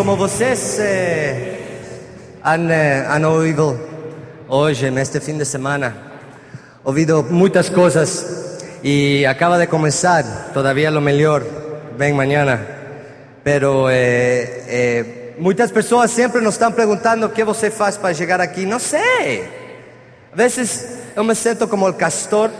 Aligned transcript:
como 0.00 0.16
vocês 0.16 0.78
eh, 0.80 1.58
han, 2.42 2.70
eh, 2.70 3.04
han 3.06 3.22
oído 3.26 3.76
hoy, 4.48 4.74
en 4.80 4.96
este 4.96 5.20
fin 5.20 5.36
de 5.36 5.44
semana, 5.44 5.94
ouvido 6.84 7.22
muchas 7.22 7.70
cosas 7.70 8.56
y 8.82 9.26
acaba 9.26 9.58
de 9.58 9.68
comenzar, 9.68 10.24
todavía 10.54 10.90
lo 10.90 11.02
mejor, 11.02 11.46
ven 11.98 12.16
mañana. 12.16 12.66
Pero 13.44 13.90
eh, 13.90 14.64
eh, 14.68 15.34
muchas 15.38 15.70
personas 15.70 16.10
siempre 16.10 16.40
nos 16.40 16.54
están 16.54 16.72
preguntando 16.74 17.30
qué 17.34 17.44
você 17.44 17.70
faz 17.70 17.98
para 17.98 18.14
llegar 18.14 18.40
aquí. 18.40 18.64
No 18.64 18.78
sé. 18.78 19.42
A 20.32 20.34
veces 20.34 20.96
yo 21.14 21.22
me 21.22 21.34
siento 21.34 21.68
como 21.68 21.86
el 21.86 21.96
castor, 21.96 22.50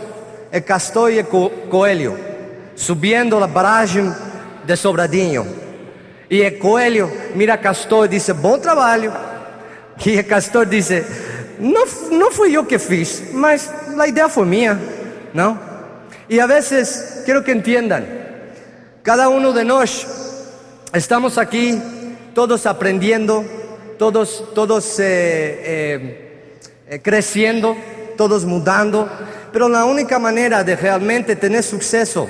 el 0.51 0.63
castor 0.63 1.09
el 1.09 1.25
co- 1.25 1.51
coelho, 1.71 2.13
subiendo 2.75 3.39
la 3.39 3.47
barragem 3.47 4.13
de 4.67 4.77
Sobradinho. 4.77 5.70
E 6.31 6.47
o 6.47 6.59
coelho 6.59 7.11
mira 7.35 7.57
Castor 7.57 8.05
e 8.05 8.07
diz: 8.07 8.29
Bom 8.29 8.57
trabalho. 8.57 9.11
E 10.03 10.17
o 10.17 10.23
Castor 10.23 10.65
diz: 10.65 10.89
Não, 11.59 11.85
não 12.17 12.31
fui 12.31 12.55
eu 12.55 12.65
que 12.65 12.79
fiz, 12.79 13.33
mas 13.33 13.69
a 13.99 14.07
ideia 14.07 14.29
foi 14.29 14.45
minha, 14.45 14.79
não? 15.33 15.59
E 16.29 16.39
a 16.39 16.47
vezes, 16.47 17.23
quero 17.25 17.43
que 17.43 17.51
entendam: 17.51 18.01
cada 19.03 19.27
um 19.27 19.53
de 19.53 19.63
nós 19.65 20.07
estamos 20.95 21.37
aqui, 21.37 21.79
todos 22.33 22.65
aprendendo, 22.65 23.45
todos, 23.99 24.41
todos 24.55 24.99
eh, 24.99 25.59
eh, 25.63 26.15
eh, 26.87 26.99
crescendo, 26.99 27.75
todos 28.15 28.45
mudando, 28.45 29.07
pero 29.51 29.67
la 29.67 29.83
única 29.83 30.17
manera 30.17 30.63
de 30.63 30.75
realmente 30.77 31.35
tener 31.35 31.61
suceso 31.61 32.27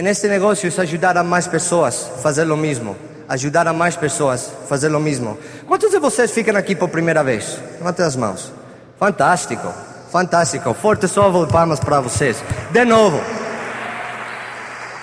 en 0.00 0.06
este 0.06 0.30
negocio 0.30 0.66
es 0.66 0.78
ayudar 0.78 1.18
a 1.18 1.22
más 1.22 1.46
pessoas 1.46 2.10
a 2.14 2.18
fazer 2.22 2.46
lo 2.46 2.56
mismo. 2.56 2.96
Ajudar 3.28 3.68
a 3.68 3.72
mais 3.74 3.98
pessoas 3.98 4.50
a 4.64 4.66
fazer 4.66 4.90
lo 4.90 4.98
mismo. 4.98 5.36
Quantos 5.68 5.90
de 5.90 5.98
vocês 5.98 6.30
ficam 6.30 6.56
aqui 6.56 6.74
por 6.74 6.88
primeira 6.88 7.22
vez? 7.22 7.58
Levantem 7.76 8.06
as 8.06 8.16
mãos. 8.16 8.50
Fantástico, 8.98 9.68
fantástico. 10.10 10.72
Forte 10.72 11.06
salva 11.06 11.44
de 11.44 11.52
palmas 11.52 11.80
para 11.80 12.00
vocês. 12.00 12.42
De 12.72 12.82
novo. 12.86 13.20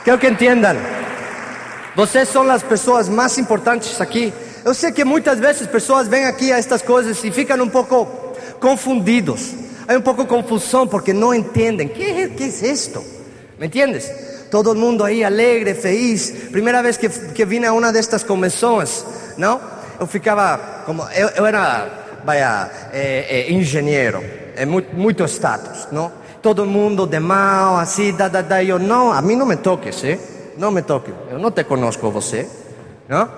Quero 0.03 0.17
que 0.17 0.27
entendam. 0.27 0.75
Vocês 1.95 2.27
são 2.29 2.49
as 2.49 2.63
pessoas 2.63 3.07
mais 3.07 3.37
importantes 3.37 4.01
aqui. 4.01 4.33
Eu 4.65 4.73
sei 4.73 4.91
que 4.91 5.05
muitas 5.05 5.37
vezes 5.37 5.67
pessoas 5.67 6.07
vêm 6.07 6.25
aqui 6.25 6.51
a 6.51 6.57
estas 6.57 6.81
coisas 6.81 7.23
e 7.23 7.29
ficam 7.29 7.61
um 7.61 7.69
pouco 7.69 8.07
confundidos. 8.59 9.53
Há 9.87 9.93
um 9.93 10.01
pouco 10.01 10.25
confusão 10.25 10.87
porque 10.87 11.13
não 11.13 11.35
entendem. 11.35 11.87
Que 11.87 12.03
é, 12.03 12.29
que 12.29 12.43
é 12.45 12.47
isto? 12.47 13.03
¿Me 13.59 13.67
entiendes? 13.67 14.36
Todo 14.49 14.71
el 14.71 14.77
mundo 14.77 15.03
ahí 15.03 15.23
alegre, 15.23 15.75
feliz. 15.75 16.49
Primera 16.51 16.81
vez 16.81 16.97
que, 16.97 17.09
que 17.09 17.45
vine 17.45 17.67
a 17.67 17.73
una 17.73 17.91
de 17.91 17.99
estas 17.99 18.23
convenções, 18.23 19.05
não? 19.37 19.59
Eu 19.99 20.07
ficava 20.07 20.83
como. 20.85 21.03
Eu, 21.13 21.29
eu 21.29 21.45
era, 21.45 22.19
vaya, 22.23 22.69
eh, 22.93 23.25
eh, 23.29 23.51
engenheiro, 23.51 24.23
é 24.55 24.65
muito, 24.65 25.25
status, 25.27 25.87
não? 25.91 26.11
Todo 26.41 26.65
mundo 26.65 27.05
de 27.05 27.19
mal, 27.19 27.77
assim, 27.77 28.13
da, 28.13 28.27
da, 28.27 28.41
da. 28.41 28.63
Eu, 28.63 28.79
não, 28.79 29.11
a 29.11 29.21
mim 29.21 29.35
não 29.35 29.45
me 29.45 29.57
toques, 29.57 30.03
eh? 30.03 30.19
Não 30.57 30.71
me 30.71 30.81
toques. 30.81 31.13
Eu 31.29 31.39
não 31.39 31.51
te 31.51 31.63
conozco 31.63 32.09
você, 32.09 32.47
não? 33.09 33.29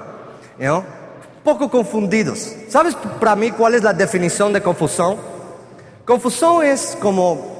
Eu, 0.60 0.84
pouco 1.44 1.70
confundidos. 1.70 2.54
Sabes 2.70 2.96
para 3.20 3.36
mim 3.36 3.52
qual 3.52 3.74
é 3.74 3.78
a 3.78 3.92
definição 3.92 4.52
de 4.52 4.60
confusão? 4.60 5.18
Confusão 6.06 6.62
é 6.62 6.76
como 7.00 7.58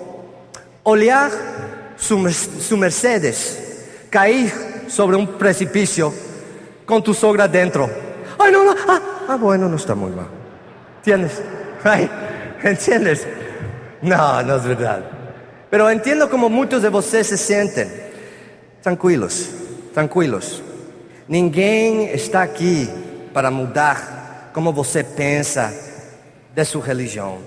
olhar 0.84 1.32
su, 2.00 2.18
mer- 2.18 2.34
su 2.34 2.78
Mercedes 2.78 3.60
cair 4.10 4.52
sobre 4.88 5.18
un 5.18 5.28
precipicio 5.38 6.14
con 6.86 7.04
tu 7.04 7.14
sogra 7.14 7.48
dentro. 7.48 7.90
Ay, 8.40 8.52
no, 8.52 8.64
no, 8.64 8.76
ah, 8.88 9.02
ah, 9.28 9.36
bueno, 9.36 9.68
no 9.70 9.76
está 9.76 9.94
muy 9.96 10.12
mal. 10.12 10.28
¿Entiendes? 10.98 11.42
Ay, 11.84 12.10
¿Entiendes? 12.64 13.28
No, 14.02 14.42
no 14.44 14.56
es 14.56 14.64
verdad. 14.64 15.04
Pero 15.70 15.90
entiendo 15.90 16.30
como 16.30 16.50
muchos 16.50 16.82
de 16.82 16.90
vocês 16.90 17.28
se 17.28 17.38
sienten. 17.38 17.92
Tranquilos, 18.82 19.50
tranquilos. 19.94 20.64
Ninguém 21.28 22.06
está 22.12 22.42
aqui 22.42 22.90
para 23.34 23.52
mudar 23.52 24.50
como 24.54 24.74
você 24.74 25.04
pensa 25.04 25.72
de 26.56 26.66
sua 26.66 26.84
religião, 26.84 27.38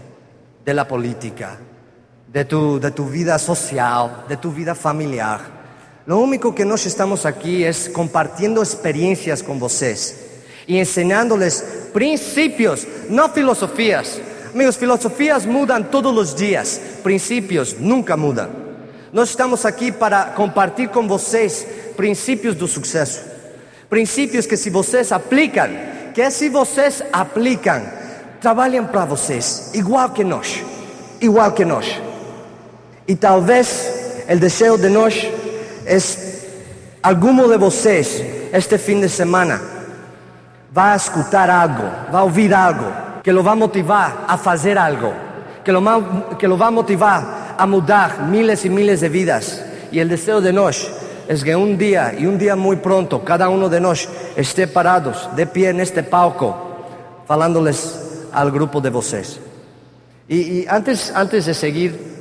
de 0.64 0.72
la 0.72 0.84
política, 0.86 1.58
de 2.32 2.44
tu, 2.44 2.78
de 2.78 2.91
tu 2.91 3.04
vida 3.04 3.38
social, 3.38 4.25
de 4.26 4.37
tu 4.37 4.50
vida 4.50 4.75
familiar. 4.75 5.41
Lo 6.06 6.19
único 6.19 6.53
que 6.53 6.65
nós 6.65 6.84
estamos 6.87 7.26
aqui 7.26 7.62
é 7.62 7.72
compartindo 7.93 8.62
experiências 8.62 9.43
com 9.43 9.59
vocês 9.59 10.16
e 10.66 10.78
ensinándoles 10.78 11.62
princípios, 11.93 12.87
não 13.10 13.28
filosofias. 13.28 14.20
Amigos, 14.54 14.76
filosofias 14.76 15.44
mudam 15.44 15.82
todos 15.82 16.16
os 16.16 16.34
dias, 16.34 16.81
princípios 17.03 17.76
nunca 17.78 18.16
mudam. 18.16 18.49
Nós 19.12 19.28
estamos 19.28 19.66
aqui 19.66 19.93
para 19.93 20.25
compartir 20.31 20.88
com 20.88 21.06
vocês 21.06 21.66
princípios 21.97 22.54
do 22.54 22.66
sucesso. 22.66 23.20
Princípios 23.91 24.47
que 24.47 24.56
se 24.56 24.70
vocês 24.70 25.12
aplicam, 25.12 25.69
que 26.14 26.31
se 26.31 26.49
vocês 26.49 27.03
aplicam, 27.12 27.82
trabalham 28.41 28.87
para 28.87 29.04
vocês, 29.04 29.70
igual 29.75 30.10
que 30.10 30.25
nós, 30.25 30.64
igual 31.20 31.53
que 31.53 31.64
nós. 31.64 32.11
E 33.06 33.16
talvez 33.16 34.24
o 34.28 34.36
desejo 34.36 34.78
de 34.78 34.88
nós 34.88 35.26
é 35.86 35.98
algum 37.02 37.48
de 37.48 37.58
vocês 37.58 38.22
este 38.52 38.78
fim 38.78 39.00
de 39.00 39.08
semana 39.08 39.60
vai 40.70 40.96
escutar 40.96 41.50
algo, 41.50 41.84
vai 42.10 42.22
ouvir 42.22 42.52
algo 42.54 42.84
que 43.22 43.32
lo 43.32 43.42
vai 43.42 43.54
motivar 43.54 44.24
a 44.28 44.36
fazer 44.36 44.76
algo, 44.76 45.12
que 45.64 45.72
lo, 45.72 45.80
que 46.38 46.46
lo 46.46 46.56
vai 46.56 46.70
motivar 46.70 47.54
a 47.56 47.66
mudar 47.66 48.28
miles 48.28 48.64
e 48.64 48.68
miles 48.68 49.00
de 49.00 49.08
vidas. 49.08 49.62
E 49.90 50.00
o 50.00 50.08
desejo 50.08 50.40
de 50.40 50.52
nós 50.52 50.90
é 51.28 51.34
que 51.34 51.54
um 51.54 51.76
dia 51.76 52.14
e 52.19 52.26
um 52.26 52.36
dia 52.36 52.56
muito 52.56 52.80
pronto, 52.80 53.20
cada 53.20 53.48
um 53.48 53.69
de 53.69 53.80
nós 53.80 54.08
esté 54.36 54.66
parados 54.66 55.28
de 55.34 55.46
pé 55.46 55.72
neste 55.72 56.02
palco, 56.02 56.54
falándoles 57.26 58.28
ao 58.32 58.50
grupo 58.50 58.80
de 58.80 58.90
vocês. 58.90 59.38
E, 60.28 60.36
e 60.36 60.66
antes, 60.69 61.12
antes 61.14 61.44
de 61.44 61.54
seguir, 61.54 62.11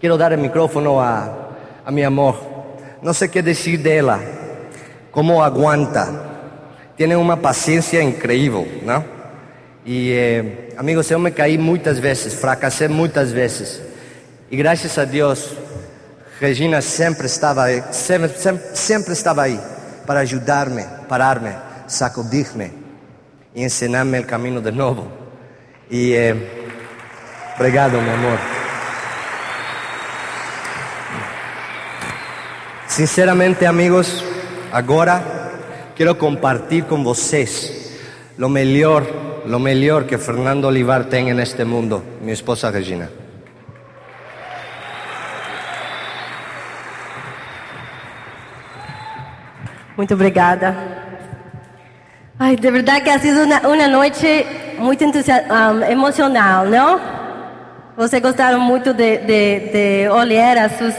quero 0.00 0.16
dar 0.16 0.32
o 0.32 0.38
micrófono 0.38 1.00
a, 1.00 1.50
a 1.84 1.90
mi 1.90 2.04
amor. 2.04 2.36
Não 3.02 3.12
sei 3.12 3.28
o 3.28 3.30
que 3.30 3.42
dizer 3.42 3.78
dela, 3.78 4.20
como 5.10 5.42
aguanta. 5.42 6.26
Tiene 6.96 7.14
uma 7.14 7.36
paciência 7.36 8.02
incrível, 8.02 8.66
não? 8.82 9.04
E, 9.84 10.12
eh, 10.12 10.68
amigos, 10.76 11.10
eu 11.10 11.18
me 11.18 11.30
caí 11.30 11.56
muitas 11.56 11.98
vezes, 11.98 12.34
fracassei 12.34 12.88
muitas 12.88 13.30
vezes. 13.30 13.80
E 14.50 14.56
graças 14.56 14.98
a 14.98 15.04
Deus, 15.04 15.52
Regina 16.40 16.80
sempre 16.80 17.26
estava 17.26 17.64
aí, 17.64 17.82
sempre, 17.92 18.32
para 20.06 20.20
ajudar-me, 20.20 20.84
parar-me, 21.08 21.52
sacudir-me 21.86 22.72
e 23.54 23.64
ensinar-me 23.64 24.20
o 24.20 24.24
caminho 24.24 24.60
de 24.60 24.70
novo. 24.70 25.10
E 25.90 26.14
eh, 26.14 26.36
obrigado, 27.56 27.92
meu 27.92 28.14
amor. 28.14 28.65
Sinceramente, 32.96 33.66
amigos, 33.66 34.24
agora 34.72 35.22
quero 35.94 36.14
compartir 36.14 36.84
com 36.84 37.04
vocês 37.04 37.92
lo 38.38 38.48
melhor, 38.48 39.04
lo 39.44 39.58
melhor 39.58 40.06
que 40.06 40.16
Fernando 40.16 40.64
Olivar 40.64 41.04
tem 41.04 41.34
neste 41.34 41.62
mundo, 41.62 42.02
minha 42.22 42.32
esposa 42.32 42.70
Regina. 42.70 43.10
Muito 49.94 50.14
obrigada. 50.14 50.74
Ai, 52.38 52.56
de 52.56 52.70
verdade 52.70 53.02
que 53.02 53.10
ha 53.10 53.18
sido 53.18 53.42
uma, 53.42 53.60
uma 53.60 53.88
noite 53.88 54.46
muito 54.78 55.04
emocional, 55.90 56.64
não? 56.64 56.98
Vocês 57.94 58.22
gostaram 58.22 58.58
muito 58.58 58.94
de, 58.94 59.18
de, 59.18 60.08
olhar 60.08 60.56
a 60.56 60.68
seus, 60.70 60.94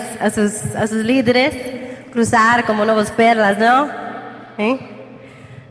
seus 0.90 0.92
líderes 1.04 1.77
cruzar 2.22 2.64
como 2.64 2.84
novas 2.84 3.12
perlas, 3.12 3.60
não? 3.60 3.88
Hein? 4.58 4.80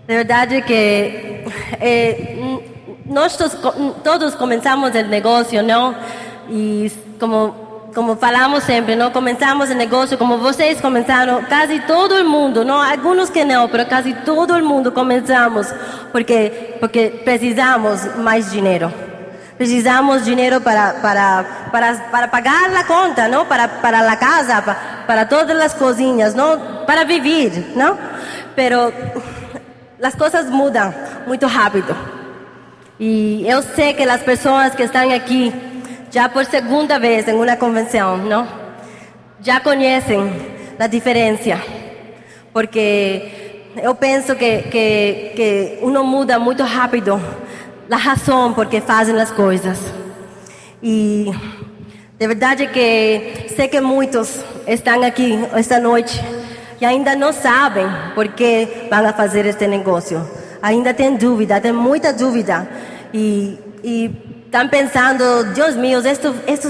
De 0.06 0.14
verdade 0.14 0.62
que 0.62 1.42
eh, 1.80 2.36
n- 2.38 2.62
nós 3.06 3.36
tos- 3.36 3.56
todos 4.04 4.36
começamos 4.36 4.90
o 4.94 5.02
negócio, 5.08 5.60
não? 5.60 5.92
E 6.48 6.92
como 7.18 7.66
como 7.92 8.14
falamos 8.14 8.62
sempre, 8.62 8.94
não 8.94 9.10
começamos 9.10 9.70
o 9.70 9.74
negócio 9.74 10.16
como 10.18 10.36
vocês 10.38 10.80
começaram, 10.82 11.42
quase 11.44 11.80
todo 11.80 12.12
o 12.14 12.28
mundo, 12.28 12.62
não 12.64 12.80
alguns 12.80 13.30
que 13.30 13.42
não, 13.42 13.68
mas 13.72 13.88
quase 13.88 14.12
todo 14.24 14.52
o 14.54 14.62
mundo 14.64 14.92
começamos 14.92 15.66
porque 16.12 16.76
porque 16.78 17.08
precisamos 17.24 18.14
mais 18.18 18.52
dinheiro. 18.52 18.92
Precisamos 19.58 20.24
dinheiro 20.24 20.60
para 20.60 20.92
para 21.04 21.44
para 21.72 21.94
para 22.12 22.28
pagar 22.28 22.70
a 22.76 22.84
conta, 22.84 23.26
não? 23.26 23.46
Para 23.46 23.66
para 23.66 23.98
a 24.12 24.16
casa, 24.16 24.60
para, 24.62 24.76
para 25.06 25.24
todas 25.24 25.58
as 25.60 25.74
cozinhas, 25.74 26.34
não? 26.34 26.84
Para 26.86 27.04
viver, 27.04 27.72
não? 27.76 27.98
Pero 28.54 28.92
as 30.02 30.14
coisas 30.14 30.50
mudam 30.50 30.94
muito 31.26 31.46
rápido. 31.46 31.96
E 32.98 33.44
eu 33.46 33.62
sei 33.62 33.94
que 33.94 34.02
as 34.02 34.22
pessoas 34.22 34.74
que 34.74 34.82
estão 34.82 35.10
aqui 35.14 35.52
já 36.10 36.28
por 36.28 36.44
segunda 36.44 36.98
vez 36.98 37.28
em 37.28 37.34
uma 37.34 37.56
convenção, 37.56 38.16
não? 38.18 38.46
Já 39.40 39.60
conhecem 39.60 40.30
a 40.78 40.86
diferença. 40.86 41.60
Porque 42.52 43.66
eu 43.82 43.94
penso 43.94 44.34
que, 44.34 44.62
que, 44.62 45.32
que 45.36 45.78
uno 45.82 46.02
muda 46.04 46.38
muito 46.38 46.62
rápido 46.62 47.20
a 47.90 47.96
razão 47.96 48.52
por 48.54 48.66
que 48.66 48.80
fazem 48.80 49.20
as 49.20 49.30
coisas. 49.30 49.78
E 50.82 51.30
de 52.18 52.26
verdade 52.26 52.66
que 52.68 53.46
sei 53.54 53.68
que 53.68 53.78
muitos 53.80 54.40
estão 54.66 55.02
aqui 55.02 55.38
esta 55.52 55.78
noite 55.78 56.18
e 56.80 56.86
ainda 56.86 57.14
não 57.14 57.30
sabem 57.30 57.86
por 58.14 58.28
que 58.28 58.88
vão 58.90 59.12
fazer 59.12 59.44
este 59.44 59.66
negócio. 59.66 60.26
Ainda 60.62 60.94
tem 60.94 61.14
dúvida, 61.16 61.60
tem 61.60 61.72
muita 61.72 62.14
dúvida. 62.14 62.66
E, 63.12 63.58
e 63.84 64.42
estão 64.46 64.66
pensando, 64.68 65.44
Deus 65.52 65.76
meu, 65.76 66.00
isto, 66.00 66.34
isto, 66.48 66.68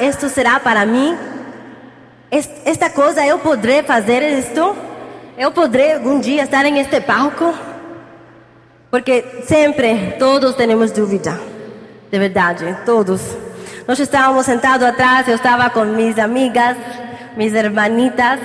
isto 0.00 0.28
será 0.28 0.58
para 0.58 0.84
mim? 0.84 1.16
Esta 2.64 2.90
coisa 2.90 3.24
eu 3.24 3.38
poderei 3.38 3.84
fazer 3.84 4.22
isto? 4.38 4.76
Eu 5.38 5.52
poderei 5.52 5.94
algum 5.94 6.18
dia 6.18 6.42
estar 6.42 6.64
em 6.64 6.80
este 6.80 7.00
palco? 7.00 7.54
Porque 8.90 9.24
sempre 9.44 10.16
todos 10.18 10.56
temos 10.56 10.90
dúvida, 10.90 11.40
de 12.10 12.18
verdade, 12.18 12.76
todos. 12.84 13.49
Nós 13.90 13.98
estávamos 13.98 14.46
sentados 14.46 14.86
atrás, 14.86 15.26
eu 15.26 15.34
estava 15.34 15.68
com 15.68 15.84
minhas 15.84 16.16
amigas, 16.16 16.76
minhas 17.36 17.52
hermanitas, 17.52 18.38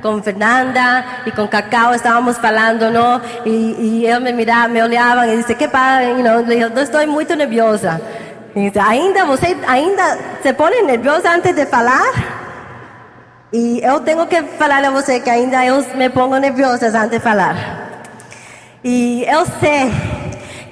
com 0.00 0.22
Fernanda 0.22 1.04
e 1.26 1.30
com 1.32 1.46
Cacau, 1.46 1.94
estávamos 1.94 2.38
falando, 2.38 2.90
não? 2.90 3.20
E, 3.44 3.76
e 3.78 4.06
eu 4.06 4.22
me 4.22 4.32
mirava, 4.32 4.68
me 4.68 4.82
olhavam 4.82 5.26
e 5.26 5.36
disse, 5.36 5.54
que 5.54 5.68
pá, 5.68 6.00
you 6.00 6.22
know, 6.24 6.40
eu 6.50 6.82
estou 6.82 7.06
muito 7.06 7.36
nerviosa. 7.36 8.00
E 8.54 8.70
disse, 8.70 8.78
ainda 8.78 9.26
você 9.26 9.54
ainda 9.68 10.18
se 10.42 10.54
põe 10.54 10.82
nerviosa 10.82 11.28
antes 11.28 11.54
de 11.54 11.66
falar? 11.66 12.10
E 13.52 13.82
eu 13.82 14.00
tenho 14.00 14.26
que 14.26 14.42
falar 14.58 14.82
a 14.82 14.90
você 14.90 15.20
que 15.20 15.28
ainda 15.28 15.62
eu 15.62 15.84
me 15.94 16.08
pongo 16.08 16.38
nerviosa 16.38 16.86
antes 16.86 17.10
de 17.10 17.20
falar. 17.20 17.54
E 18.82 19.26
eu 19.28 19.44
sei 19.60 19.92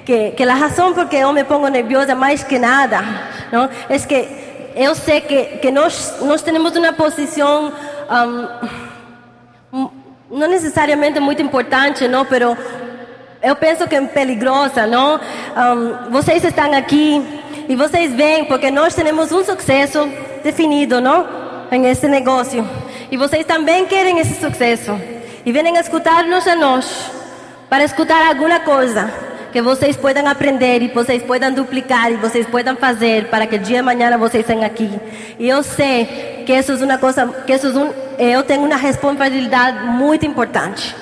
que, 0.03 0.31
que 0.31 0.43
a 0.43 0.55
razão 0.55 0.95
por 0.95 1.07
que 1.07 1.15
eu 1.15 1.31
me 1.31 1.43
pongo 1.43 1.67
nerviosa 1.67 2.15
mais 2.15 2.43
que 2.43 2.57
nada, 2.57 3.03
é 3.89 3.99
que 3.99 4.27
eu 4.75 4.93
sei 4.95 5.21
que, 5.21 5.43
que 5.57 5.71
nós, 5.71 6.15
nós 6.21 6.41
temos 6.41 6.75
uma 6.75 6.93
posição 6.93 7.71
um, 9.71 9.89
não 10.29 10.47
necessariamente 10.47 11.19
muito 11.19 11.41
importante, 11.41 12.07
não, 12.07 12.25
pero 12.25 12.57
eu 13.41 13.55
penso 13.55 13.87
que 13.87 13.95
é 13.95 14.01
peligrosa, 14.01 14.85
não? 14.85 15.15
Um, 15.15 16.11
vocês 16.11 16.43
estão 16.43 16.73
aqui 16.73 17.23
e 17.69 17.75
vocês 17.75 18.13
veem 18.13 18.45
porque 18.45 18.69
nós 18.71 18.93
temos 18.93 19.31
um 19.31 19.43
sucesso 19.43 20.09
definido, 20.43 20.99
não? 20.99 21.45
em 21.71 21.85
esse 21.87 22.07
negócio. 22.07 22.67
E 23.11 23.17
vocês 23.17 23.45
também 23.45 23.85
querem 23.85 24.19
esse 24.19 24.39
sucesso. 24.39 24.99
E 25.45 25.51
vêm 25.51 25.77
escutar-nos 25.77 26.47
a 26.47 26.55
nós 26.55 27.11
para 27.69 27.83
escutar 27.83 28.27
alguma 28.27 28.59
coisa 28.59 29.11
que 29.55 29.61
vocês 29.61 29.95
possam 29.95 30.27
aprender 30.27 30.81
e 30.81 30.89
vocês 30.89 31.23
possam 31.23 31.53
duplicar 31.53 32.11
e 32.11 32.17
vocês 32.17 32.45
possam 32.45 32.75
fazer 32.75 33.29
para 33.29 33.47
que 33.47 33.57
dia 33.57 33.77
de 33.77 33.83
manhã 33.83 34.17
vocês 34.17 34.41
estejam 34.41 34.61
aqui. 34.65 34.99
E 35.39 35.47
eu 35.47 35.63
sei 35.63 36.43
que 36.45 36.51
isso 36.51 36.73
é 36.73 36.75
uma 36.75 36.97
coisa, 36.97 37.25
que 37.47 37.53
isso 37.53 37.67
é 37.67 37.69
um, 37.69 37.93
eu 38.19 38.43
tenho 38.43 38.65
uma 38.65 38.75
responsabilidade 38.75 39.85
muito 39.85 40.25
importante. 40.25 40.93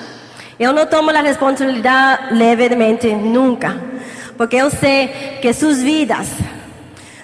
Eu 0.56 0.72
não 0.72 0.86
tomo 0.86 1.10
a 1.10 1.20
responsabilidade 1.20 2.32
levemente, 2.32 3.08
nunca. 3.08 3.76
Porque 4.36 4.54
eu 4.54 4.70
sei 4.70 5.08
que 5.42 5.52
suas 5.52 5.82
vidas 5.82 6.28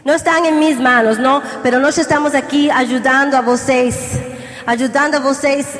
não 0.04 0.16
estão 0.16 0.44
em 0.44 0.50
minhas 0.50 0.80
mãos, 0.80 1.16
não, 1.16 1.40
mas 1.62 1.72
nós 1.80 1.96
estamos 1.96 2.34
aqui 2.34 2.68
ajudando 2.72 3.36
a 3.36 3.40
vocês, 3.40 4.18
ajudando 4.66 5.14
a 5.14 5.20
vocês, 5.20 5.78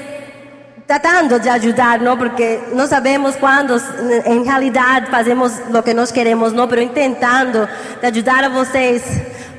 tratando 0.91 1.39
de 1.39 1.49
ajudar, 1.49 2.01
não, 2.01 2.17
porque 2.17 2.59
não 2.73 2.85
sabemos 2.85 3.37
quando, 3.37 3.81
em 4.27 4.43
realidade, 4.43 5.07
fazemos 5.07 5.57
o 5.73 5.81
que 5.85 5.95
nós 5.95 6.11
queremos, 6.11 6.53
não, 6.53 6.67
mas 6.67 6.91
tentando 6.91 7.69
de 8.01 8.07
ajudar 8.09 8.43
a 8.43 8.49
vocês 8.49 9.05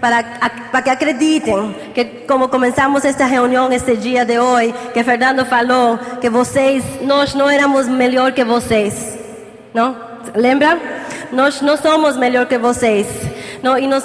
para, 0.02 0.22
para 0.70 0.82
que 0.82 0.90
acreditem 0.90 1.74
que 1.94 2.04
como 2.28 2.50
começamos 2.50 3.06
esta 3.06 3.24
reunião 3.24 3.72
este 3.72 3.96
dia 3.96 4.26
de 4.26 4.40
hoje, 4.40 4.76
que 4.94 5.02
Fernando 5.06 5.46
falou 5.46 5.98
que 6.20 6.30
vocês, 6.30 6.84
nós 7.02 7.34
não 7.34 7.50
éramos 7.50 7.88
melhor 7.88 8.34
que 8.34 8.44
vocês, 8.44 9.18
não? 9.74 9.96
Lembra? 10.36 10.78
Nós 11.32 11.62
não 11.62 11.78
somos 11.78 12.18
melhor 12.18 12.46
que 12.46 12.58
vocês. 12.58 13.08
Não, 13.64 13.78
e 13.78 13.88
nós 13.88 14.04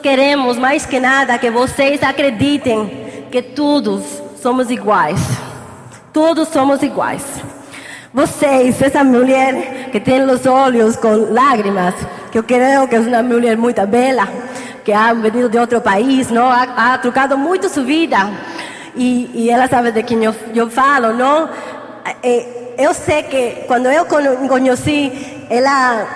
queremos 0.00 0.56
mais 0.56 0.86
que 0.86 1.00
nada 1.00 1.36
que 1.36 1.50
vocês 1.50 2.00
acreditem 2.00 3.26
que 3.32 3.42
todos 3.42 4.04
somos 4.40 4.70
iguais. 4.70 5.18
Todos 6.14 6.46
somos 6.46 6.80
iguais. 6.80 7.24
Vocês, 8.12 8.80
essa 8.80 9.02
mulher 9.02 9.90
que 9.90 9.98
tem 9.98 10.22
os 10.22 10.46
olhos 10.46 10.94
com 10.94 11.32
lágrimas, 11.32 11.92
que 12.30 12.38
eu 12.38 12.44
creio 12.44 12.86
que 12.86 12.94
é 12.94 13.00
uma 13.00 13.20
mulher 13.20 13.56
muito 13.56 13.84
bela, 13.84 14.28
que 14.84 14.92
ha 14.92 15.12
venido 15.12 15.48
de 15.48 15.58
outro 15.58 15.80
país, 15.80 16.30
não? 16.30 16.48
Ha, 16.48 16.68
ha 16.76 16.98
trocado 16.98 17.36
muito 17.36 17.68
sua 17.68 17.82
vida. 17.82 18.30
E, 18.94 19.28
e 19.34 19.50
ela 19.50 19.66
sabe 19.66 19.90
de 19.90 20.04
quem 20.04 20.22
eu, 20.22 20.32
eu 20.54 20.70
falo, 20.70 21.12
não? 21.12 21.50
Eu 22.78 22.94
sei 22.94 23.24
que 23.24 23.64
quando 23.66 23.86
eu 23.86 24.04
conheci, 24.06 25.46
ela 25.50 26.06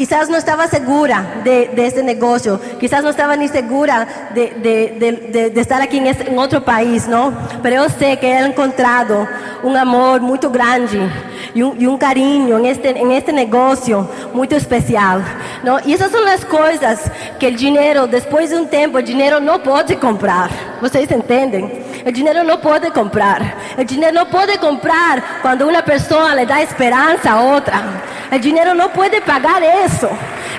Quizás 0.00 0.30
no 0.30 0.38
estaba 0.38 0.66
segura 0.66 1.42
de, 1.44 1.72
de 1.74 1.86
ese 1.86 2.02
negocio, 2.02 2.58
quizás 2.80 3.04
no 3.04 3.10
estaba 3.10 3.36
ni 3.36 3.48
segura 3.48 4.30
de, 4.34 4.54
de, 4.62 5.50
de, 5.50 5.60
estar 5.60 5.82
aquí 5.82 5.98
en, 5.98 6.06
ese, 6.06 6.30
en, 6.30 6.38
otro 6.38 6.64
país, 6.64 7.06
¿no? 7.06 7.34
Pero 7.62 7.82
yo 7.82 7.88
sé 7.90 8.16
que 8.18 8.32
he 8.32 8.38
encontrado 8.38 9.28
un 9.62 9.76
amor 9.76 10.22
muy 10.22 10.38
grande 10.38 11.06
y 11.52 11.60
un, 11.60 11.78
y 11.78 11.84
un 11.84 11.98
cariño 11.98 12.56
en 12.56 12.64
este, 12.64 12.98
en 12.98 13.10
este 13.10 13.30
negocio 13.30 14.08
muy 14.32 14.48
especial, 14.50 15.22
¿no? 15.62 15.76
Y 15.84 15.92
esas 15.92 16.10
son 16.10 16.24
las 16.24 16.46
cosas 16.46 17.02
que 17.38 17.48
el 17.48 17.56
dinero, 17.56 18.06
después 18.06 18.48
de 18.48 18.56
un 18.56 18.68
tiempo, 18.68 18.96
el 18.96 19.04
dinero 19.04 19.38
no 19.38 19.62
puede 19.62 19.98
comprar. 19.98 20.48
¿Ustedes 20.80 21.10
entienden? 21.10 21.84
El 22.06 22.14
dinero 22.14 22.42
no 22.42 22.58
puede 22.58 22.90
comprar. 22.90 23.54
El 23.76 23.86
dinero 23.86 24.12
no 24.24 24.30
puede 24.30 24.56
comprar 24.56 25.22
cuando 25.42 25.68
una 25.68 25.84
persona 25.84 26.34
le 26.34 26.46
da 26.46 26.62
esperanza 26.62 27.32
a 27.32 27.40
otra. 27.54 27.82
El 28.30 28.40
dinero 28.40 28.74
no 28.74 28.92
puede 28.92 29.20
pagar 29.20 29.62
eso. 29.62 30.08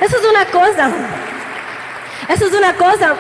Eso 0.02 0.18
es 0.18 0.26
una 0.30 0.46
cosa. 0.46 0.90
Eso 2.28 2.48
es 2.48 2.54
una 2.54 2.74
cosa 2.74 3.14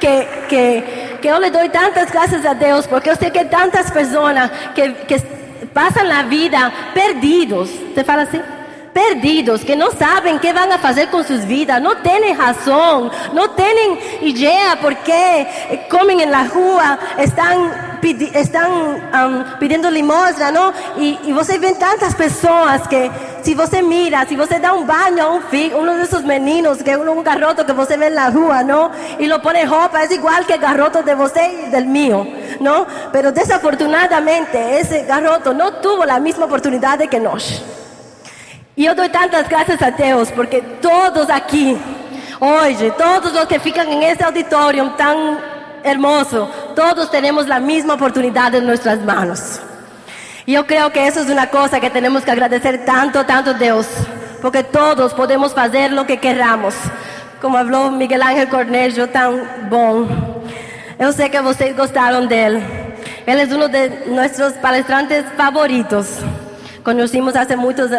que, 0.00 0.28
que, 0.48 1.18
que 1.20 1.28
yo 1.28 1.38
le 1.38 1.50
doy 1.50 1.68
tantas 1.68 2.12
gracias 2.12 2.44
a 2.44 2.54
Dios 2.54 2.86
porque 2.86 3.10
yo 3.10 3.16
sé 3.16 3.30
que 3.30 3.44
tantas 3.44 3.90
personas 3.90 4.50
que, 4.74 4.94
que 5.08 5.18
pasan 5.72 6.08
la 6.08 6.22
vida 6.24 6.72
perdidos. 6.94 7.70
¿Te 7.94 8.04
fala 8.04 8.22
así? 8.22 8.40
Perdidos, 8.96 9.62
que 9.62 9.76
não 9.76 9.90
sabem 9.90 10.36
o 10.36 10.40
que 10.40 10.50
vão 10.54 10.78
fazer 10.78 11.08
com 11.08 11.22
suas 11.22 11.44
vidas, 11.44 11.82
não 11.82 11.96
têm 11.96 12.32
razão, 12.32 13.10
não 13.34 13.46
têm 13.48 13.98
ideia 14.22 14.74
porque 14.80 15.46
comem 15.90 16.24
na 16.24 16.44
rua, 16.44 16.98
estão, 17.18 17.70
estão 18.34 19.90
limosna, 19.90 20.50
não? 20.50 20.72
E, 20.96 21.18
e 21.24 21.32
você 21.34 21.58
vê 21.58 21.74
tantas 21.74 22.14
pessoas 22.14 22.86
que, 22.86 23.10
se 23.42 23.54
você 23.54 23.82
mira, 23.82 24.24
se 24.24 24.34
você 24.34 24.58
dá 24.58 24.72
um 24.72 24.86
banho 24.86 25.22
a 25.22 25.30
um 25.30 25.42
filho, 25.42 25.78
um 25.78 25.98
desses 25.98 26.22
meninos, 26.22 26.80
que 26.80 26.90
é 26.90 26.96
um 26.96 27.22
garoto 27.22 27.66
que 27.66 27.74
você 27.74 27.98
vê 27.98 28.08
na 28.08 28.30
rua, 28.30 28.62
não? 28.62 28.90
E 29.18 29.28
lo 29.28 29.40
põe 29.40 29.62
roupa, 29.64 30.00
é 30.00 30.14
igual 30.14 30.42
que 30.44 30.54
o 30.54 30.58
garoto 30.58 31.02
de 31.02 31.14
você 31.14 31.66
e 31.66 31.70
del 31.70 31.84
mío, 31.84 32.26
não? 32.62 32.86
Pero 33.12 33.30
desafortunadamente, 33.30 34.56
esse 34.56 35.00
garoto 35.00 35.52
não 35.52 35.70
teve 35.82 36.10
a 36.10 36.18
mesma 36.18 36.46
oportunidade 36.46 37.06
que 37.08 37.20
nós. 37.20 37.76
E 38.76 38.84
eu 38.84 38.94
dou 38.94 39.08
tantas 39.08 39.48
graças 39.48 39.80
a 39.80 39.88
Deus, 39.88 40.30
porque 40.30 40.60
todos 40.82 41.30
aqui, 41.30 41.80
hoje, 42.38 42.92
todos 42.98 43.34
os 43.34 43.44
que 43.46 43.58
ficam 43.58 43.84
em 43.84 44.04
esse 44.04 44.22
auditório 44.22 44.90
tão 44.90 45.38
hermoso, 45.82 46.46
todos 46.74 47.08
temos 47.08 47.50
a 47.50 47.58
mesma 47.58 47.94
oportunidade 47.94 48.58
em 48.58 48.60
nossas 48.60 49.02
mãos. 49.02 49.62
E 50.46 50.54
eu 50.54 50.62
creio 50.62 50.90
que 50.90 51.00
isso 51.00 51.20
é 51.20 51.22
uma 51.22 51.46
coisa 51.46 51.80
que 51.80 51.88
temos 51.88 52.22
que 52.22 52.30
agradecer 52.30 52.84
tanto, 52.84 53.24
tanto 53.24 53.50
a 53.50 53.52
Deus, 53.54 53.86
porque 54.42 54.62
todos 54.62 55.14
podemos 55.14 55.54
fazer 55.54 55.90
o 55.98 56.04
que 56.04 56.18
queramos. 56.18 56.74
Como 57.40 57.56
falou 57.56 57.90
Miguel 57.90 58.22
Ángel 58.22 58.48
Cornejo, 58.48 59.06
tão 59.06 59.40
bom. 59.70 60.06
Eu 60.98 61.12
sei 61.14 61.30
que 61.30 61.40
vocês 61.40 61.74
gostaram 61.74 62.26
dele. 62.26 62.62
Ele 63.26 63.40
é 63.40 63.44
um 63.44 63.68
de 63.68 64.10
nossos 64.10 64.52
palestrantes 64.58 65.24
favoritos. 65.34 66.20
Conocimos 66.86 67.34
hace 67.34 67.56
muchos, 67.56 67.90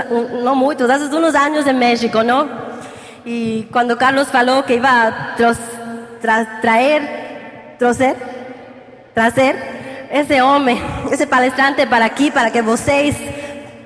no 0.46 0.56
muchos, 0.56 0.90
hace 0.90 1.14
unos 1.14 1.36
años 1.36 1.68
en 1.68 1.78
México, 1.78 2.24
¿no? 2.24 2.48
Y 3.26 3.64
cuando 3.64 3.98
Carlos 3.98 4.30
faló 4.30 4.64
que 4.66 4.76
iba 4.76 5.08
a 5.08 5.36
tros, 5.36 5.58
tra, 6.22 6.62
traer, 6.62 7.76
trocer, 7.78 8.16
trazer 9.14 9.58
ese 10.10 10.42
hombre, 10.42 10.78
ese 11.12 11.28
palestrante 11.28 11.86
para 11.86 12.06
aquí, 12.06 12.32
para 12.32 12.50
que 12.50 12.62
vocês 12.62 13.14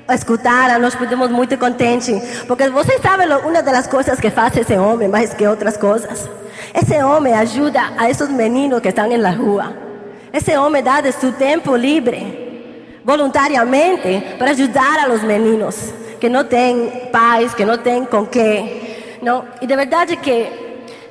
escutar, 0.08 0.80
nós 0.80 0.94
podemos 0.94 1.32
muito 1.32 1.58
contentes, 1.58 2.44
porque 2.48 2.70
você 2.70 3.00
sabe 3.00 3.26
lo- 3.26 3.40
uma 3.40 3.64
das 3.64 3.88
coisas 3.88 4.20
que 4.20 4.30
faz 4.30 4.56
esse 4.56 4.76
homem 4.78 5.08
mais 5.08 5.34
que 5.34 5.48
outras 5.48 5.78
coisas. 5.78 6.30
Esse 6.76 7.02
homem 7.02 7.34
ajuda 7.34 7.82
a 7.98 8.08
esses 8.08 8.30
meninos 8.30 8.80
que 8.82 8.90
estão 8.90 9.08
na 9.18 9.32
rua. 9.32 9.74
Esse 10.32 10.56
homem 10.56 10.84
dá 10.84 11.02
de 11.02 11.12
seu 11.12 11.32
tempo 11.32 11.76
livre, 11.76 12.51
voluntariamente, 13.04 14.36
para 14.38 14.52
ajudar 14.52 15.00
a 15.00 15.08
los 15.08 15.24
meninos 15.24 15.94
que 16.20 16.30
não 16.30 16.44
têm 16.44 17.10
pais, 17.12 17.54
que 17.54 17.66
não 17.66 17.78
têm 17.78 18.06
com 18.06 18.26
que. 18.26 19.18
Não? 19.22 19.46
E 19.62 19.68
de 19.68 19.76
verdade 19.76 20.16
que 20.18 20.48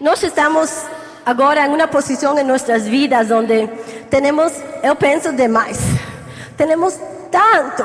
nós 0.01 0.23
estamos 0.23 0.85
agora 1.27 1.67
em 1.67 1.69
uma 1.69 1.89
posição 1.89 2.39
em 2.39 2.45
nossas 2.45 2.87
vidas 2.87 3.31
onde 3.31 3.69
temos, 4.09 4.53
eu 4.83 4.95
penso 4.97 5.33
demais. 5.33 5.79
Temos 6.57 6.99
tanto 7.31 7.85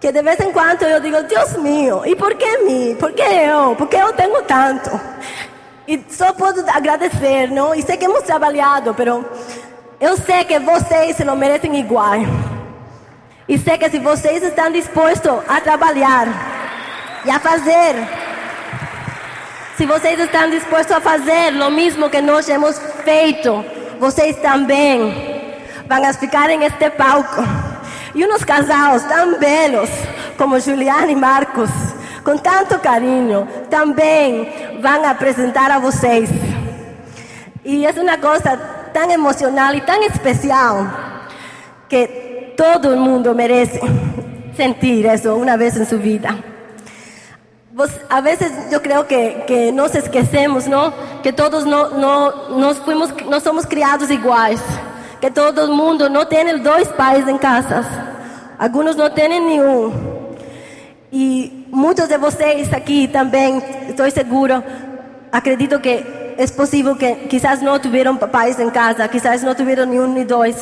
que 0.00 0.10
de 0.10 0.22
vez 0.22 0.40
em 0.40 0.50
quando 0.52 0.82
eu 0.82 1.00
digo, 1.00 1.22
Deus 1.24 1.56
mío, 1.56 2.02
e 2.06 2.16
por 2.16 2.34
que 2.34 2.58
mim? 2.58 2.96
Por 2.98 3.12
que 3.12 3.22
eu? 3.22 3.76
Por 3.76 3.86
que 3.86 3.96
eu 3.96 4.12
tenho 4.14 4.42
tanto? 4.42 4.90
E 5.86 6.04
só 6.08 6.32
posso 6.32 6.64
agradecer, 6.70 7.48
não? 7.50 7.74
E 7.74 7.82
sei 7.82 7.96
que 7.96 8.04
hemos 8.04 8.22
trabalhado, 8.22 8.94
mas 8.96 9.24
eu 10.00 10.16
sei 10.16 10.44
que 10.44 10.58
vocês 10.58 11.16
se 11.16 11.24
lo 11.24 11.36
merecem 11.36 11.78
igual. 11.78 12.20
E 13.50 13.58
sei 13.58 13.76
que 13.76 13.90
se 13.90 13.98
vocês 13.98 14.44
estão 14.44 14.70
dispostos 14.70 15.42
a 15.48 15.60
trabalhar 15.60 16.28
e 17.24 17.30
a 17.32 17.40
fazer, 17.40 17.96
se 19.76 19.84
vocês 19.84 20.20
estão 20.20 20.48
dispostos 20.48 20.96
a 20.96 21.00
fazer 21.00 21.60
o 21.60 21.68
mesmo 21.68 22.08
que 22.08 22.20
nós 22.20 22.48
hemos 22.48 22.78
feito, 23.02 23.64
vocês 23.98 24.36
também 24.36 25.52
vão 25.88 26.14
ficar 26.14 26.48
em 26.48 26.62
este 26.62 26.90
palco. 26.90 27.42
E 28.14 28.24
uns 28.24 28.44
casais 28.44 29.02
tão 29.06 29.36
belos 29.40 29.90
como 30.38 30.60
Juliana 30.60 31.10
e 31.10 31.16
Marcos, 31.16 31.70
com 32.22 32.38
tanto 32.38 32.78
carinho, 32.78 33.48
também 33.68 34.78
vão 34.80 35.04
apresentar 35.04 35.72
a 35.72 35.80
vocês. 35.80 36.30
E 37.64 37.84
é 37.84 37.90
uma 37.90 38.16
coisa 38.16 38.56
tão 38.94 39.10
emocional 39.10 39.74
e 39.74 39.80
tão 39.80 40.00
especial 40.04 40.86
que 41.88 42.29
todo 42.60 42.94
mundo 42.94 43.34
merece 43.34 43.80
sentir 44.54 45.06
isso 45.06 45.34
uma 45.34 45.56
vez 45.56 45.74
em 45.78 45.84
sua 45.86 45.96
vida. 45.96 46.28
Vos- 47.72 48.00
a 48.10 48.20
veces 48.20 48.50
yo 48.70 48.82
creo 48.82 49.06
que, 49.06 49.72
nos 49.72 49.94
esquecemos, 49.94 50.66
¿no? 50.66 50.92
Que 51.22 51.32
todos 51.32 51.64
no, 51.64 51.88
no, 51.88 52.58
nos 52.58 52.76
fuimos, 52.80 53.14
no 53.26 53.40
somos 53.40 53.64
criados 53.64 54.10
iguais. 54.10 54.60
Que 55.22 55.30
todo 55.30 55.64
el 55.64 55.70
mundo 55.70 56.10
no 56.10 56.26
tiene 56.26 56.58
dos 56.58 56.88
pais 56.88 57.26
en 57.26 57.38
casas. 57.38 57.86
Algunos 58.58 58.94
no 58.96 59.10
tienen 59.12 59.46
ni 59.48 59.58
un. 59.58 59.92
Y 61.10 61.66
muchos 61.70 62.08
de 62.10 62.18
vocês 62.18 62.72
aqui 62.74 63.08
também, 63.08 63.62
estou 63.88 64.08
seguro, 64.10 64.62
acredito 65.32 65.80
que 65.80 66.04
é 66.36 66.46
possível 66.54 66.94
que 66.94 67.26
quizás 67.28 67.62
não 67.62 67.78
tiveram 67.78 68.16
papais 68.16 68.60
em 68.60 68.70
casa, 68.70 69.08
quizás 69.08 69.42
não 69.42 69.54
tiveram 69.54 69.86
nenhum 69.86 70.06
nem 70.12 70.24
dois. 70.26 70.56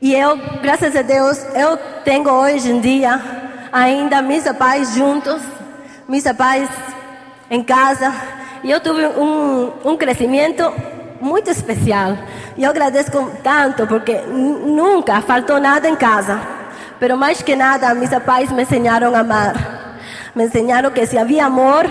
E 0.00 0.14
eu, 0.14 0.36
graças 0.62 0.94
a 0.94 1.02
Deus, 1.02 1.38
eu 1.54 1.76
tenho 2.04 2.28
hoje 2.30 2.70
em 2.70 2.80
dia 2.80 3.20
ainda 3.72 4.20
meus 4.22 4.44
pais 4.52 4.94
juntos, 4.94 5.40
meus 6.08 6.24
pais 6.36 6.68
em 7.50 7.62
casa. 7.62 8.12
E 8.62 8.70
eu 8.70 8.80
tive 8.80 9.06
um, 9.06 9.72
um 9.84 9.96
crescimento 9.96 10.72
muito 11.20 11.50
especial. 11.50 12.16
E 12.56 12.64
eu 12.64 12.70
agradeço 12.70 13.10
tanto 13.42 13.86
porque 13.86 14.18
nu- 14.20 14.66
nunca 14.76 15.20
faltou 15.22 15.58
nada 15.60 15.88
em 15.88 15.96
casa. 15.96 16.40
Pero 17.00 17.16
mais 17.16 17.42
que 17.42 17.56
nada, 17.56 17.94
meus 17.94 18.10
pais 18.22 18.50
me 18.52 18.62
ensinaram 18.62 19.14
a 19.14 19.20
amar. 19.20 19.54
Me 20.34 20.44
ensinaram 20.44 20.90
que 20.90 21.06
se 21.06 21.16
havia 21.16 21.46
amor, 21.46 21.84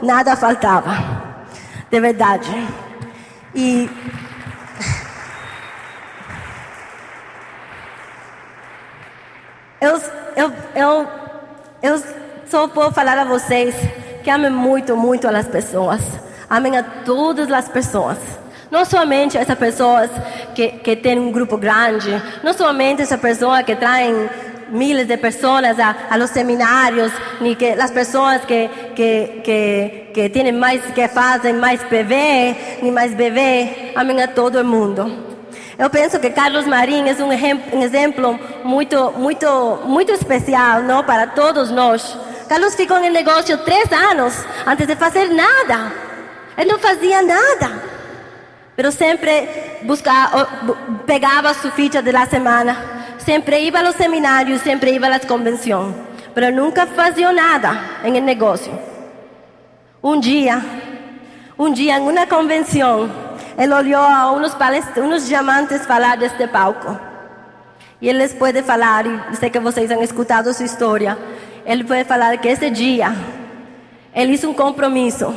nada 0.00 0.36
faltava. 0.36 0.96
De 1.90 2.00
verdade. 2.00 2.50
E 3.54 3.90
Eu, 9.80 10.00
eu, 10.36 10.52
eu, 10.74 11.08
eu 11.80 12.02
só 12.50 12.66
vou 12.66 12.90
falar 12.90 13.16
a 13.16 13.24
vocês 13.24 13.74
que 14.24 14.30
amem 14.30 14.50
muito, 14.50 14.96
muito 14.96 15.28
as 15.28 15.46
pessoas. 15.46 16.00
Amem 16.50 16.76
a 16.76 16.82
todas 16.82 17.50
as 17.52 17.68
pessoas. 17.68 18.18
Não 18.72 18.84
somente 18.84 19.38
essas 19.38 19.56
pessoas 19.56 20.10
que, 20.54 20.68
que 20.68 20.96
têm 20.96 21.20
um 21.20 21.30
grupo 21.30 21.56
grande, 21.56 22.10
não 22.42 22.52
somente 22.52 23.02
essa 23.02 23.16
pessoa 23.16 23.62
que 23.62 23.76
traem 23.76 24.28
miles 24.68 25.06
de 25.06 25.16
pessoas 25.16 25.78
a, 25.78 25.94
a 26.10 26.16
los 26.16 26.30
seminários, 26.30 27.12
nem 27.40 27.54
que 27.54 27.66
as 27.66 27.90
pessoas 27.92 28.44
que, 28.44 28.68
que, 28.96 29.40
que, 29.44 30.10
que 30.12 30.28
têm 30.28 30.50
mais, 30.50 30.84
que 30.86 31.06
fazem 31.06 31.54
mais 31.54 31.82
bebê, 31.84 32.54
nem 32.82 32.90
mais 32.90 33.14
bebê, 33.14 33.92
amem 33.94 34.20
a 34.22 34.26
todo 34.26 34.64
mundo. 34.64 35.27
Eu 35.78 35.88
penso 35.88 36.18
que 36.18 36.30
Carlos 36.30 36.66
Marim 36.66 37.08
é 37.08 37.22
um, 37.22 37.32
exemplo 37.82 38.38
muito, 38.64 39.12
muito, 39.12 39.80
muito 39.84 40.10
especial, 40.12 40.82
não, 40.82 41.04
para 41.04 41.28
todos 41.28 41.70
nós. 41.70 42.18
Carlos 42.48 42.74
ficou 42.74 42.98
no 42.98 43.08
negócio 43.10 43.56
três 43.58 43.90
anos 43.92 44.34
antes 44.66 44.86
de 44.86 44.96
fazer 44.96 45.28
nada. 45.28 45.92
Ele 46.56 46.72
não 46.72 46.78
fazia 46.80 47.22
nada, 47.22 47.80
mas 48.76 48.94
sempre 48.94 49.48
buscava, 49.82 50.48
bu- 50.62 50.76
pegava 51.06 51.54
sua 51.54 51.70
ficha 51.70 52.02
da 52.02 52.26
semana, 52.26 52.76
sempre 53.18 53.60
ia 53.60 53.80
aos 53.80 53.94
seminários, 53.94 54.60
sempre 54.62 54.90
ia 54.98 55.14
às 55.14 55.24
convenções, 55.24 55.94
mas 56.34 56.52
nunca 56.52 56.86
fazia 56.88 57.30
nada 57.30 57.78
em 58.02 58.20
negócio. 58.20 58.76
Um 60.02 60.18
dia, 60.18 60.60
um 61.56 61.72
dia 61.72 61.98
em 61.98 62.00
uma 62.00 62.26
convenção, 62.26 63.08
ele 63.58 63.74
olhou 63.74 64.00
a 64.00 64.30
uns, 64.30 65.26
diamantes 65.26 65.84
falar 65.84 66.16
deste 66.16 66.46
palco. 66.46 66.96
E 68.00 68.08
ele 68.08 68.28
pode 68.28 68.62
falar, 68.62 69.04
e 69.32 69.36
sei 69.36 69.50
que 69.50 69.58
vocês 69.58 69.90
han 69.90 70.00
escutado 70.00 70.54
sua 70.54 70.64
história. 70.64 71.18
Ele 71.66 71.82
pode 71.82 72.04
falar 72.04 72.38
que 72.38 72.46
esse 72.46 72.70
dia, 72.70 73.12
ele 74.14 74.34
hizo 74.34 74.48
um 74.48 74.54
compromisso. 74.54 75.34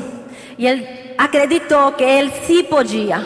E 0.55 0.67
ele 0.67 0.87
acreditou 1.17 1.93
que 1.93 2.03
ele 2.03 2.31
sim 2.45 2.63
podia. 2.63 3.25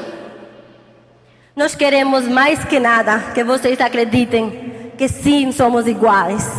Nós 1.53 1.75
queremos 1.75 2.25
mais 2.29 2.63
que 2.63 2.79
nada 2.79 3.19
que 3.33 3.43
vocês 3.43 3.79
acreditem 3.81 4.91
que 4.97 5.09
sim 5.09 5.51
somos 5.51 5.87
iguais. 5.87 6.49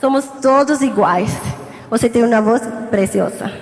Somos 0.00 0.24
todos 0.42 0.82
iguais. 0.82 1.30
Você 1.88 2.08
tem 2.08 2.24
uma 2.24 2.40
voz 2.40 2.60
preciosa. 2.90 3.52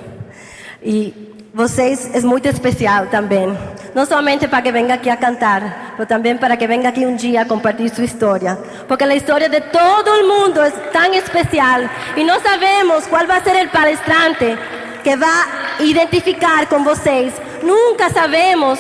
E 0.83 1.13
vocês 1.53 2.15
é 2.15 2.21
muito 2.23 2.49
especial 2.49 3.09
também. 3.09 3.55
Não 3.95 4.07
somente 4.07 4.47
para 4.47 4.63
que 4.63 4.71
venha 4.71 4.95
aqui 4.95 5.11
a 5.11 5.17
cantar, 5.17 5.95
mas 5.99 6.07
também 6.07 6.37
para 6.37 6.57
que 6.57 6.67
venha 6.67 6.89
aqui 6.89 7.05
um 7.05 7.17
dia 7.17 7.43
a 7.43 7.45
compartilhar 7.45 7.93
sua 7.95 8.05
história. 8.05 8.57
Porque 8.87 9.03
a 9.05 9.15
história 9.15 9.49
de 9.49 9.61
todo 9.63 10.09
o 10.11 10.29
mundo 10.29 10.61
é 10.63 10.71
tão 10.71 11.13
especial. 11.15 11.81
E 12.17 12.23
não 12.23 12.41
sabemos 12.41 13.07
qual 13.09 13.27
vai 13.27 13.43
ser 13.43 13.67
o 13.67 13.69
palestrante 13.71 14.57
que 15.03 15.17
vai 15.17 15.45
identificar 15.81 16.67
com 16.67 16.85
vocês. 16.85 17.33
Nunca 17.65 18.11
sabemos, 18.11 18.79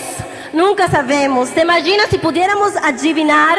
nunca 0.52 0.88
sabemos. 0.88 1.48
Se 1.48 1.60
imagina 1.60 2.06
se 2.06 2.18
pudiéramos 2.18 2.76
adivinhar 2.76 3.58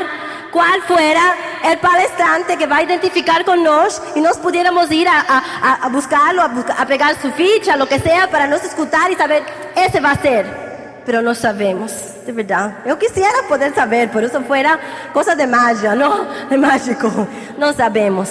qual 0.51 0.81
fuera 0.83 1.35
el 1.65 1.77
palestrante 1.79 2.55
que 2.57 2.65
va 2.65 2.77
a 2.77 2.83
identificar 2.83 3.43
con 3.43 3.61
nos 3.61 4.01
y 4.15 4.21
nos 4.21 4.37
pudiéramos 4.37 4.89
ir 4.91 5.07
a, 5.07 5.19
a- 5.19 5.85
a 5.85 5.89
buscarlo, 5.89 6.41
a, 6.41 6.49
a 6.77 6.85
pegar 6.85 7.15
su 7.21 7.29
ficha, 7.33 7.75
lo 7.75 7.87
que 7.87 7.99
sea, 7.99 8.27
para 8.29 8.47
nos 8.47 8.63
escutar 8.63 9.11
y 9.11 9.15
saber, 9.15 9.43
ese 9.75 9.99
va 9.99 10.11
a 10.11 10.15
ser. 10.15 10.70
Pero 11.05 11.21
no 11.21 11.33
sabemos, 11.33 11.91
de 12.25 12.31
verdad. 12.31 12.77
Yo 12.85 12.97
quisiera 12.97 13.47
poder 13.47 13.73
saber, 13.73 14.11
por 14.11 14.23
eso 14.23 14.41
fuera 14.41 14.79
cosa 15.13 15.35
de 15.35 15.47
magia, 15.47 15.95
¿no? 15.95 16.25
De 16.49 16.57
mágico. 16.57 17.09
No 17.57 17.73
sabemos. 17.73 18.29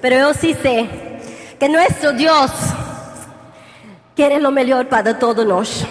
Pero 0.00 0.16
yo 0.16 0.34
sí 0.34 0.54
sé 0.54 0.88
que 1.58 1.68
nuestro 1.68 2.12
Dios 2.12 2.50
quiere 4.14 4.38
lo 4.40 4.50
mejor 4.50 4.86
para 4.86 5.18
todos 5.18 5.44
nós. 5.46 5.86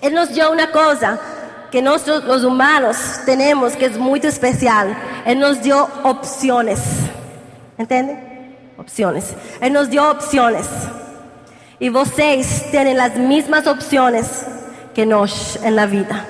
Ele 0.00 0.14
nos 0.14 0.28
deu 0.30 0.52
uma 0.52 0.66
coisa 0.68 1.18
que 1.70 1.82
nós, 1.82 2.06
os 2.06 2.44
humanos, 2.44 3.20
temos 3.24 3.74
que 3.74 3.86
é 3.86 3.90
muito 3.90 4.26
especial. 4.26 4.86
Ele 5.26 5.40
nos 5.40 5.58
deu 5.58 5.88
opções. 6.04 6.80
Entende? 7.78 8.16
Opções. 8.78 9.34
Ele 9.60 9.70
nos 9.70 9.88
deu 9.88 10.04
opções. 10.04 10.66
E 11.80 11.88
vocês 11.88 12.66
têm 12.70 12.98
as 12.98 13.14
mesmas 13.14 13.66
opções 13.66 14.44
que 15.00 15.06
nós 15.06 15.58
na 15.72 15.86
vida. 15.86 16.26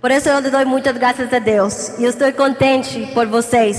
Por 0.00 0.10
isso 0.10 0.28
eu 0.28 0.40
lhe 0.40 0.50
dou 0.50 0.66
muitas 0.66 0.96
graças 0.96 1.32
a 1.32 1.38
Deus. 1.38 1.96
E 1.96 2.02
eu 2.02 2.10
estou 2.10 2.32
contente 2.32 3.08
por 3.14 3.26
vocês. 3.28 3.76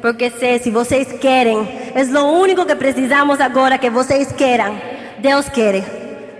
Porque 0.00 0.28
sei, 0.30 0.58
se 0.58 0.72
vocês 0.72 1.06
querem, 1.20 1.58
é 1.94 2.02
o 2.02 2.32
único 2.40 2.66
que 2.66 2.74
precisamos 2.74 3.40
agora 3.40 3.78
que 3.78 3.88
vocês 3.88 4.32
queiram. 4.32 4.76
Deus 5.20 5.48
quer. 5.48 5.84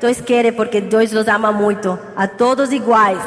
Deus 0.01 0.21
quer 0.21 0.53
porque 0.55 0.81
Deus 0.81 1.13
os 1.13 1.29
ama 1.29 1.53
muito. 1.53 1.97
A 2.17 2.27
todos 2.27 2.73
iguais. 2.73 3.23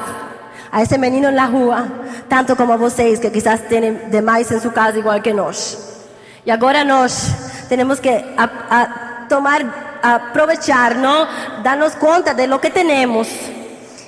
A 0.70 0.82
esse 0.84 0.98
menino 0.98 1.32
na 1.32 1.46
rua, 1.46 1.88
tanto 2.28 2.58
como 2.58 2.74
a 2.74 2.78
vocês 2.78 3.20
que 3.20 3.30
quizás 3.30 3.62
têm 3.62 4.10
demais 4.12 4.52
em 4.52 4.60
sua 4.60 4.72
casa 4.74 5.00
igual 5.00 5.22
que 5.22 5.32
nós. 5.32 5.78
Y 6.46 6.52
ahora 6.52 6.84
nos 6.84 7.14
tenemos 7.70 8.02
que 8.02 8.10
a- 8.10 8.50
a 8.70 9.28
tomar, 9.30 9.62
aprovechar, 10.02 10.96
¿no? 10.96 11.28
Darnos 11.64 11.96
cuenta 11.96 12.34
de 12.34 12.48
lo 12.48 12.60
que 12.60 12.70
tenemos. 12.70 13.28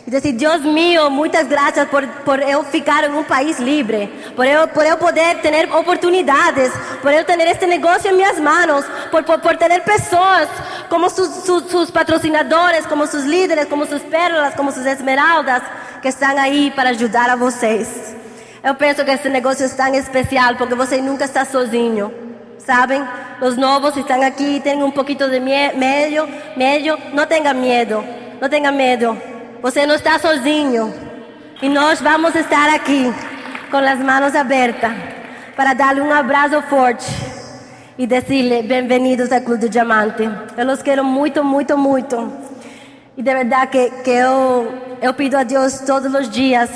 Y 0.08 0.10
decir, 0.10 0.38
Dios 0.38 0.62
mío, 0.62 1.10
muchas 1.10 1.50
gracias 1.50 1.86
por, 1.90 2.08
por 2.24 2.42
eu 2.42 2.64
ficar 2.64 3.04
en 3.04 3.14
un 3.14 3.26
país 3.26 3.60
libre, 3.60 4.08
por 4.38 4.46
eu, 4.46 4.66
por 4.70 4.86
eu 4.86 4.98
poder 4.98 5.42
tener 5.42 5.70
oportunidades, 5.70 6.72
por 7.02 7.12
eu 7.12 7.26
tener 7.26 7.50
este 7.50 7.68
negocio 7.68 8.12
en 8.12 8.16
mis 8.16 8.40
manos, 8.40 8.86
por, 9.12 9.26
por, 9.26 9.42
por 9.42 9.58
tener 9.58 9.84
personas 9.84 10.48
como 10.88 11.10
sus, 11.10 11.28
sus, 11.44 11.92
patrocinadores, 11.92 12.88
como 12.88 13.06
sus 13.06 13.26
líderes, 13.26 13.66
como 13.66 13.86
sus 13.86 14.02
pérolas, 14.02 14.56
como 14.56 14.72
sus 14.72 14.86
esmeraldas, 14.86 15.62
que 16.02 16.08
estão 16.08 16.38
aí 16.38 16.72
para 16.72 16.92
ajudar 16.92 17.30
a 17.30 17.36
vocês. 17.36 18.16
Eu 18.64 18.76
penso 18.76 19.04
que 19.04 19.12
esse 19.12 19.28
negócio 19.28 19.66
é 19.66 19.70
tão 19.70 19.94
especial 19.94 20.56
porque 20.56 20.74
você 20.74 21.02
nunca 21.02 21.26
está 21.26 21.44
sozinho, 21.44 22.14
sabem? 22.68 23.02
Os 23.42 23.56
novos 23.56 23.96
estão 23.96 24.22
aqui, 24.22 24.60
têm 24.60 24.84
um 24.84 24.92
pouquinho 24.92 25.30
de 25.30 25.40
mie- 25.40 25.72
medo, 25.74 26.28
medo, 26.58 27.00
não 27.14 27.26
tenha 27.26 27.54
medo, 27.54 28.04
não 28.42 28.50
tenha 28.50 28.72
medo. 28.74 29.18
Você 29.62 29.86
não 29.86 29.96
está 29.96 30.20
sozinho. 30.20 30.94
E 31.62 31.70
nós 31.70 32.02
vamos 32.02 32.36
estar 32.36 32.70
aqui 32.76 33.12
com 33.72 33.78
as 33.78 34.00
mãos 34.00 34.36
abertas 34.36 34.92
para 35.56 35.74
dar-lhe 35.74 36.02
um 36.02 36.14
abraço 36.14 36.62
forte 36.64 37.08
e 37.98 38.06
dizer-lhe 38.06 38.62
bem-vindos 38.64 39.32
ao 39.32 39.42
Clube 39.42 39.70
Diamante. 39.70 40.30
Eu 40.58 40.68
os 40.68 40.82
quero 40.84 41.04
muito, 41.06 41.44
muito, 41.44 41.78
muito. 41.78 42.32
E 43.16 43.24
de 43.24 43.34
verdade 43.34 43.72
que, 43.72 43.90
que 44.04 44.12
eu, 44.12 44.74
eu 45.02 45.14
pido 45.14 45.36
a 45.38 45.44
Deus 45.44 45.80
todos 45.80 46.14
os 46.14 46.30
dias 46.30 46.70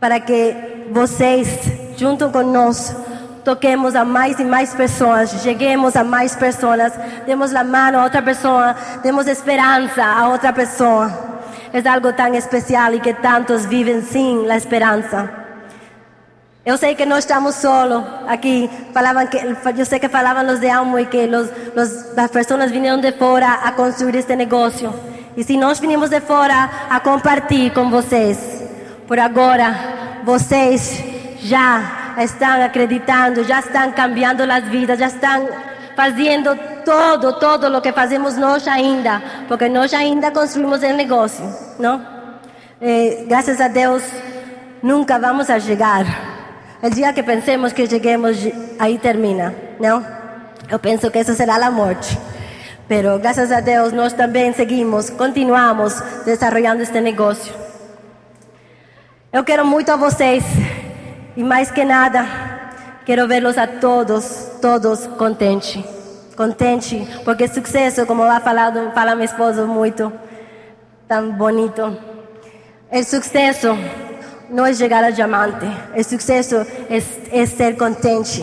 para 0.00 0.20
que 0.20 0.54
vocês, 0.92 1.48
junto 1.98 2.30
conosco, 2.30 3.07
toquemos 3.48 3.94
a 3.94 4.04
mais 4.04 4.38
e 4.38 4.44
mais 4.44 4.74
pessoas, 4.74 5.30
cheguemos 5.42 5.96
a 5.96 6.04
mais 6.04 6.36
pessoas, 6.36 6.92
demos 7.24 7.54
a 7.54 7.64
mão 7.64 7.98
a 7.98 8.04
outra 8.04 8.20
pessoa, 8.20 8.76
demos 9.02 9.26
esperança 9.26 10.04
a 10.04 10.28
outra 10.28 10.52
pessoa. 10.52 11.10
É 11.72 11.88
algo 11.88 12.12
tão 12.12 12.34
especial 12.34 12.92
e 12.92 13.00
que 13.00 13.14
tantos 13.14 13.64
vivem 13.64 14.02
sem 14.02 14.50
a 14.50 14.54
esperança. 14.54 15.30
Eu 16.62 16.76
sei 16.76 16.94
que 16.94 17.06
não 17.06 17.16
estamos 17.16 17.54
solos 17.54 18.04
aqui. 18.28 18.68
Falavam 18.92 19.26
que, 19.26 19.38
eu 19.38 19.86
sei 19.86 19.98
que 19.98 20.10
falavam 20.10 20.46
os 20.52 20.60
de 20.60 20.68
Almo 20.68 20.98
e 20.98 21.06
que 21.06 21.26
los, 21.26 21.48
los, 21.74 22.18
as 22.18 22.30
pessoas 22.30 22.70
vieram 22.70 23.00
de 23.00 23.12
fora 23.12 23.60
a 23.64 23.72
construir 23.72 24.16
este 24.16 24.36
negócio. 24.36 24.92
E 25.38 25.42
se 25.42 25.56
nós 25.56 25.80
vinimos 25.80 26.10
de 26.10 26.20
fora 26.20 26.68
a 26.90 27.00
compartilhar 27.00 27.72
com 27.72 27.88
vocês, 27.88 28.38
por 29.06 29.18
agora, 29.18 29.74
vocês 30.22 31.02
já 31.40 31.97
estão 32.18 32.62
acreditando, 32.62 33.44
já 33.44 33.60
estão 33.60 33.92
cambiando 33.92 34.42
as 34.42 34.64
vidas, 34.64 34.98
já 34.98 35.06
estão 35.06 35.48
fazendo 35.96 36.56
todo, 36.84 37.38
todo 37.38 37.76
o 37.76 37.80
que 37.80 37.92
fazemos 37.92 38.36
nós 38.36 38.66
ainda, 38.68 39.22
porque 39.48 39.68
nós 39.68 39.92
ainda 39.92 40.30
construímos 40.30 40.82
o 40.82 40.92
negócio, 40.94 41.44
não? 41.78 42.00
Eh, 42.80 43.24
graças 43.26 43.60
a 43.60 43.68
Deus, 43.68 44.02
nunca 44.82 45.18
vamos 45.18 45.50
a 45.50 45.58
chegar. 45.58 46.04
O 46.80 46.88
dia 46.88 47.12
que 47.12 47.22
pensemos 47.24 47.72
que 47.72 47.86
cheguemos, 47.88 48.36
aí 48.78 48.98
termina, 48.98 49.52
não? 49.80 50.04
Eu 50.70 50.78
penso 50.78 51.10
que 51.10 51.18
isso 51.18 51.34
será 51.34 51.56
a 51.56 51.70
morte. 51.70 52.16
Pero 52.86 53.18
graças 53.18 53.50
a 53.50 53.60
Deus 53.60 53.92
nós 53.92 54.12
também 54.12 54.52
seguimos, 54.52 55.10
continuamos 55.10 56.00
desenvolvendo 56.24 56.82
este 56.82 57.00
negócio. 57.00 57.52
Eu 59.32 59.44
quero 59.44 59.66
muito 59.66 59.90
a 59.90 59.96
vocês 59.96 60.44
e 61.38 61.44
mais 61.44 61.70
que 61.70 61.84
nada, 61.84 62.26
quero 63.06 63.28
vê-los 63.28 63.56
a 63.56 63.68
todos, 63.68 64.50
todos 64.60 65.06
contentes. 65.06 65.84
Contente, 66.36 67.06
porque 67.24 67.46
sucesso, 67.46 68.04
como 68.06 68.26
vai 68.26 68.40
falado, 68.40 68.90
fala 68.92 69.14
meu 69.14 69.24
esposo 69.24 69.64
muito, 69.64 70.12
tão 71.06 71.30
bonito. 71.30 71.96
O 72.90 73.04
sucesso 73.04 73.68
não 74.50 74.66
é 74.66 74.74
chegar 74.74 75.04
a 75.04 75.10
diamante, 75.10 75.66
o 75.96 76.02
sucesso 76.02 76.56
é, 76.90 76.96
é 77.30 77.46
ser 77.46 77.76
contente 77.76 78.42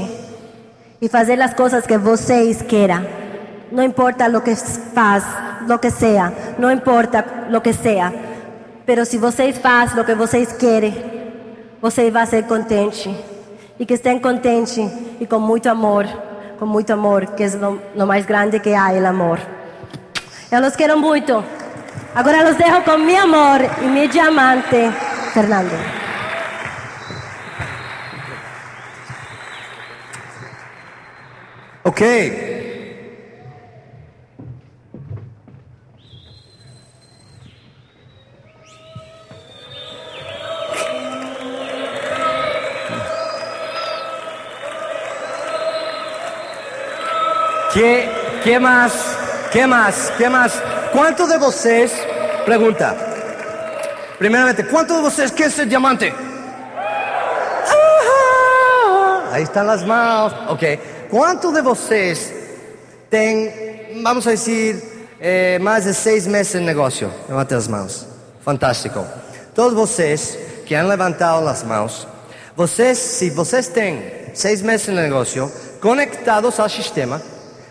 e 1.02 1.10
fazer 1.10 1.42
as 1.42 1.54
coisas 1.54 1.86
que 1.86 1.98
vocês 1.98 2.62
queiram. 2.62 3.06
Não 3.74 3.84
importa 3.84 4.26
o 4.30 4.40
que 4.40 4.56
faz, 4.56 5.26
o 5.70 5.78
que 5.78 5.92
seja, 5.92 6.32
não 6.58 6.72
importa 6.72 7.26
o 7.54 7.60
que 7.60 7.74
seja. 7.74 8.14
Pero 8.86 9.06
se 9.06 9.18
vocês 9.18 9.58
fazem 9.58 10.00
o 10.00 10.06
que 10.06 10.16
vocês 10.16 10.54
querem, 10.54 11.15
você 11.86 12.10
vai 12.10 12.26
ser 12.26 12.44
contente. 12.48 13.16
E 13.80 13.86
que 13.86 13.94
estejam 13.94 14.20
contentes 14.20 14.92
e 15.20 15.28
com 15.28 15.40
muito 15.40 15.70
amor, 15.70 16.08
com 16.58 16.66
muito 16.66 16.92
amor, 16.92 17.28
que 17.36 17.44
é 17.44 17.48
o, 18.04 18.08
mais 18.08 18.26
grande 18.26 18.60
que 18.60 18.74
há, 18.74 18.92
o 18.92 19.06
amor. 19.06 19.40
Eu 20.52 20.62
los 20.62 20.76
quero 20.76 20.98
muito. 20.98 21.44
Agora 22.16 22.44
los 22.44 22.56
dejo 22.56 22.82
com 22.82 22.98
meu 22.98 23.22
amor 23.22 23.60
e 23.84 23.86
meu 23.86 24.08
diamante, 24.08 24.92
Fernando. 25.32 25.78
Ok. 31.84 32.55
¿Qué, 47.76 48.10
¿Qué 48.42 48.58
más? 48.58 48.94
¿Qué 49.52 49.68
más? 49.68 50.10
¿Qué 50.18 50.30
más? 50.30 50.54
¿Cuántos 50.94 51.28
de 51.28 51.38
vocês, 51.38 51.92
pregunta, 52.46 52.96
primeramente, 54.18 54.66
¿cuántos 54.66 54.96
de 54.96 55.04
vocês 55.04 55.30
quieren 55.34 55.52
ser 55.52 55.68
diamante? 55.68 56.14
Ahí 59.30 59.44
están 59.44 59.68
las 59.68 59.86
manos. 59.86 60.34
Ok. 60.48 60.64
¿Cuántos 61.10 61.54
de 61.54 61.62
vocês 61.62 62.32
têm, 63.10 64.02
vamos 64.02 64.26
a 64.26 64.30
decir, 64.30 64.82
eh, 65.20 65.60
mais 65.62 65.84
de 65.84 65.94
seis 65.94 66.28
meses 66.28 66.56
en 66.56 66.66
negocio? 66.66 67.12
Levante 67.28 67.56
as 67.56 67.68
mãos. 67.68 68.08
Fantástico. 68.46 69.06
Todos 69.54 69.74
vocês 69.74 70.38
que 70.66 70.78
han 70.78 70.88
levantado 70.88 71.46
as 71.50 71.62
mãos, 71.66 72.08
vocês, 72.56 72.98
se 72.98 73.30
vocês 73.32 73.68
têm 73.68 74.32
seis 74.34 74.62
meses 74.62 74.88
en 74.88 74.96
negocio, 74.96 75.52
conectados 75.82 76.58
ao 76.58 76.70
sistema, 76.70 77.22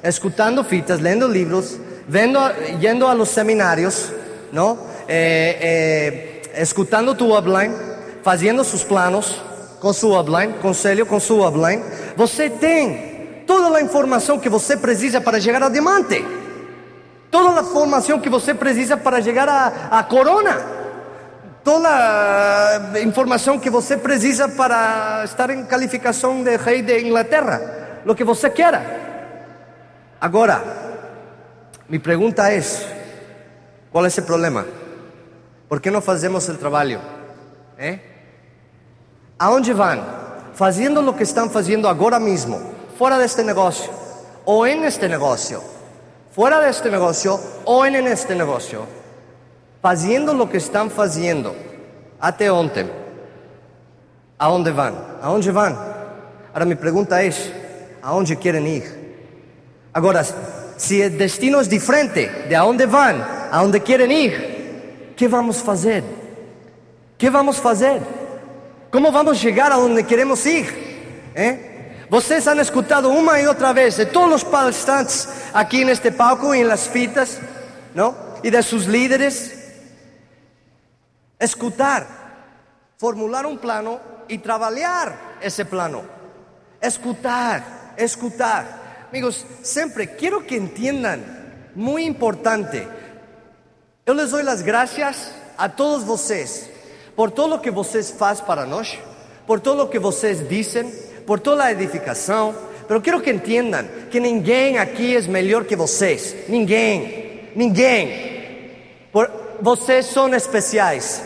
escutando 0.05 0.63
fitas, 0.63 1.01
lendo 1.01 1.27
livros, 1.27 1.79
vendo, 2.07 2.39
yendo 2.79 3.09
a 3.09 3.15
los 3.15 3.31
seminarios, 3.31 4.13
¿no? 4.53 4.79
Eh, 5.09 5.59
eh, 5.61 6.63
escutando 6.63 7.15
tu 7.15 7.37
upline, 7.37 7.75
fazendo 8.23 8.63
sus 8.63 8.85
planos 8.85 9.41
com 9.81 9.93
sua 9.93 10.21
upline, 10.21 10.55
conselho 10.61 11.07
com 11.07 11.19
sua 11.19 11.49
upline, 11.49 11.83
você 12.17 12.51
tem 12.51 13.43
toda 13.47 13.77
a 13.77 13.81
informação 13.81 14.39
que 14.39 14.49
você 14.49 14.77
precisa 14.77 15.21
para 15.21 15.41
chegar 15.41 15.69
diamante. 15.71 16.25
Toda 17.31 17.61
a 17.61 17.63
informação 17.63 18.21
que 18.21 18.29
você 18.29 18.55
precisa 18.55 18.97
para 18.97 19.21
chegar 19.21 19.89
à 19.91 20.03
corona. 20.05 20.85
Toda 21.65 21.89
a 21.89 23.01
informação 23.01 23.59
que 23.59 23.71
você 23.71 23.97
precisa 23.97 24.49
para 24.49 25.23
estar 25.25 25.51
em 25.51 25.65
qualificação 25.65 26.45
de 26.45 26.57
rei 26.57 26.83
de 26.83 27.01
Inglaterra. 27.01 27.61
O 28.07 28.15
que 28.15 28.23
você 28.23 28.49
queira. 28.51 29.14
Agora, 30.25 30.65
minha 31.87 32.01
pergunta 32.01 32.51
é: 32.51 32.59
qual 33.93 34.07
é 34.07 34.09
esse 34.09 34.23
problema? 34.23 34.67
Por 35.69 35.83
que 35.83 35.91
não 35.91 36.01
fazemos 36.01 36.49
o 36.49 36.57
trabalho? 36.57 36.99
¿Eh? 37.77 37.99
Aonde 39.39 39.75
vão? 39.75 40.03
Fazendo 40.55 41.07
o 41.07 41.13
que 41.13 41.25
estão 41.25 41.51
fazendo 41.51 41.87
agora 41.87 42.19
mesmo, 42.19 42.59
fora 42.97 43.19
deste 43.19 43.43
negócio, 43.43 43.93
ou 44.47 44.67
em 44.67 44.83
este 44.85 45.07
negócio, 45.09 45.63
fora 46.31 46.59
deste 46.63 46.89
negócio, 46.89 47.39
ou 47.67 47.85
em 47.85 48.07
este 48.07 48.35
negócio, 48.35 48.89
fazendo 49.83 50.43
o 50.43 50.49
que 50.49 50.57
estão 50.57 50.89
fazendo 50.89 51.55
até 52.19 52.51
ontem. 52.51 52.89
Aonde 54.39 54.71
vão? 54.71 54.97
Aonde 55.21 55.51
vão? 55.51 55.79
Agora 56.49 56.65
minha 56.65 56.79
pergunta 56.79 57.23
é: 57.23 57.29
aonde 58.01 58.37
querem 58.37 58.67
ir? 58.69 59.04
Agora, 59.95 60.25
se 60.77 61.07
o 61.07 61.11
destino 61.11 61.61
é 61.61 61.65
diferente 61.65 62.27
de 62.49 62.55
aonde 62.57 62.85
vão, 62.85 63.25
aonde 63.53 63.79
querem 63.79 64.11
ir, 64.11 65.11
o 65.13 65.15
que 65.15 65.29
vamos 65.29 65.61
fazer? 65.61 66.03
O 66.03 67.17
que 67.17 67.31
vamos 67.31 67.59
fazer? 67.59 68.03
Como 68.91 69.13
vamos 69.13 69.39
chegar 69.39 69.71
aonde 69.71 70.03
queremos 70.03 70.45
ir? 70.47 70.67
¿Eh? 71.37 72.07
Vocês 72.11 72.47
han 72.47 72.61
escutado 72.61 73.09
uma 73.09 73.41
e 73.41 73.47
outra 73.47 73.73
vez 73.73 73.97
de 73.97 74.07
todos 74.07 74.43
os 74.43 74.45
palestrantes 74.45 75.29
aqui 75.55 75.85
neste 75.85 76.11
palco 76.11 76.55
e 76.55 76.59
em 76.59 76.65
las 76.65 76.87
fitas, 76.89 77.41
não? 77.95 78.15
E 78.43 78.51
de 78.51 78.63
seus 78.63 78.85
líderes. 78.85 79.53
Escutar, 81.41 82.07
formular 82.99 83.47
um 83.47 83.57
plano 83.57 84.01
e 84.29 84.39
trabalhar 84.39 85.39
esse 85.41 85.65
plano. 85.65 86.05
Escutar, 86.83 87.95
escutar. 87.97 88.84
Amigos, 89.15 89.47
siempre 89.63 90.17
quiero 90.17 90.45
que 90.45 90.57
entiendan, 90.57 91.23
muy 91.77 92.03
importante, 92.05 92.85
yo 94.05 94.13
les 94.13 94.33
doy 94.33 94.43
las 94.43 94.65
gracias 94.65 95.31
a 95.57 95.77
todos 95.77 96.05
vocês 96.05 96.69
por 97.15 97.31
todo 97.31 97.47
lo 97.47 97.63
que 97.63 97.71
vocês 97.71 98.13
fazem 98.13 98.45
para 98.45 98.67
nós, 98.67 98.99
por 99.47 99.61
todo 99.61 99.77
lo 99.77 99.89
que 99.89 100.01
vocês 100.01 100.49
dicen, 100.49 100.93
por 101.29 101.39
toda 101.39 101.63
a 101.63 101.71
edificação. 101.71 102.57
Pero 102.89 103.01
quero 103.01 103.23
que 103.23 103.31
entendam 103.31 103.87
que 104.11 104.19
ninguém 104.19 104.79
aqui 104.79 105.17
é 105.17 105.21
melhor 105.29 105.65
que 105.65 105.77
vocês. 105.77 106.35
Ninguém, 106.49 107.51
ninguém. 107.55 108.69
Por, 109.13 109.31
vocês 109.61 110.07
são 110.07 110.35
especiais. 110.35 111.23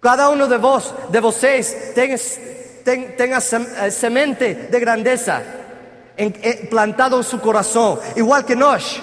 Cada 0.00 0.28
um 0.28 0.48
de 0.48 0.58
vós, 0.58 0.92
de 1.08 1.20
vocês, 1.20 1.92
tem, 1.94 3.32
a 3.32 3.40
semente 3.92 4.54
de 4.54 4.80
grandeza 4.80 5.62
plantado 6.70 7.18
em 7.18 7.22
seu 7.22 7.38
coração, 7.38 7.98
igual 8.16 8.42
que 8.44 8.54
nós. 8.54 9.02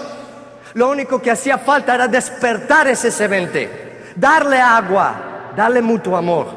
Lo 0.73 0.89
único 0.89 1.19
que 1.19 1.29
hacía 1.29 1.57
falta 1.57 1.93
era 1.93 2.07
despertar 2.07 2.87
ese 2.87 3.11
semente, 3.11 4.13
darle 4.15 4.59
agua, 4.59 5.51
darle 5.55 5.81
mutuo 5.81 6.15
amor, 6.15 6.47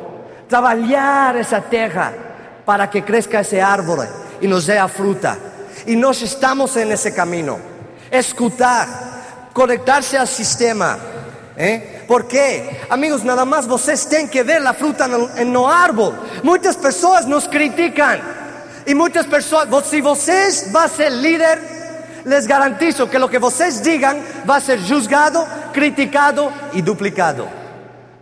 trabajar 0.49 1.37
esa 1.37 1.61
tierra 1.61 2.13
para 2.65 2.89
que 2.89 3.03
crezca 3.03 3.41
ese 3.41 3.61
árbol 3.61 4.07
y 4.41 4.47
nos 4.47 4.67
dé 4.67 4.81
fruta. 4.89 5.37
Y 5.87 5.97
nos 5.97 6.23
estamos 6.23 6.77
en 6.77 6.93
ese 6.93 7.13
camino. 7.13 7.59
Escuchar, 8.11 8.87
conectarse 9.53 10.17
al 10.17 10.29
sistema. 10.29 10.97
¿eh? 11.57 12.05
¿Por 12.07 12.27
qué? 12.27 12.83
Amigos, 12.89 13.25
nada 13.25 13.45
más 13.45 13.67
ustedes 13.67 14.09
tienen 14.09 14.29
que 14.29 14.43
ver 14.43 14.63
la 14.63 14.73
fruta 14.73 15.07
en 15.37 15.51
el 15.51 15.65
árbol. 15.67 16.15
Muchas 16.43 16.77
personas 16.77 17.27
nos 17.27 17.49
critican. 17.49 18.44
Y 18.87 18.95
muchas 18.95 19.27
personas, 19.27 19.87
si 19.87 20.03
ustedes 20.03 20.71
va 20.75 20.85
a 20.85 20.89
ser 20.89 21.13
líder, 21.13 21.59
les 22.25 22.47
garantizo 22.47 23.09
que 23.09 23.19
lo 23.19 23.29
que 23.29 23.39
vocês 23.39 23.83
va 24.49 24.57
a 24.57 24.61
ser 24.61 24.81
juzgado, 24.81 25.47
criticado 25.73 26.53
y 26.73 26.83
duplicado. 26.83 27.65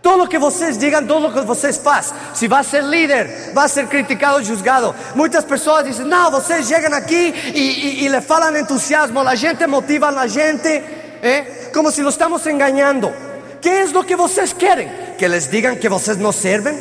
Todo 0.00 0.16
lo 0.16 0.28
que 0.28 0.36
vocês 0.36 0.80
digan, 0.80 1.06
todo 1.06 1.20
lo 1.20 1.32
que 1.32 1.42
vocês 1.42 1.78
faz, 1.78 2.12
si 2.34 2.48
va 2.48 2.58
a 2.58 2.64
ser 2.64 2.82
líder, 2.82 3.52
va 3.56 3.64
a 3.64 3.68
ser 3.68 3.86
criticado 3.86 4.40
y 4.40 4.46
juzgado. 4.46 4.92
Muchas 5.14 5.44
personas 5.44 5.84
dicen, 5.84 6.08
no, 6.08 6.28
vocês 6.28 6.68
llegan 6.68 6.92
aquí 6.92 7.32
y, 7.54 8.08
le 8.08 8.20
falan 8.20 8.56
entusiasmo, 8.56 9.22
la 9.22 9.36
gente 9.36 9.68
motiva 9.68 10.08
a 10.08 10.10
la 10.10 10.28
gente, 10.28 10.82
¿eh? 11.22 11.70
como 11.72 11.92
si 11.92 12.02
lo 12.02 12.08
estamos 12.08 12.44
engañando. 12.46 13.12
¿Qué 13.60 13.82
es 13.82 13.92
lo 13.92 14.04
que 14.04 14.16
vocês 14.16 14.52
quieren? 14.54 15.14
Que 15.16 15.28
les 15.28 15.48
digan 15.48 15.78
que 15.78 15.88
vocês 15.88 16.18
no 16.18 16.32
sirven, 16.32 16.76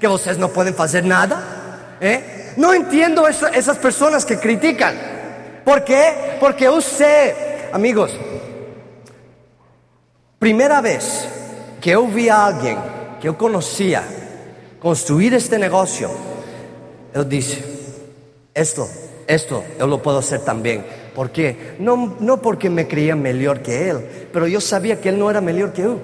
que 0.00 0.08
vocês 0.08 0.36
no 0.36 0.48
pueden 0.48 0.74
hacer 0.76 1.04
nada. 1.04 1.96
¿eh? 2.00 2.33
No 2.56 2.72
entiendo 2.72 3.26
esas 3.26 3.78
personas 3.78 4.24
que 4.24 4.38
critican. 4.38 4.94
¿Por 5.64 5.84
qué? 5.84 6.36
Porque 6.40 6.68
usted, 6.68 7.72
amigos, 7.72 8.12
primera 10.38 10.80
vez 10.80 11.26
que 11.80 11.90
yo 11.90 12.06
vi 12.06 12.28
a 12.28 12.46
alguien 12.46 12.78
que 13.20 13.26
yo 13.26 13.38
conocía 13.38 14.02
construir 14.78 15.34
este 15.34 15.58
negocio, 15.58 16.10
él 17.14 17.28
dice, 17.28 17.64
esto, 18.52 18.88
esto 19.26 19.64
yo 19.78 19.86
lo 19.86 20.02
puedo 20.02 20.18
hacer 20.18 20.40
también. 20.40 20.84
¿Por 21.14 21.30
qué? 21.30 21.76
No, 21.78 22.16
no 22.20 22.42
porque 22.42 22.68
me 22.68 22.86
creía 22.86 23.16
mejor 23.16 23.62
que 23.62 23.88
él, 23.88 24.28
pero 24.32 24.46
yo 24.46 24.60
sabía 24.60 25.00
que 25.00 25.08
él 25.08 25.18
no 25.18 25.30
era 25.30 25.40
mejor 25.40 25.72
que 25.72 25.82
yo. 25.82 25.98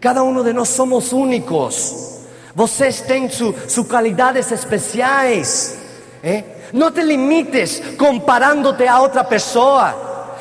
Cada 0.00 0.22
uno 0.22 0.42
de 0.42 0.54
nosotros 0.54 0.76
somos 0.76 1.12
únicos. 1.12 2.08
Vocês 2.54 3.06
têm 3.06 3.30
sus 3.30 3.86
cualidades 3.86 4.52
especiales. 4.52 5.78
¿Eh? 6.22 6.44
No 6.72 6.92
te 6.92 7.04
limites 7.04 7.82
comparándote 7.98 8.88
a 8.88 9.00
otra 9.00 9.28
persona. 9.28 9.94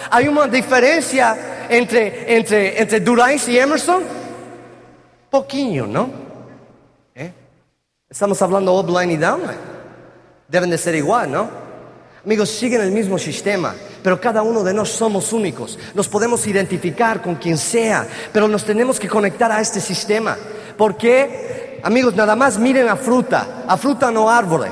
Hay 0.09 0.27
una 0.27 0.47
diferencia 0.47 1.67
entre, 1.69 2.35
entre, 2.37 2.81
entre 2.81 3.03
y 3.47 3.57
Emerson. 3.57 4.03
Poquinho, 5.29 5.87
¿no? 5.87 6.09
¿Eh? 7.15 7.31
Estamos 8.09 8.41
hablando 8.41 8.73
offline 8.73 9.11
y 9.11 9.17
downline. 9.17 9.71
Deben 10.47 10.69
de 10.69 10.77
ser 10.77 10.95
igual, 10.95 11.31
¿no? 11.31 11.61
Amigos, 12.23 12.49
siguen 12.49 12.81
el 12.81 12.91
mismo 12.91 13.17
sistema, 13.17 13.73
pero 14.03 14.21
cada 14.21 14.43
uno 14.43 14.63
de 14.63 14.73
nosotros 14.73 14.97
somos 14.97 15.33
únicos. 15.33 15.79
Nos 15.95 16.07
podemos 16.07 16.45
identificar 16.45 17.21
con 17.21 17.35
quien 17.35 17.57
sea, 17.57 18.05
pero 18.31 18.47
nos 18.47 18.63
tenemos 18.63 18.99
que 18.99 19.07
conectar 19.07 19.51
a 19.51 19.59
este 19.59 19.79
sistema. 19.79 20.37
¿Por 20.77 20.97
qué? 20.97 21.79
Amigos, 21.83 22.15
nada 22.15 22.35
más 22.35 22.59
miren 22.59 22.89
a 22.89 22.95
fruta, 22.95 23.63
a 23.67 23.75
fruta 23.75 24.11
no 24.11 24.29
árbol. 24.29 24.67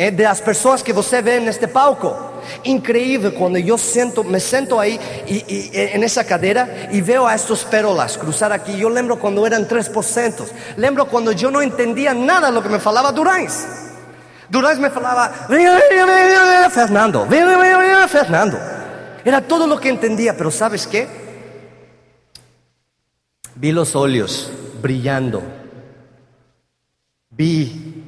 É 0.00 0.10
das 0.10 0.40
pessoas 0.40 0.80
que 0.80 0.94
você 0.94 1.20
vê 1.20 1.38
neste 1.38 1.66
palco. 1.66 2.16
Incrível 2.64 3.32
quando 3.32 3.58
eu 3.58 3.76
sento, 3.76 4.24
me 4.24 4.40
sento 4.40 4.78
aí 4.78 4.98
e, 5.26 5.94
e, 5.94 5.98
nessa 5.98 6.24
cadeira 6.24 6.88
e 6.90 7.02
vejo 7.02 7.26
a 7.26 7.34
estes 7.34 7.62
pérolas 7.64 8.16
cruzar 8.16 8.50
aqui. 8.50 8.80
Eu 8.80 8.88
lembro 8.88 9.18
quando 9.18 9.44
eram 9.44 9.62
3%. 9.62 10.48
Lembro 10.78 11.04
quando 11.04 11.34
eu 11.34 11.50
não 11.50 11.62
entendia 11.62 12.14
nada 12.14 12.50
do 12.50 12.62
que 12.62 12.70
me 12.70 12.78
falava 12.78 13.12
Durães. 13.12 13.90
Durães 14.48 14.78
me 14.78 14.88
falava, 14.88 15.34
Fernando, 16.70 17.26
Fernando. 18.08 18.58
Era 19.22 19.42
todo 19.42 19.70
o 19.70 19.78
que 19.78 19.90
entendia, 19.90 20.32
pero 20.32 20.50
sabes 20.50 20.86
que? 20.86 21.06
Vi 23.54 23.74
os 23.74 23.94
olhos 23.94 24.50
brilhando. 24.80 25.42
Vi, 27.30 28.02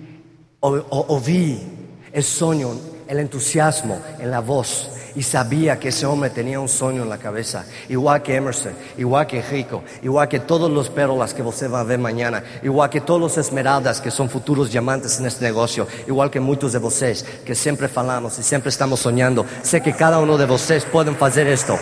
ouvi 0.62 1.81
el 2.12 2.24
sueño, 2.24 2.70
el 3.08 3.18
entusiasmo 3.18 4.00
en 4.18 4.30
la 4.30 4.40
voz. 4.40 4.90
Y 5.14 5.22
sabía 5.22 5.78
que 5.78 5.88
ese 5.88 6.06
hombre 6.06 6.30
tenía 6.30 6.58
un 6.58 6.70
sueño 6.70 7.02
en 7.02 7.08
la 7.10 7.18
cabeza. 7.18 7.66
Igual 7.90 8.22
que 8.22 8.34
Emerson, 8.34 8.72
igual 8.96 9.26
que 9.26 9.42
Rico, 9.42 9.82
igual 10.02 10.26
que 10.26 10.40
todos 10.40 10.70
los 10.70 10.88
perlas 10.88 11.34
que 11.34 11.42
usted 11.42 11.70
va 11.70 11.80
a 11.80 11.84
ver 11.84 11.98
mañana, 11.98 12.42
igual 12.62 12.88
que 12.88 13.02
todos 13.02 13.20
los 13.20 13.36
esmeraldas 13.36 14.00
que 14.00 14.10
son 14.10 14.30
futuros 14.30 14.70
diamantes 14.70 15.20
en 15.20 15.26
este 15.26 15.44
negocio, 15.44 15.86
igual 16.06 16.30
que 16.30 16.40
muchos 16.40 16.72
de 16.72 16.78
ustedes 16.78 17.24
que 17.44 17.54
siempre 17.54 17.88
falamos 17.88 18.38
y 18.38 18.42
siempre 18.42 18.70
estamos 18.70 19.00
soñando. 19.00 19.44
Sé 19.62 19.82
que 19.82 19.92
cada 19.92 20.18
uno 20.18 20.38
de 20.38 20.46
ustedes 20.46 20.86
pueden 20.86 21.14
hacer 21.20 21.46
esto. 21.46 21.78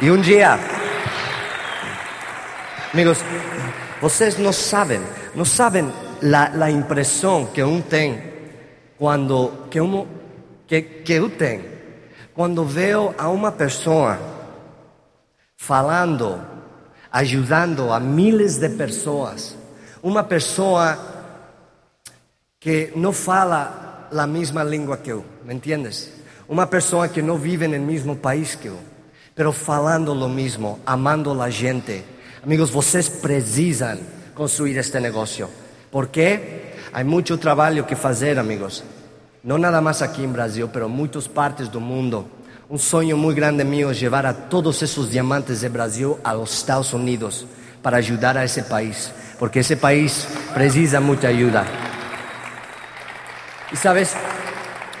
Y 0.00 0.08
un 0.08 0.22
día, 0.22 0.58
amigos, 2.94 3.18
ustedes 4.00 4.38
no 4.38 4.54
saben, 4.54 5.02
no 5.34 5.44
saben 5.44 5.92
la, 6.22 6.70
impresión 6.70 7.48
que 7.48 7.62
un 7.62 7.82
ten 7.82 8.37
quando 8.98 9.68
que, 9.70 9.78
que, 10.66 10.82
que 10.82 11.12
eu 11.12 11.30
tenho, 11.30 11.64
quando 12.34 12.64
vejo 12.64 13.14
a 13.16 13.28
uma 13.28 13.52
pessoa 13.52 14.18
falando, 15.56 16.40
ajudando 17.10 17.92
a 17.92 18.00
miles 18.00 18.58
de 18.58 18.68
pessoas, 18.70 19.56
uma 20.02 20.24
pessoa 20.24 20.98
que 22.58 22.92
não 22.96 23.12
fala 23.12 24.08
a 24.10 24.26
mesma 24.26 24.64
língua 24.64 24.96
que 24.96 25.10
eu, 25.10 25.24
¿me 25.44 25.54
entiendes? 25.54 26.12
Uma 26.48 26.66
pessoa 26.66 27.08
que 27.08 27.22
não 27.22 27.36
vive 27.36 27.68
no 27.68 27.78
mesmo 27.78 28.16
país 28.16 28.54
que 28.54 28.68
eu, 28.68 28.78
pero 29.34 29.52
falando 29.52 30.12
lo 30.12 30.28
mesmo, 30.28 30.80
amando 30.84 31.40
a 31.40 31.50
gente. 31.50 32.02
Amigos, 32.42 32.70
vocês 32.70 33.08
precisam 33.08 33.98
construir 34.34 34.78
este 34.78 34.98
negócio. 34.98 35.48
¿Por 35.90 36.08
quê? 36.08 36.67
Hay 36.92 37.04
mucho 37.04 37.38
trabajo 37.38 37.86
que 37.86 37.94
hacer, 37.94 38.38
amigos. 38.38 38.84
No 39.42 39.58
nada 39.58 39.80
más 39.80 40.02
aquí 40.02 40.24
en 40.24 40.32
Brasil, 40.32 40.68
pero 40.72 40.86
en 40.86 40.92
muchas 40.92 41.28
partes 41.28 41.70
del 41.70 41.80
mundo. 41.80 42.28
Un 42.68 42.78
sueño 42.78 43.16
muy 43.16 43.34
grande 43.34 43.64
mío 43.64 43.90
es 43.90 44.00
llevar 44.00 44.26
a 44.26 44.34
todos 44.48 44.82
esos 44.82 45.10
diamantes 45.10 45.60
de 45.60 45.68
Brasil 45.68 46.14
a 46.22 46.34
los 46.34 46.52
Estados 46.52 46.92
Unidos 46.92 47.46
para 47.82 47.96
ayudar 47.96 48.36
a 48.36 48.44
ese 48.44 48.62
país, 48.62 49.10
porque 49.38 49.60
ese 49.60 49.76
país 49.76 50.28
precisa 50.52 51.00
mucha 51.00 51.28
ayuda. 51.28 51.64
Y 53.72 53.76
sabes, 53.76 54.14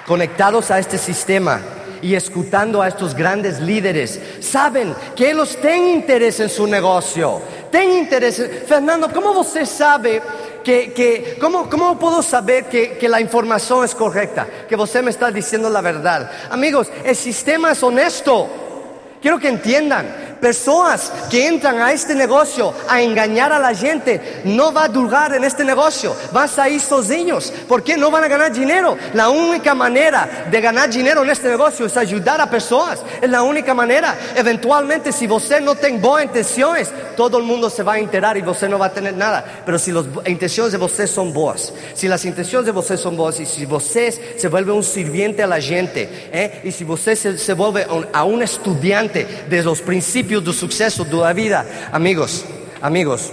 conectados 0.06 0.70
a 0.70 0.78
este 0.78 0.96
sistema 0.96 1.60
y 2.00 2.14
escuchando 2.14 2.80
a 2.80 2.88
estos 2.88 3.14
grandes 3.14 3.60
líderes, 3.60 4.20
saben 4.40 4.94
que 5.16 5.30
ellos 5.30 5.58
tienen 5.60 5.88
interés 5.88 6.40
en 6.40 6.48
su 6.48 6.66
negocio, 6.66 7.42
tienen 7.70 7.98
interés. 7.98 8.42
Fernando, 8.66 9.10
¿cómo 9.12 9.32
usted 9.40 9.66
sabe 9.66 10.22
que, 10.64 10.92
que 10.92 11.36
¿cómo, 11.40 11.68
¿cómo, 11.68 11.98
puedo 11.98 12.22
saber 12.22 12.64
que, 12.66 12.98
que, 12.98 13.08
la 13.08 13.20
información 13.20 13.84
es 13.84 13.94
correcta? 13.94 14.46
Que 14.68 14.76
usted 14.76 15.02
me 15.02 15.10
está 15.10 15.30
diciendo 15.30 15.70
la 15.70 15.80
verdad. 15.80 16.30
Amigos, 16.50 16.88
el 17.04 17.16
sistema 17.16 17.72
es 17.72 17.82
honesto. 17.82 18.48
Quiero 19.20 19.38
que 19.38 19.48
entiendan. 19.48 20.27
Personas 20.40 21.12
que 21.30 21.46
entran 21.46 21.80
a 21.80 21.92
este 21.92 22.14
negocio 22.14 22.72
a 22.88 23.02
engañar 23.02 23.52
a 23.52 23.58
la 23.58 23.74
gente, 23.74 24.42
no 24.44 24.72
va 24.72 24.84
a 24.84 24.88
durar 24.88 25.34
en 25.34 25.44
este 25.44 25.64
negocio, 25.64 26.14
van 26.32 26.44
a 26.44 26.48
salir 26.48 26.80
sozinhos. 26.80 27.52
¿Por 27.66 27.82
qué? 27.82 27.96
No 27.96 28.10
van 28.10 28.24
a 28.24 28.28
ganar 28.28 28.52
dinero. 28.52 28.96
La 29.14 29.30
única 29.30 29.74
manera 29.74 30.46
de 30.50 30.60
ganar 30.60 30.90
dinero 30.90 31.22
en 31.24 31.30
este 31.30 31.48
negocio 31.48 31.86
es 31.86 31.96
ayudar 31.96 32.40
a 32.40 32.48
personas. 32.48 33.00
Es 33.20 33.28
la 33.28 33.42
única 33.42 33.74
manera. 33.74 34.16
Eventualmente, 34.36 35.12
si 35.12 35.26
usted 35.28 35.60
no 35.60 35.74
tiene 35.74 35.98
buenas 35.98 36.26
intenciones, 36.28 36.90
todo 37.16 37.38
el 37.38 37.44
mundo 37.44 37.68
se 37.68 37.82
va 37.82 37.94
a 37.94 37.98
enterar 37.98 38.36
y 38.36 38.42
usted 38.46 38.68
no 38.68 38.78
va 38.78 38.86
a 38.86 38.92
tener 38.92 39.14
nada. 39.14 39.44
Pero 39.66 39.78
si 39.78 39.90
las 39.92 40.04
intenciones 40.26 40.72
de 40.72 40.78
usted 40.78 41.06
son 41.06 41.32
boas, 41.32 41.72
si 41.94 42.06
las 42.06 42.24
intenciones 42.24 42.66
de 42.72 42.78
usted 42.78 42.96
son 42.96 43.16
boas 43.16 43.40
y 43.40 43.46
si 43.46 43.66
usted 43.66 44.14
se 44.38 44.48
vuelve 44.48 44.72
un 44.72 44.84
sirviente 44.84 45.42
a 45.42 45.46
la 45.46 45.60
gente, 45.60 46.28
¿eh? 46.32 46.60
y 46.64 46.70
si 46.70 46.84
usted 46.84 47.16
se, 47.16 47.38
se 47.38 47.52
vuelve 47.54 47.86
un- 47.90 48.06
a 48.12 48.24
un 48.24 48.42
estudiante 48.42 49.26
de 49.48 49.62
los 49.62 49.80
principios 49.80 50.27
del 50.28 50.52
suceso 50.54 51.04
de 51.04 51.16
la 51.16 51.32
vida, 51.32 51.64
amigos, 51.92 52.44
amigos, 52.82 53.32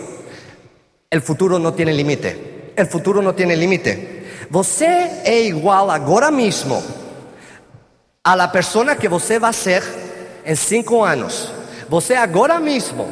el 1.10 1.22
futuro 1.22 1.60
no 1.60 1.74
tiene 1.74 1.94
límite. 1.94 2.72
El 2.76 2.88
futuro 2.88 3.22
no 3.22 3.34
tiene 3.34 3.56
límite. 3.56 4.26
Você 4.50 4.86
é 5.24 5.42
igual 5.48 5.90
agora 5.92 6.30
mesmo 6.32 6.82
a 8.24 8.36
la 8.36 8.48
persona 8.52 8.96
que 8.96 9.08
você 9.08 9.40
vai 9.40 9.54
ser 9.54 9.84
em 10.46 10.56
cinco 10.56 11.04
anos. 11.04 11.52
Você 11.90 12.16
agora 12.16 12.60
mesmo 12.60 13.08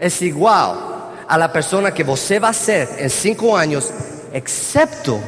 é 0.00 0.08
igual 0.24 1.12
a 1.28 1.36
la 1.36 1.48
persona 1.48 1.90
que 1.90 2.02
você 2.04 2.38
vai 2.40 2.52
ser 2.54 2.88
em 2.98 3.08
cinco 3.08 3.54
anos, 3.54 3.90
excepto 4.32 5.20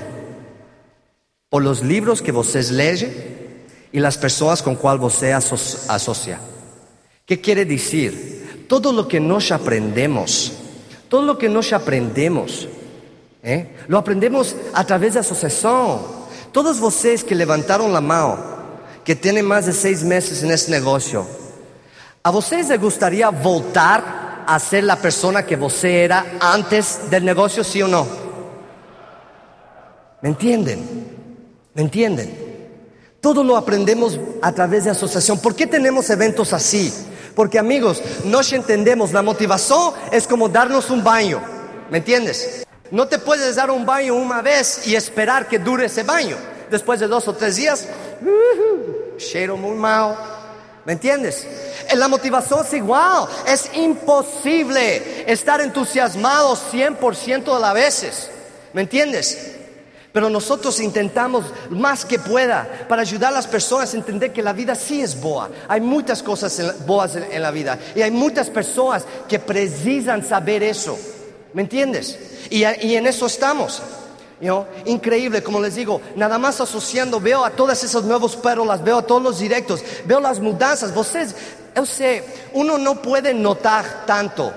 por 1.49 1.63
los 1.63 1.81
libros 1.81 2.21
que 2.21 2.33
vocês 2.33 2.71
leem 2.71 3.13
e 3.93 4.01
las 4.01 4.17
pessoas 4.17 4.61
com 4.61 4.75
qual 4.77 4.99
você 4.99 5.33
aso- 5.33 5.87
asocia. 5.89 6.39
¿Qué 7.27 7.41
quiere 7.41 7.65
decir? 7.65 8.67
Todo 8.69 8.93
lo 8.93 9.09
que 9.09 9.19
nos 9.19 9.51
aprendemos, 9.51 10.53
todo 11.09 11.23
lo 11.23 11.37
que 11.37 11.49
nos 11.49 11.73
aprendemos, 11.73 12.69
¿eh? 13.43 13.75
lo 13.89 13.99
aprendemos 13.99 14.55
a 14.73 14.85
través 14.85 15.15
de 15.15 15.21
asociación. 15.21 16.01
Todos 16.53 16.79
vocês 16.79 17.25
que 17.25 17.35
levantaron 17.35 17.93
la 17.93 18.01
mano, 18.01 18.39
que 19.05 19.17
tienen 19.17 19.45
más 19.45 19.67
de 19.67 19.73
seis 19.73 20.05
meses 20.05 20.45
en 20.45 20.53
este 20.53 20.71
negocio, 20.71 21.27
¿a 22.23 22.31
vocês 22.31 22.69
les 22.69 22.81
gustaría 22.81 23.29
voltar 23.31 24.45
a 24.47 24.59
ser 24.61 24.85
la 24.85 24.97
persona 24.97 25.45
que 25.45 25.57
você 25.57 26.05
era 26.05 26.39
antes 26.41 27.11
del 27.11 27.25
negocio, 27.25 27.65
sí 27.65 27.83
o 27.83 27.89
no? 27.89 28.07
¿Me 30.23 30.29
entienden? 30.29 30.81
¿Me 31.75 31.83
entienden? 31.83 32.47
Todo 33.21 33.43
lo 33.43 33.57
aprendemos 33.57 34.19
a 34.41 34.53
través 34.53 34.85
de 34.85 34.91
asociación. 34.91 35.41
¿Por 35.41 35.57
qué 35.57 35.67
tenemos 35.67 36.09
eventos 36.11 36.53
así? 36.53 36.93
Porque 37.37 37.59
amigos, 37.59 38.03
nos 38.25 38.51
entendemos, 38.55 39.13
la 39.13 39.21
motivación 39.21 39.93
es 40.11 40.27
como 40.27 40.49
darnos 40.49 40.89
un 40.89 41.05
baño. 41.05 41.43
¿Me 41.91 41.99
entiendes? 41.99 42.67
No 42.91 43.07
te 43.07 43.19
puedes 43.19 43.57
dar 43.57 43.71
un 43.71 43.85
baño 43.85 44.15
una 44.15 44.41
vez 44.41 44.87
y 44.87 44.97
esperar 44.97 45.47
que 45.47 45.59
dure 45.59 45.85
ese 45.85 46.03
baño. 46.03 46.37
Después 46.71 46.99
de 46.99 47.07
dos 47.07 47.29
o 47.29 47.35
tres 47.35 47.57
días, 47.57 47.87
uh, 48.23 49.19
cheiro 49.19 49.59
muy 49.59 49.77
mal. 49.77 50.17
¿Me 50.87 50.95
entiendes? 50.95 51.47
Eh, 51.91 51.97
La 51.97 52.09
motivación 52.09 52.65
es 52.65 52.73
igual. 52.73 53.29
Es 53.47 53.69
imposible 53.75 55.31
estar 55.31 55.61
entusiasmado 55.61 56.57
100% 56.57 57.55
de 57.55 57.61
las 57.61 57.75
veces. 57.75 58.31
¿Me 58.73 58.81
entiendes? 58.81 59.56
Pero 60.17 60.31
nosotros 60.31 60.81
intentamos 60.81 61.45
más 61.69 62.03
que 62.03 62.19
pueda 62.19 62.87
para 62.89 63.03
ayudar 63.03 63.33
a 63.33 63.37
las 63.37 63.47
personas 63.47 63.93
a 63.93 63.99
entender 63.99 64.33
que 64.33 64.43
la 64.43 64.55
vida 64.55 64.75
sí 64.75 65.03
es 65.03 65.21
boa. 65.21 65.51
Hay 65.69 65.83
muchas 65.83 66.23
cosas 66.23 66.59
boas 66.87 67.17
en, 67.17 67.43
la 67.43 67.51
vida 67.51 67.79
y 67.95 68.01
hay 68.01 68.11
muchas 68.11 68.49
personas 68.49 69.05
que 69.29 69.39
precisan 69.39 70.27
saber 70.27 70.63
eso. 70.63 70.99
¿Me 71.53 71.61
entiendes? 71.61 72.19
Y, 72.49 72.65
en 72.65 73.07
eso 73.07 73.27
estamos. 73.27 73.83
You 74.41 74.47
know, 74.47 74.67
Increíble, 74.87 75.43
como 75.43 75.61
les 75.61 75.75
digo, 75.75 76.01
nada 76.15 76.39
más 76.39 76.63
asociando, 76.63 77.21
veo 77.21 77.45
a 77.45 77.51
todas 77.51 77.85
esas 77.85 78.03
nuevos 78.05 78.37
pérolas, 78.37 78.83
veo 78.83 78.97
a 78.97 79.03
todos 79.03 79.23
los 79.23 79.39
directos, 79.39 79.85
veo 80.07 80.19
las 80.19 80.41
mudanzas. 80.41 80.95
Vocês, 80.95 81.35
eu 81.75 81.85
sei, 81.85 82.23
uno 82.55 82.79
no 82.79 83.03
puede 83.03 83.35
notar 83.35 84.07
tanto 84.07 84.51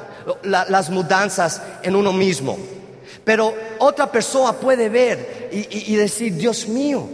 la- 0.43 0.63
las 0.69 0.89
mudanzas 0.89 1.61
en 1.83 1.97
uno 1.97 2.13
mismo. 2.13 2.78
Pero 3.23 3.53
otra 3.79 4.11
persona 4.11 4.53
puede 4.53 4.89
ver 4.89 5.49
y, 5.51 5.95
decir, 5.95 6.33
Dios 6.35 6.67
mío, 6.67 7.07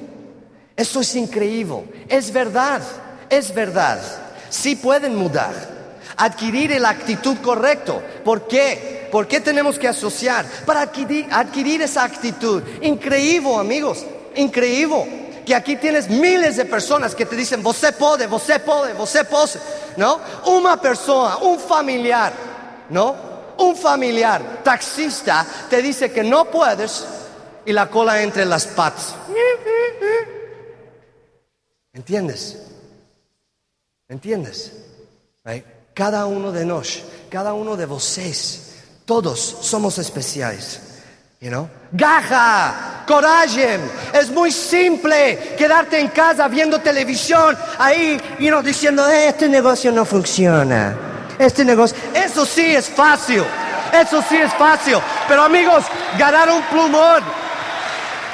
eso 0.76 1.02
es 1.02 1.15
increíble, 1.15 1.84
es 2.08 2.32
verdad, 2.32 2.82
es 3.30 3.54
verdad. 3.54 4.00
Sí 4.50 4.76
pueden 4.76 5.15
mudar, 5.15 5.54
adquirir 6.15 6.80
la 6.80 6.89
actitud 6.89 7.38
correcta. 7.41 8.00
¿Por 8.24 8.48
qué? 8.48 9.08
¿Por 9.12 9.28
qué 9.28 9.39
tenemos 9.39 9.80
que 9.80 9.88
asociar? 9.88 10.46
Para 10.65 10.82
adquirir, 10.82 11.28
adquirir 11.32 11.82
esa 11.82 12.04
actitud. 12.04 12.62
Increíble, 12.82 13.56
amigos, 13.58 14.06
increíble. 14.36 15.26
Que 15.46 15.54
aquí 15.54 15.76
tienes 15.76 16.10
miles 16.10 16.56
de 16.56 16.65
personas 16.65 17.13
que 17.13 17.26
te 17.26 17.36
dicen, 17.36 17.62
você 17.62 17.91
puede, 17.91 18.28
você 18.28 18.60
puede, 18.60 18.94
você 18.94 19.24
puede. 19.24 19.60
¿No? 19.98 20.20
Una 20.46 20.76
persona, 20.82 21.38
un 21.38 21.60
familiar, 21.60 22.34
¿no? 22.89 23.35
Un 23.58 23.76
familiar 23.76 24.62
taxista 24.63 25.46
te 25.70 25.82
dice 25.82 26.12
que 26.12 26.24
no 26.24 26.46
puedes 26.46 27.06
y 27.65 27.74
la 27.74 27.89
cola 27.89 28.22
entre 28.22 28.46
las 28.46 28.68
patas. 28.68 29.15
¿Entiendes? 31.94 32.58
¿Entiendes? 34.08 34.72
Cada 35.94 36.26
uno 36.26 36.52
de 36.52 36.65
nos, 36.65 37.04
cada 37.30 37.54
uno 37.54 37.78
de 37.78 37.86
vocês, 37.86 38.74
todos 39.06 39.39
somos 39.62 39.98
especiales. 39.98 40.82
You 41.39 41.50
know? 41.50 41.70
Gaja, 41.91 43.04
coraje, 43.08 43.80
es 44.13 44.30
muy 44.32 44.52
simple 44.52 45.56
quedarte 45.58 46.00
en 46.00 46.08
casa 46.10 46.48
viendo 46.48 46.80
televisión, 46.80 47.58
ahí, 47.78 48.20
you 48.39 48.48
know, 48.48 48.62
diciendo, 48.62 49.08
"Eh, 49.08 49.30
este 49.30 49.48
negocio 49.48 49.91
no 49.91 50.06
funciona. 50.06 51.14
Este 51.38 51.65
negocio, 51.65 51.98
eso 52.13 52.45
sí 52.45 52.76
es 52.76 52.89
fácil, 52.89 53.43
eso 53.93 54.24
sí 54.28 54.38
es 54.38 54.54
fácil. 54.54 54.98
Pero 55.28 55.43
amigos, 55.43 55.84
ganar 56.17 56.50
un 56.50 56.62
plumón, 56.63 57.24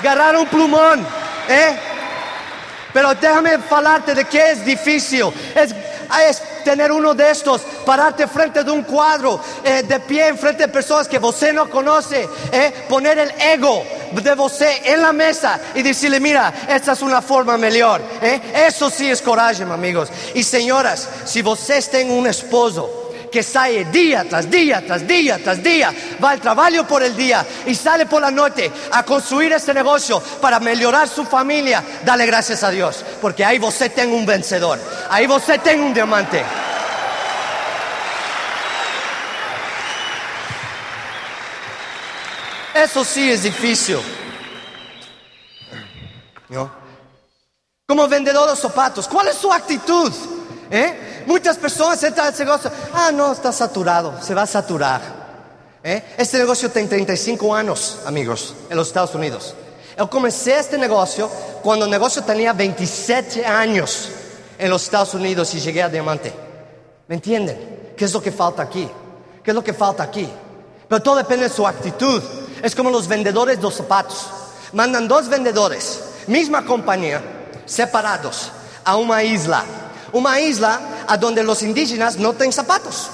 ganar 0.03 0.35
un 0.35 0.45
plumón, 0.47 1.05
¿eh? 1.49 1.79
Pero 2.93 3.13
déjame 3.15 3.57
falarte 3.59 4.13
de 4.13 4.25
qué 4.25 4.51
es 4.51 4.65
difícil. 4.65 5.25
Es, 5.55 5.73
es 6.27 6.41
tener 6.63 6.91
uno 6.91 7.13
de 7.13 7.29
estos, 7.31 7.61
pararte 7.85 8.27
frente 8.27 8.63
de 8.63 8.71
un 8.71 8.83
cuadro, 8.83 9.39
eh, 9.63 9.83
de 9.83 9.99
pie 9.99 10.27
en 10.27 10.37
frente 10.37 10.63
de 10.63 10.69
personas 10.69 11.07
que 11.07 11.19
você 11.19 11.51
no 11.53 11.69
conoce, 11.69 12.27
eh, 12.51 12.85
poner 12.89 13.17
el 13.19 13.31
ego 13.39 13.83
de 14.11 14.35
você 14.35 14.81
en 14.85 15.01
la 15.01 15.13
mesa 15.13 15.59
y 15.75 15.81
decirle, 15.81 16.19
mira, 16.19 16.53
esta 16.67 16.93
es 16.93 17.01
una 17.01 17.21
forma 17.21 17.57
mejor. 17.57 18.01
eh. 18.21 18.39
Eso 18.67 18.89
sí 18.89 19.09
es 19.09 19.21
coraje, 19.21 19.63
amigos. 19.63 20.09
Y 20.33 20.43
señoras, 20.43 21.07
si 21.25 21.41
vocês 21.41 21.89
tienen 21.89 22.11
un 22.17 22.27
esposo, 22.27 23.00
que 23.31 23.41
sale 23.41 23.85
día 23.85 24.25
tras 24.27 24.49
día, 24.49 24.83
tras 24.85 25.07
día, 25.07 25.39
tras 25.41 25.63
día, 25.63 25.93
va 26.23 26.31
al 26.31 26.41
trabajo 26.41 26.85
por 26.85 27.01
el 27.01 27.15
día 27.15 27.45
y 27.65 27.73
sale 27.73 28.05
por 28.05 28.21
la 28.21 28.29
noche 28.29 28.71
a 28.91 29.03
construir 29.03 29.53
este 29.53 29.73
negocio 29.73 30.19
para 30.41 30.59
mejorar 30.59 31.07
su 31.07 31.25
familia, 31.25 31.83
dale 32.03 32.25
gracias 32.25 32.63
a 32.63 32.69
Dios, 32.69 33.03
porque 33.21 33.45
ahí 33.45 33.57
você 33.57 33.89
tiene 33.89 34.13
un 34.13 34.25
vencedor, 34.25 34.77
ahí 35.09 35.25
você 35.25 35.57
tiene 35.59 35.81
un 35.81 35.93
diamante. 35.93 36.43
Eso 42.73 43.03
sí 43.03 43.29
es 43.29 43.43
difícil. 43.43 43.99
¿No? 46.49 46.71
Como 47.87 48.07
vendedor 48.07 48.49
de 48.49 48.55
zapatos, 48.55 49.07
¿cuál 49.07 49.27
es 49.27 49.35
su 49.35 49.51
actitud? 49.51 50.11
¿Eh? 50.69 51.10
Muchas 51.31 51.57
personas 51.57 52.03
entran 52.03 52.27
al 52.27 52.37
negocio, 52.37 52.69
ah, 52.93 53.09
no, 53.13 53.31
está 53.31 53.53
saturado, 53.53 54.21
se 54.21 54.35
va 54.35 54.41
a 54.41 54.45
saturar. 54.45 55.01
¿Eh? 55.81 56.03
Este 56.17 56.37
negocio 56.37 56.69
tiene 56.69 56.89
35 56.89 57.55
años, 57.55 57.99
amigos, 58.05 58.53
en 58.69 58.75
los 58.75 58.89
Estados 58.89 59.15
Unidos. 59.15 59.55
Yo 59.97 60.09
comencé 60.09 60.59
este 60.59 60.77
negocio 60.77 61.29
cuando 61.63 61.85
el 61.85 61.91
negocio 61.91 62.21
tenía 62.21 62.51
27 62.51 63.45
años 63.45 64.09
en 64.59 64.69
los 64.69 64.83
Estados 64.83 65.13
Unidos 65.13 65.55
y 65.55 65.61
llegué 65.61 65.81
a 65.81 65.87
diamante. 65.87 66.33
¿Me 67.07 67.15
entienden? 67.15 67.93
¿Qué 67.95 68.03
es 68.03 68.13
lo 68.13 68.21
que 68.21 68.33
falta 68.33 68.63
aquí? 68.63 68.89
¿Qué 69.41 69.51
es 69.51 69.55
lo 69.55 69.63
que 69.63 69.73
falta 69.73 70.03
aquí? 70.03 70.29
Pero 70.89 71.01
todo 71.01 71.15
depende 71.15 71.47
de 71.47 71.55
su 71.55 71.65
actitud. 71.65 72.21
Es 72.61 72.75
como 72.75 72.89
los 72.89 73.07
vendedores 73.07 73.55
de 73.55 73.63
los 73.63 73.75
zapatos. 73.75 74.27
Mandan 74.73 75.07
dos 75.07 75.29
vendedores, 75.29 76.01
misma 76.27 76.65
compañía, 76.65 77.21
separados, 77.65 78.51
a 78.83 78.97
una 78.97 79.23
isla. 79.23 79.63
Una 80.13 80.39
isla 80.39 81.05
a 81.07 81.17
donde 81.17 81.43
los 81.43 81.61
indígenas 81.63 82.17
no 82.17 82.33
tienen 82.33 82.53
zapatos. 82.53 83.09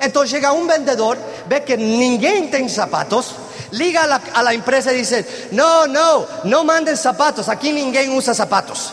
Entonces 0.00 0.32
llega 0.32 0.52
un 0.52 0.66
vendedor, 0.66 1.16
ve 1.48 1.62
que 1.62 1.76
ninguém 1.76 2.50
tiene 2.50 2.68
zapatos, 2.68 3.34
liga 3.70 4.02
a 4.34 4.42
la, 4.42 4.52
empresa 4.52 4.92
y 4.92 4.96
dice, 4.96 5.48
no, 5.52 5.86
no, 5.86 6.26
no 6.44 6.64
manden 6.64 6.96
zapatos, 6.96 7.48
aquí 7.48 7.72
ninguém 7.72 8.12
usa 8.12 8.34
zapatos. 8.34 8.92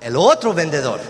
El 0.00 0.16
otro 0.16 0.54
vendedor 0.54 1.00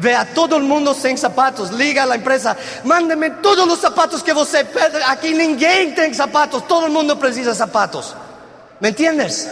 Ve 0.00 0.14
a 0.14 0.24
todo 0.24 0.56
el 0.56 0.62
mundo 0.62 0.94
sin 0.94 1.18
zapatos, 1.18 1.72
liga 1.72 2.04
a 2.04 2.06
la 2.06 2.14
empresa, 2.14 2.56
mándeme 2.84 3.30
todos 3.42 3.68
los 3.68 3.78
zapatos 3.78 4.22
que 4.22 4.32
você 4.32 4.64
pede. 4.64 4.98
Aquí 5.06 5.34
ninguém 5.34 5.94
tem 5.94 6.14
zapatos, 6.14 6.66
todo 6.66 6.86
el 6.86 6.92
mundo 6.92 7.18
precisa 7.18 7.54
zapatos. 7.54 8.14
¿Me 8.80 8.88
entiendes? 8.88 9.46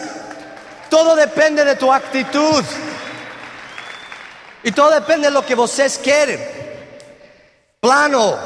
Todo 0.88 1.14
depende 1.14 1.66
de 1.66 1.76
tu 1.76 1.92
actitud. 1.92 2.64
Y 4.64 4.72
todo 4.72 4.90
depende 4.90 5.28
de 5.28 5.30
lo 5.32 5.42
que 5.44 5.54
vocês 5.54 5.98
querem. 5.98 6.38
Plano, 7.80 8.36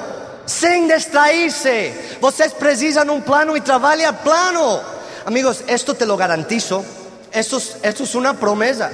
sem 0.46 0.86
distrairse. 0.88 2.18
Vocês 2.20 2.52
precisam 2.52 3.10
um 3.10 3.20
plano 3.20 3.56
e 3.56 3.60
trabalha 3.60 4.12
plano. 4.12 4.80
Amigos, 5.24 5.62
esto 5.66 5.94
te 5.94 6.04
lo 6.04 6.16
garantizo. 6.16 6.84
Esto, 7.32 7.56
es- 7.56 7.76
esto 7.82 8.02
es 8.04 8.14
una 8.14 8.34
promesa. 8.34 8.90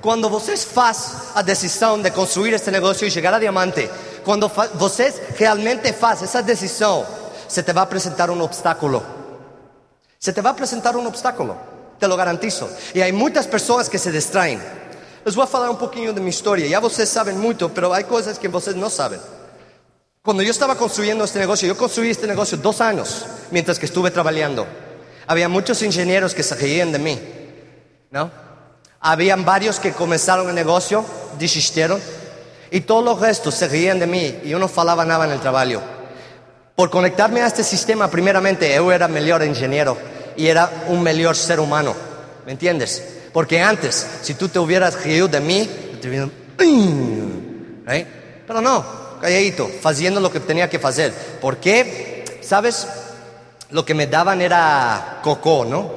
Quando 0.00 0.30
vocês 0.30 0.64
faz 0.64 1.32
a 1.34 1.42
decisão 1.42 2.00
de 2.00 2.10
construir 2.12 2.54
este 2.54 2.70
negócio 2.70 3.06
e 3.06 3.10
chegar 3.10 3.34
a 3.34 3.38
diamante, 3.38 3.90
quando 4.24 4.48
fa- 4.48 4.68
vocês 4.74 5.14
realmente 5.36 5.92
faz 5.92 6.22
essa 6.22 6.40
decisão, 6.42 7.04
se 7.48 7.62
te 7.62 7.72
vai 7.72 7.82
apresentar 7.82 8.30
um 8.30 8.40
obstáculo. 8.40 9.02
Se 10.18 10.32
te 10.32 10.40
va 10.40 10.50
a 10.50 10.54
presentar 10.54 10.96
un 10.96 11.06
obstáculo, 11.06 11.56
te 11.98 12.06
lo 12.06 12.16
garantizo. 12.16 12.70
Y 12.94 13.00
hay 13.02 13.12
muchas 13.12 13.46
personas 13.46 13.88
que 13.90 13.98
se 13.98 14.12
distraen. 14.12 14.60
Les 15.24 15.34
voy 15.34 15.46
a 15.46 15.56
hablar 15.56 15.70
un 15.70 15.76
poquillo 15.76 16.12
de 16.12 16.20
mi 16.20 16.30
historia. 16.30 16.66
Ya 16.66 16.80
ustedes 16.80 17.10
saben 17.10 17.38
mucho, 17.38 17.68
pero 17.68 17.92
hay 17.92 18.04
cosas 18.04 18.38
que 18.38 18.48
ustedes 18.48 18.76
no 18.76 18.88
saben. 18.88 19.20
Cuando 20.22 20.42
yo 20.42 20.50
estaba 20.50 20.76
construyendo 20.76 21.24
este 21.24 21.38
negocio, 21.38 21.68
yo 21.68 21.76
construí 21.76 22.10
este 22.10 22.26
negocio 22.26 22.58
dos 22.58 22.80
años 22.80 23.26
mientras 23.50 23.78
que 23.78 23.86
estuve 23.86 24.10
trabajando. 24.10 24.66
Había 25.26 25.48
muchos 25.48 25.82
ingenieros 25.82 26.34
que 26.34 26.42
se 26.42 26.54
reían 26.54 26.92
de 26.92 26.98
mí, 26.98 27.18
¿no? 28.10 28.30
Habían 29.00 29.44
varios 29.44 29.78
que 29.78 29.92
comenzaron 29.92 30.48
el 30.48 30.54
negocio, 30.54 31.04
desistieron, 31.38 32.00
y 32.70 32.82
todos 32.82 33.04
los 33.04 33.20
restos 33.20 33.54
se 33.54 33.68
reían 33.68 33.98
de 33.98 34.06
mí 34.06 34.40
y 34.44 34.50
yo 34.50 34.58
no 34.58 34.68
falaba 34.68 35.04
nada 35.04 35.24
en 35.26 35.32
el 35.32 35.40
trabajo. 35.40 35.80
Por 36.76 36.90
conectarme 36.90 37.42
a 37.42 37.46
este 37.46 37.64
sistema, 37.64 38.10
primeramente, 38.10 38.74
yo 38.74 38.90
era 38.92 39.08
mejor 39.08 39.44
ingeniero 39.44 39.96
y 40.36 40.46
era 40.46 40.70
un 40.88 41.02
mejor 41.02 41.36
ser 41.36 41.60
humano. 41.60 41.94
¿Me 42.46 42.52
entiendes? 42.52 43.19
Porque 43.32 43.60
antes, 43.60 44.06
si 44.22 44.34
tú 44.34 44.48
te 44.48 44.58
hubieras 44.58 45.02
reído 45.02 45.28
de 45.28 45.40
mí, 45.40 45.68
te 46.00 46.08
hubieran... 46.08 46.32
¿Eh? 47.88 48.06
Pero 48.46 48.60
no, 48.60 48.84
calladito, 49.20 49.70
haciendo 49.84 50.20
lo 50.20 50.30
que 50.32 50.40
tenía 50.40 50.68
que 50.68 50.78
hacer. 50.78 51.12
¿Por 51.40 51.58
qué? 51.58 52.24
¿Sabes? 52.42 52.86
Lo 53.70 53.84
que 53.84 53.94
me 53.94 54.06
daban 54.06 54.40
era 54.40 55.20
coco, 55.22 55.64
¿no? 55.64 55.92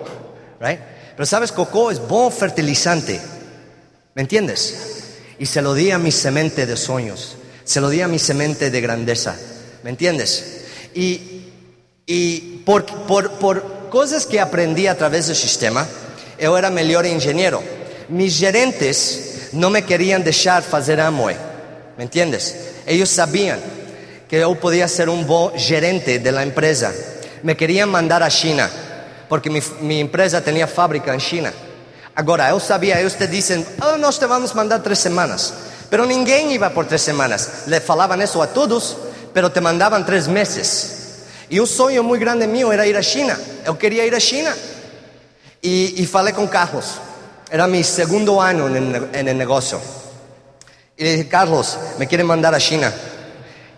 Right? 0.60 0.80
Pero 1.16 1.26
sabes, 1.26 1.52
coco 1.52 1.92
es 1.92 2.00
buen 2.00 2.32
fertilizante. 2.32 3.20
¿Me 4.14 4.22
entiendes? 4.22 5.16
Y 5.40 5.46
se 5.48 5.62
lo 5.62 5.74
di 5.74 5.92
a 5.92 5.98
mi 5.98 6.12
semente 6.12 6.66
de 6.66 6.78
sueños, 6.78 7.36
se 7.64 7.82
lo 7.82 7.90
di 7.90 8.02
a 8.02 8.08
mi 8.08 8.20
semente 8.20 8.70
de 8.70 8.82
grandeza. 8.82 9.36
¿Me 9.84 9.90
entiendes? 9.90 10.62
Y, 10.94 11.52
y 12.06 12.62
por, 12.66 12.86
por, 12.86 13.32
por 13.34 13.90
cosas 13.90 14.26
que 14.26 14.40
aprendí 14.40 14.88
a 14.88 14.98
través 14.98 15.28
del 15.28 15.36
sistema, 15.36 15.88
yo 16.40 16.58
era 16.58 16.70
mejor 16.70 17.06
ingeniero. 17.06 17.62
Mis 18.10 18.38
gerentes 18.38 19.50
no 19.54 19.70
me 19.70 19.84
querían 19.84 20.24
dejar 20.24 20.64
hacer 20.72 21.00
Amway. 21.00 21.36
¿Me 21.98 22.04
entiendes? 22.04 22.56
Ellos 22.86 23.10
sabían 23.10 23.60
que 24.28 24.40
yo 24.40 24.56
podía 24.56 24.88
ser 24.88 25.10
un 25.10 25.26
buen 25.26 25.58
gerente 25.58 26.20
de 26.20 26.32
la 26.32 26.44
empresa. 26.44 26.92
Me 27.44 27.56
querían 27.56 27.90
mandar 27.90 28.24
a 28.24 28.30
China, 28.30 28.70
porque 29.30 29.50
mi, 29.50 29.60
mi 29.82 30.00
empresa 30.00 30.42
tenía 30.42 30.68
fábrica 30.68 31.14
en 31.14 31.20
China. 31.20 31.54
Agora, 32.16 32.50
eu 32.50 32.60
sabia, 32.60 33.00
eles 33.00 33.16
te 33.16 33.28
dizem, 33.28 33.66
oh, 33.82 33.98
nós 33.98 34.20
te 34.20 34.28
vamos 34.28 34.54
mandar 34.54 34.84
três 34.84 35.00
semanas. 35.00 35.54
Pero 35.90 36.06
ninguém 36.06 36.54
iba 36.54 36.70
por 36.70 36.86
três 36.86 37.02
semanas. 37.02 37.66
Le 37.68 37.80
falavam 37.80 38.22
isso 38.22 38.42
a 38.42 38.48
todos, 38.48 38.96
pero 39.34 39.50
te 39.50 39.60
mandavam 39.60 40.04
três 40.04 40.28
meses. 40.28 41.26
E 41.50 41.60
um 41.60 41.66
sonho 41.66 42.04
muito 42.04 42.22
grande 42.22 42.48
meu 42.48 42.72
era 42.72 42.86
ir 42.86 42.96
à 42.96 43.02
China. 43.02 43.38
Eu 43.66 43.76
queria 43.76 44.06
ir 44.06 44.14
à 44.14 44.20
China. 44.20 44.56
E, 45.64 46.04
e 46.04 46.06
falei 46.06 46.34
com 46.34 46.48
Carlos. 46.48 47.00
Era 47.50 47.68
mi 47.68 47.84
segundo 47.84 48.42
ano 48.42 48.68
en 48.68 48.76
el, 48.76 49.10
en 49.14 49.28
el 49.30 49.38
negocio. 49.38 49.80
Y 50.98 51.04
le 51.04 51.12
dije, 51.12 51.28
Carlos, 51.30 51.78
me 51.98 52.08
quieren 52.08 52.28
mandar 52.28 52.54
a 52.54 52.60
China. 52.60 52.94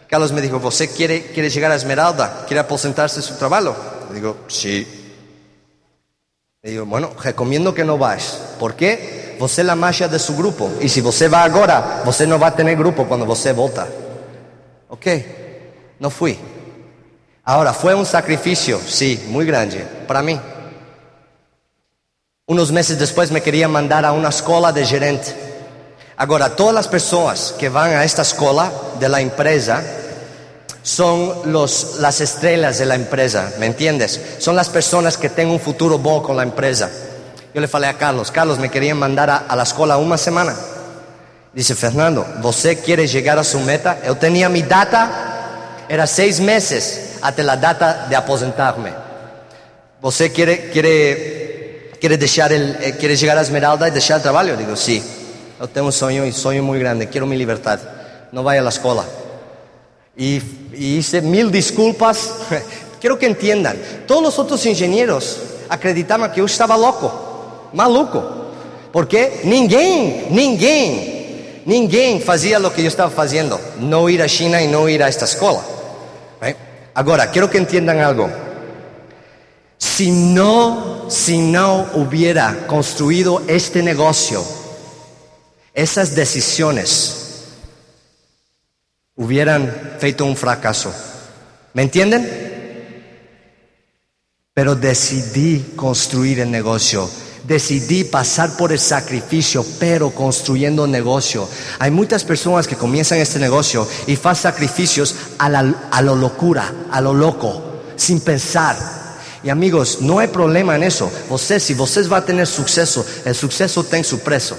Carlos 0.07 0.31
me 0.31 0.41
dijo, 0.41 0.59
¿você 0.59 0.89
quiere, 0.89 1.27
quiere 1.27 1.49
llegar 1.49 1.71
a 1.71 1.75
Esmeralda? 1.75 2.45
¿Quiere 2.47 2.61
aposentarse 2.61 3.21
su 3.21 3.35
trabajo? 3.35 3.75
Le 4.09 4.15
digo, 4.15 4.37
sí. 4.47 4.87
Le 6.61 6.71
digo, 6.71 6.85
bueno, 6.85 7.11
recomiendo 7.21 7.73
que 7.73 7.83
no 7.83 7.97
vayas. 7.97 8.39
¿Por 8.59 8.75
qué? 8.75 9.37
Você 9.39 9.61
é 9.61 9.69
a 9.69 9.75
marcha 9.75 10.07
de 10.07 10.17
su 10.17 10.35
grupo. 10.35 10.71
Y 10.81 10.89
si 10.89 11.01
você 11.01 11.27
va 11.27 11.43
agora, 11.43 12.01
você 12.05 12.25
no 12.25 12.39
va 12.39 12.47
a 12.47 12.55
tener 12.55 12.75
grupo 12.77 13.05
cuando 13.05 13.25
você 13.25 13.51
volta. 13.51 13.87
Ok, 14.87 15.07
no 15.99 16.09
fui. 16.09 16.39
Ahora, 17.43 17.73
fue 17.73 17.93
un 17.93 18.05
sacrificio, 18.05 18.79
sí, 18.79 19.25
muy 19.27 19.45
grande, 19.45 19.85
para 20.07 20.21
mí. 20.21 20.39
Unos 22.47 22.71
meses 22.71 22.99
después 22.99 23.31
me 23.31 23.41
querían 23.41 23.71
mandar 23.71 24.05
a 24.05 24.11
una 24.11 24.29
escuela 24.29 24.71
de 24.71 24.85
gerente. 24.85 25.33
Agora, 26.15 26.55
todas 26.55 26.75
las 26.75 26.87
personas 26.87 27.55
que 27.57 27.69
van 27.69 27.93
a 27.93 28.03
esta 28.03 28.21
escuela 28.21 28.71
de 28.99 29.09
la 29.09 29.19
empresa 29.19 29.81
son 30.83 31.51
los, 31.51 31.95
las 31.97 32.21
estrellas 32.21 32.77
de 32.77 32.85
la 32.85 32.93
empresa, 32.93 33.51
¿me 33.57 33.65
entiendes? 33.65 34.21
Son 34.37 34.55
las 34.55 34.69
personas 34.69 35.17
que 35.17 35.29
tienen 35.29 35.53
un 35.55 35.59
futuro 35.59 35.97
bueno 35.97 36.21
con 36.21 36.37
la 36.37 36.43
empresa. 36.43 36.87
Yo 37.51 37.61
le 37.61 37.67
falei 37.67 37.89
a 37.89 37.97
Carlos, 37.97 38.29
Carlos, 38.29 38.59
me 38.59 38.69
querían 38.69 38.99
mandar 38.99 39.27
a, 39.31 39.55
la 39.55 39.63
escuela 39.63 39.97
una 39.97 40.15
semana. 40.15 40.55
Dice, 41.51 41.73
Fernando, 41.73 42.27
¿você 42.43 42.77
quiere 42.77 43.07
llegar 43.07 43.39
a 43.39 43.43
su 43.43 43.59
meta? 43.59 43.97
Yo 44.05 44.17
tenía 44.17 44.49
mi 44.49 44.61
data, 44.61 45.87
era 45.89 46.05
seis 46.05 46.39
meses 46.39 47.15
hasta 47.23 47.41
la 47.41 47.57
data 47.57 48.05
de 48.07 48.15
aposentarme. 48.15 48.91
¿Você 49.99 50.31
quiere, 52.05 52.19
dejar 52.19 52.53
el, 52.53 52.77
eh, 52.81 52.95
quiere 52.99 53.15
llegar 53.15 53.35
a 53.35 53.41
Esmeralda 53.41 53.87
y 53.87 53.91
dejar 53.91 54.17
el 54.17 54.21
trabajo? 54.21 54.55
Digo, 54.55 54.75
sí. 54.75 55.01
Yo 55.59 55.67
tengo 55.67 55.87
un 55.87 55.91
sueño 55.91 56.23
y 56.23 56.31
sueño 56.31 56.61
muy 56.61 56.77
grande, 56.77 57.09
quiero 57.09 57.25
mi 57.25 57.35
libertad. 57.35 57.79
No 58.31 58.43
vaya 58.43 58.61
a 58.61 58.63
la 58.63 58.69
escuela. 58.69 59.03
Y, 60.15 60.39
hice 60.73 61.23
mil 61.23 61.51
disculpas. 61.51 62.29
quiero 63.01 63.17
que 63.17 63.25
entiendan, 63.25 63.75
todos 64.05 64.21
los 64.21 64.37
otros 64.37 64.63
ingenieros 64.67 65.37
acreditaban 65.67 66.31
que 66.31 66.41
yo 66.41 66.45
estaba 66.45 66.77
loco, 66.77 67.71
maluco. 67.73 68.51
Porque 68.91 69.41
ninguém, 69.43 70.27
ninguém, 70.29 71.63
ninguém 71.65 72.21
fazia 72.21 72.59
lo 72.59 72.71
que 72.71 72.83
yo 72.83 72.87
estaba 72.87 73.11
haciendo. 73.23 73.59
No 73.79 74.09
ir 74.09 74.21
a 74.21 74.27
China 74.27 74.61
y 74.61 74.67
no 74.67 74.87
ir 74.87 75.01
a 75.01 75.07
esta 75.07 75.25
escuela. 75.25 75.61
Ahora, 76.93 77.31
quiero 77.31 77.49
que 77.49 77.57
entiendan 77.57 77.99
algo. 77.99 78.44
Si 79.77 80.11
no, 80.11 81.09
si 81.09 81.37
no 81.37 81.87
hubiera 81.93 82.67
construido 82.67 83.43
este 83.47 83.83
negocio, 83.83 84.43
esas 85.73 86.15
decisiones 86.15 87.25
hubieran 89.15 89.95
feito 89.99 90.25
un 90.25 90.35
fracaso. 90.35 90.93
¿Me 91.73 91.83
entienden? 91.83 92.45
Pero 94.53 94.75
decidí 94.75 95.73
construir 95.75 96.39
el 96.39 96.51
negocio. 96.51 97.09
Decidí 97.45 98.05
pasar 98.05 98.57
por 98.57 98.71
el 98.71 98.79
sacrificio, 98.79 99.63
pero 99.77 100.09
construyendo 100.09 100.87
negocio. 100.87 101.47
Hay 101.77 101.91
muchas 101.91 102.23
personas 102.23 102.67
que 102.67 102.75
comienzan 102.75 103.19
este 103.19 103.39
negocio 103.39 103.87
y 104.07 104.13
hacen 104.15 104.35
sacrificios 104.35 105.15
a, 105.37 105.49
la, 105.49 105.89
a 105.91 106.01
lo 106.01 106.15
locura, 106.15 106.73
a 106.89 107.01
lo 107.01 107.13
loco, 107.13 107.81
sin 107.97 108.21
pensar. 108.21 109.04
Y 109.45 109.49
amigos, 109.51 109.99
no 110.01 110.17
hay 110.17 110.27
problema 110.27 110.75
en 110.75 110.81
eso. 110.81 111.11
Você, 111.29 111.59
si 111.59 111.75
vocês 111.75 112.11
va 112.11 112.17
a 112.17 112.25
tener 112.25 112.47
suceso, 112.47 113.05
el 113.25 113.35
suceso 113.35 113.83
tiene 113.83 114.03
su 114.03 114.21
precio. 114.21 114.57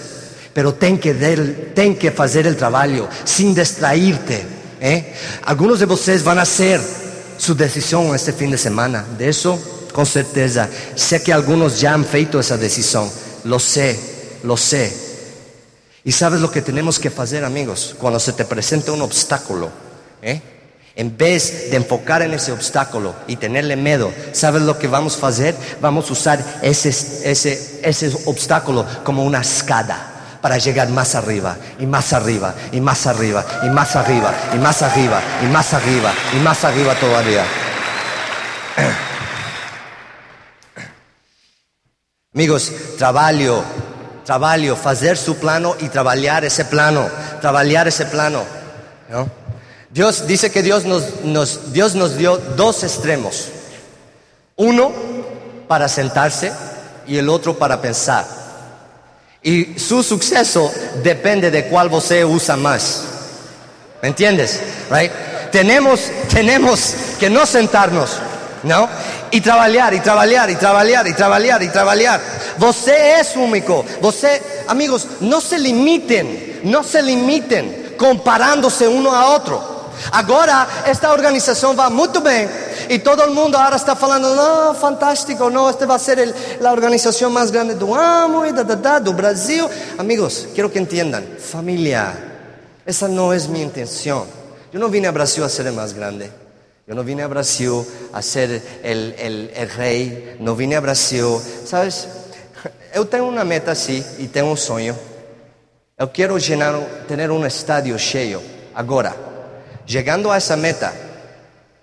Pero 0.55 0.75
ten 0.75 0.97
que, 0.97 1.13
der, 1.13 1.73
ten 1.75 1.97
que 1.99 2.15
hacer 2.17 2.47
el 2.47 2.57
trabajo 2.57 3.09
sin 3.25 3.53
distraerte. 3.53 4.47
¿eh? 4.81 5.13
Algunos 5.45 5.81
de 5.81 5.87
vocês 5.87 6.23
van 6.23 6.39
a 6.39 6.43
hacer 6.43 6.81
su 7.37 7.57
decisión 7.57 8.15
este 8.15 8.33
fin 8.33 8.53
de 8.53 8.59
semana. 8.59 9.05
De 9.19 9.29
eso, 9.29 9.59
con 9.93 10.07
certeza. 10.07 10.69
Sé 10.95 11.21
que 11.21 11.33
algunos 11.33 11.81
ya 11.81 11.93
han 11.93 12.05
feito 12.05 12.39
esa 12.39 12.57
decisión. 12.57 13.11
Lo 13.43 13.59
sé, 13.59 13.99
lo 14.45 14.57
sé. 14.57 14.97
Y 16.05 16.13
sabes 16.13 16.41
lo 16.41 16.53
que 16.53 16.63
tenemos 16.63 17.01
que 17.01 17.09
hacer, 17.09 17.45
amigos, 17.45 17.97
cuando 17.99 18.21
se 18.21 18.35
te 18.35 18.45
presenta 18.45 18.93
un 18.93 19.03
obstáculo. 19.03 19.69
¿eh? 20.23 20.41
En 20.99 21.15
vez 21.15 21.71
de 21.71 21.77
enfocar 21.77 22.23
en 22.23 22.33
ese 22.33 22.53
obstáculo 22.53 23.15
y 23.27 23.37
tenerle 23.37 23.77
miedo, 23.77 24.11
¿sabes 24.33 24.63
lo 24.63 24.79
que 24.79 24.89
vamos 24.89 25.23
a 25.23 25.27
hacer? 25.27 25.55
Vamos 25.83 26.09
a 26.09 26.15
usar 26.15 26.43
ese, 26.63 26.89
ese, 26.89 27.81
ese 27.83 28.13
obstáculo 28.25 28.87
como 29.05 29.23
una 29.23 29.43
escada 29.43 30.39
para 30.41 30.57
llegar 30.57 30.89
más 30.89 31.15
arriba 31.15 31.59
y 31.79 31.85
más 31.85 32.15
arriba 32.15 32.55
y 32.73 32.81
más 32.81 33.07
arriba 33.07 33.45
y 33.63 33.69
más 33.69 33.95
arriba 33.95 34.33
y 34.55 34.57
más 34.57 34.81
arriba 34.81 35.21
y 35.43 35.47
más 35.47 35.75
arriba 35.75 36.15
y 36.33 36.37
más 36.37 36.65
arriba 36.65 36.95
todavía. 36.95 37.45
Amigos, 42.33 42.73
trabajo, 42.97 43.65
trabajo, 44.25 44.89
hacer 44.89 45.19
su 45.19 45.37
plano 45.37 45.77
y 45.79 45.91
trabajar 45.91 46.47
ese 46.47 46.65
plano, 46.65 47.07
trabajar 47.43 47.87
ese 47.87 48.07
plano. 48.07 48.45
¿no? 49.11 49.46
Dios 49.91 50.27
dice 50.27 50.51
que 50.51 50.63
Dios 50.63 50.85
nos, 50.85 51.25
nos, 51.25 51.73
Dios 51.73 51.95
nos 51.95 52.17
dio 52.17 52.39
dos 52.39 52.83
extremos. 52.83 53.49
Uno 54.57 54.93
para 55.69 55.89
sentarse 55.89 56.53
y 57.07 57.19
el 57.19 57.29
otro 57.29 57.57
para 57.59 57.81
pensar. 57.81 58.27
Y 59.43 59.79
su 59.79 60.03
suceso 60.03 60.73
depende 61.03 61.51
de 61.51 61.67
cuál 61.67 61.89
você 61.89 62.25
usa 62.25 62.57
más. 62.57 63.03
¿Me 64.03 64.09
entiendes? 64.09 64.61
Right? 64.91 65.13
Tenemos, 65.53 66.01
tenemos 66.29 66.95
que 67.21 67.31
no 67.31 67.47
sentarnos, 67.47 68.19
¿no? 68.65 68.89
Y 69.31 69.41
trabajar, 69.41 69.95
y 69.95 70.01
trabajar, 70.01 70.51
y 70.51 70.57
trabajar, 70.57 71.07
y 71.07 71.15
trabajar, 71.15 71.63
y 71.63 71.69
trabajar. 71.69 72.21
Você 72.59 73.21
es 73.21 73.37
único. 73.37 73.85
Você, 74.01 74.43
amigos, 74.67 75.07
no 75.21 75.41
se 75.41 75.59
limiten, 75.59 76.61
no 76.65 76.83
se 76.83 77.03
limiten 77.03 77.95
comparándose 77.97 78.89
uno 78.89 79.15
a 79.15 79.35
otro. 79.35 79.76
Agora, 80.11 80.67
esta 80.85 81.11
organização 81.13 81.75
vai 81.75 81.91
muito 81.91 82.21
bem. 82.21 82.49
E 82.89 82.99
todo 82.99 83.31
mundo 83.31 83.57
agora 83.57 83.77
está 83.77 83.97
falando, 83.97 84.35
não, 84.35 84.75
fantástico, 84.75 85.51
não, 85.51 85.69
esta 85.69 85.87
vai 85.87 85.99
ser 85.99 86.35
a 86.65 86.73
organização 86.73 87.31
mais 87.31 87.51
grande 87.51 87.75
do 87.75 87.95
amo 87.95 88.47
e 88.47 88.53
da, 88.53 88.63
da, 88.63 88.75
da, 88.75 88.99
do 88.99 89.13
Brasil. 89.13 89.69
Amigos, 89.99 90.47
quero 90.55 90.71
que 90.71 90.79
entendam, 90.79 91.23
família, 91.39 92.17
essa 92.85 93.09
não 93.09 93.33
é 93.33 93.39
minha 93.49 93.65
intenção. 93.65 94.27
Eu 94.73 94.81
não 94.81 94.89
vim 94.89 95.05
ao 95.07 95.13
Brasil 95.13 95.45
a 95.45 95.49
ser 95.49 95.71
mais 95.73 95.93
grande. 95.93 96.31
Eu 96.87 96.95
não 96.95 97.03
vim 97.03 97.21
ao 97.21 97.29
Brasil 97.29 97.85
a 98.13 98.23
ser 98.23 98.63
o 98.85 99.77
rei. 99.77 100.37
Não 100.39 100.55
vim 100.55 100.73
ao 100.73 100.83
Brasil, 100.83 101.43
sabes? 101.65 102.07
Eu 102.95 103.05
tenho 103.05 103.29
uma 103.29 103.45
meta 103.45 103.73
assim 103.73 104.05
e 104.19 104.29
tenho 104.29 104.47
um 104.47 104.57
sonho. 104.57 104.97
Eu 105.99 106.09
quero 106.09 106.37
llenar, 106.37 106.75
ter 107.09 107.31
um 107.31 107.45
estádio 107.47 107.99
cheio 107.99 108.43
agora. 108.75 109.36
Llegando 109.87 110.33
a 110.33 110.39
esa 110.39 110.57
meta, 110.57 110.93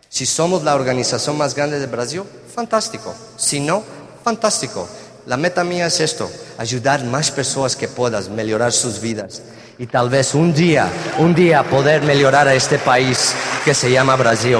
si 0.09 0.25
somos 0.25 0.63
la 0.63 0.75
organización 0.75 1.37
más 1.37 1.55
grande 1.55 1.79
de 1.79 1.87
Brasil, 1.87 2.23
fantástico. 2.53 3.15
Si 3.37 3.59
no, 3.59 3.83
fantástico. 4.23 4.87
La 5.25 5.37
meta 5.37 5.63
mía 5.63 5.87
es 5.87 6.01
esto, 6.01 6.29
ayudar 6.57 7.03
más 7.05 7.31
personas 7.31 7.75
que 7.77 7.87
puedas, 7.87 8.27
mejorar 8.27 8.73
sus 8.73 8.99
vidas. 8.99 9.41
Y 9.79 9.87
tal 9.87 10.09
vez 10.09 10.35
un 10.35 10.53
día, 10.53 10.87
un 11.17 11.33
día 11.33 11.63
poder 11.63 12.03
mejorar 12.03 12.47
a 12.47 12.53
este 12.53 12.77
país 12.77 13.33
que 13.63 13.73
se 13.73 13.89
llama 13.89 14.17
Brasil. 14.17 14.59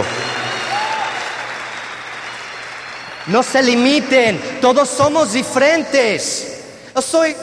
No 3.28 3.44
se 3.44 3.62
limiten, 3.62 4.60
todos 4.62 4.90
somos 4.90 5.34
diferentes. 5.34 6.62
Yo 6.96 7.02
soy 7.02 7.36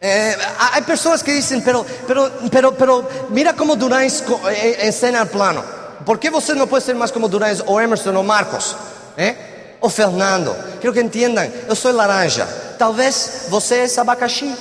eh, 0.00 0.34
hay 0.72 0.82
personas 0.82 1.22
que 1.22 1.32
dicen, 1.32 1.62
pero, 1.62 1.84
pero, 2.06 2.30
pero, 2.50 2.74
pero, 2.74 3.08
mira 3.28 3.54
cómo 3.54 3.76
Durán 3.76 4.02
escena 4.02 5.22
el 5.22 5.28
plano. 5.28 5.62
¿Por 6.06 6.18
qué 6.18 6.30
usted 6.30 6.54
no 6.54 6.66
puede 6.66 6.82
ser 6.82 6.94
más 6.94 7.12
como 7.12 7.28
Durán 7.28 7.56
o 7.66 7.78
Emerson 7.78 8.16
o 8.16 8.22
Marcos? 8.22 8.74
¿Eh? 9.16 9.76
O 9.80 9.90
Fernando. 9.90 10.56
Quiero 10.80 10.94
que 10.94 11.00
entiendan, 11.00 11.52
yo 11.68 11.74
soy 11.74 11.92
laranja. 11.92 12.46
Tal 12.78 12.94
vez 12.94 13.46
você 13.50 13.84
es 13.84 13.98
abacaxi. 13.98 14.54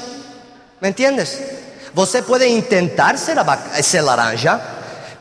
¿Me 0.81 0.89
entiendes? 0.89 1.39
Você 1.93 2.21
puede 2.21 2.47
intentar 2.47 3.17
ser, 3.17 3.37
ser 3.81 4.03
laranja, 4.03 4.59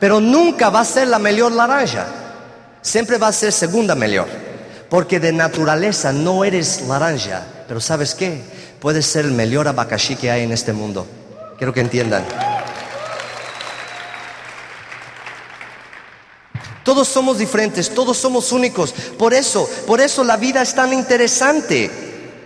pero 0.00 0.20
nunca 0.20 0.68
va 0.68 0.80
a 0.80 0.84
ser 0.84 1.06
la 1.06 1.20
mejor 1.20 1.52
laranja. 1.52 2.06
Siempre 2.82 3.18
va 3.18 3.28
a 3.28 3.32
ser 3.32 3.52
segunda 3.52 3.94
mejor. 3.94 4.26
Porque 4.88 5.20
de 5.20 5.32
naturaleza 5.32 6.12
no 6.12 6.44
eres 6.44 6.82
laranja. 6.88 7.42
Pero 7.68 7.80
¿sabes 7.80 8.14
qué? 8.14 8.42
Puede 8.80 9.02
ser 9.02 9.24
el 9.24 9.32
mejor 9.32 9.68
abacaxi 9.68 10.16
que 10.16 10.30
hay 10.30 10.42
en 10.42 10.52
este 10.52 10.72
mundo. 10.72 11.06
Quiero 11.56 11.72
que 11.72 11.80
entiendan. 11.80 12.24
Todos 16.84 17.08
somos 17.08 17.38
diferentes, 17.38 17.90
todos 17.90 18.16
somos 18.16 18.50
únicos. 18.50 18.92
Por 19.18 19.34
eso, 19.34 19.68
por 19.86 20.00
eso 20.00 20.24
la 20.24 20.36
vida 20.36 20.62
es 20.62 20.74
tan 20.74 20.92
interesante. 20.92 21.90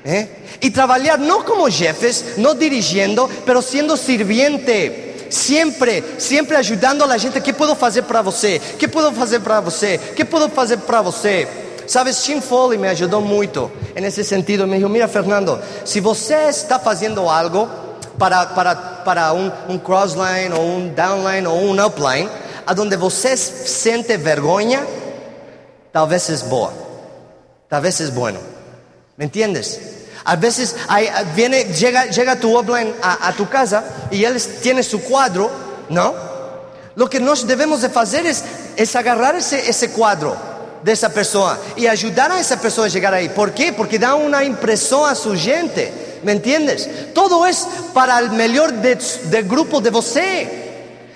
¿eh? 0.04 0.58
Y 0.60 0.70
trabajar 0.70 1.20
no 1.20 1.44
como 1.44 1.68
jefes, 1.68 2.34
no 2.38 2.54
dirigiendo, 2.54 3.28
pero 3.46 3.62
siendo 3.62 3.96
sirviente. 3.96 5.28
Siempre, 5.28 6.02
siempre 6.18 6.56
ayudando 6.56 7.04
a 7.04 7.08
la 7.08 7.18
gente. 7.18 7.40
¿Qué 7.40 7.54
puedo 7.54 7.76
hacer 7.80 8.04
para 8.04 8.20
você? 8.20 8.60
¿Qué 8.78 8.88
puedo 8.88 9.08
hacer 9.08 9.40
para 9.40 9.60
você? 9.60 10.00
¿Qué 10.16 10.24
puedo 10.24 10.50
hacer 10.60 10.78
para 10.80 11.00
você? 11.02 11.46
Sabes, 11.86 12.22
Tim 12.22 12.40
Foley 12.40 12.78
me 12.78 12.88
ajudou 12.88 13.20
muito 13.20 13.70
nesse 13.94 14.24
sentido. 14.24 14.66
Me 14.66 14.76
dijo, 14.76 14.88
mira 14.88 15.08
Fernando, 15.08 15.60
se 15.84 16.00
você 16.00 16.48
está 16.48 16.78
fazendo 16.78 17.28
algo 17.28 17.68
para, 18.18 18.46
para, 18.46 18.74
para 18.74 19.32
um, 19.32 19.50
um 19.68 19.78
crossline, 19.78 20.52
ou 20.54 20.62
um 20.62 20.88
downline, 20.88 21.46
ou 21.46 21.58
um 21.58 21.84
upline, 21.84 22.28
aonde 22.66 22.96
você 22.96 23.36
sente 23.36 24.16
vergonha, 24.16 24.86
talvez 25.92 26.30
é 26.30 26.36
boa, 26.48 26.72
talvez 27.68 28.00
é 28.00 28.10
bueno. 28.10 28.40
¿Me 29.16 29.26
entiendes? 29.26 29.78
A 30.24 30.36
veces 30.36 30.76
viene, 31.34 31.64
llega, 31.64 32.06
llega 32.06 32.36
tu 32.36 32.56
upline 32.56 32.94
a, 33.02 33.28
a 33.28 33.32
tu 33.32 33.48
casa 33.48 33.84
y 34.10 34.24
él 34.24 34.40
tiene 34.62 34.82
su 34.82 35.02
cuadro, 35.02 35.50
¿no? 35.88 36.14
Lo 36.94 37.08
que 37.08 37.18
nós 37.18 37.44
devemos 37.44 37.82
de 37.82 37.88
fazer 37.88 38.24
é, 38.26 38.32
é 38.76 38.98
agarrar 38.98 39.34
esse, 39.34 39.56
esse 39.56 39.88
quadro 39.88 40.36
de 40.82 40.92
esa 40.92 41.08
persona 41.08 41.58
y 41.76 41.86
ayudar 41.86 42.32
a 42.32 42.40
esa 42.40 42.60
persona 42.60 42.86
a 42.86 42.90
llegar 42.90 43.14
ahí. 43.14 43.28
¿Por 43.28 43.52
qué? 43.52 43.72
Porque 43.72 43.98
da 43.98 44.14
una 44.14 44.44
impresión 44.44 45.08
a 45.08 45.14
su 45.14 45.34
gente. 45.36 45.92
¿Me 46.22 46.32
entiendes? 46.32 46.88
Todo 47.14 47.46
es 47.46 47.66
para 47.92 48.18
el 48.18 48.30
mejor 48.30 48.72
del 48.72 48.98
de 49.30 49.42
grupo 49.42 49.80
de 49.80 49.90
você. 49.90 50.62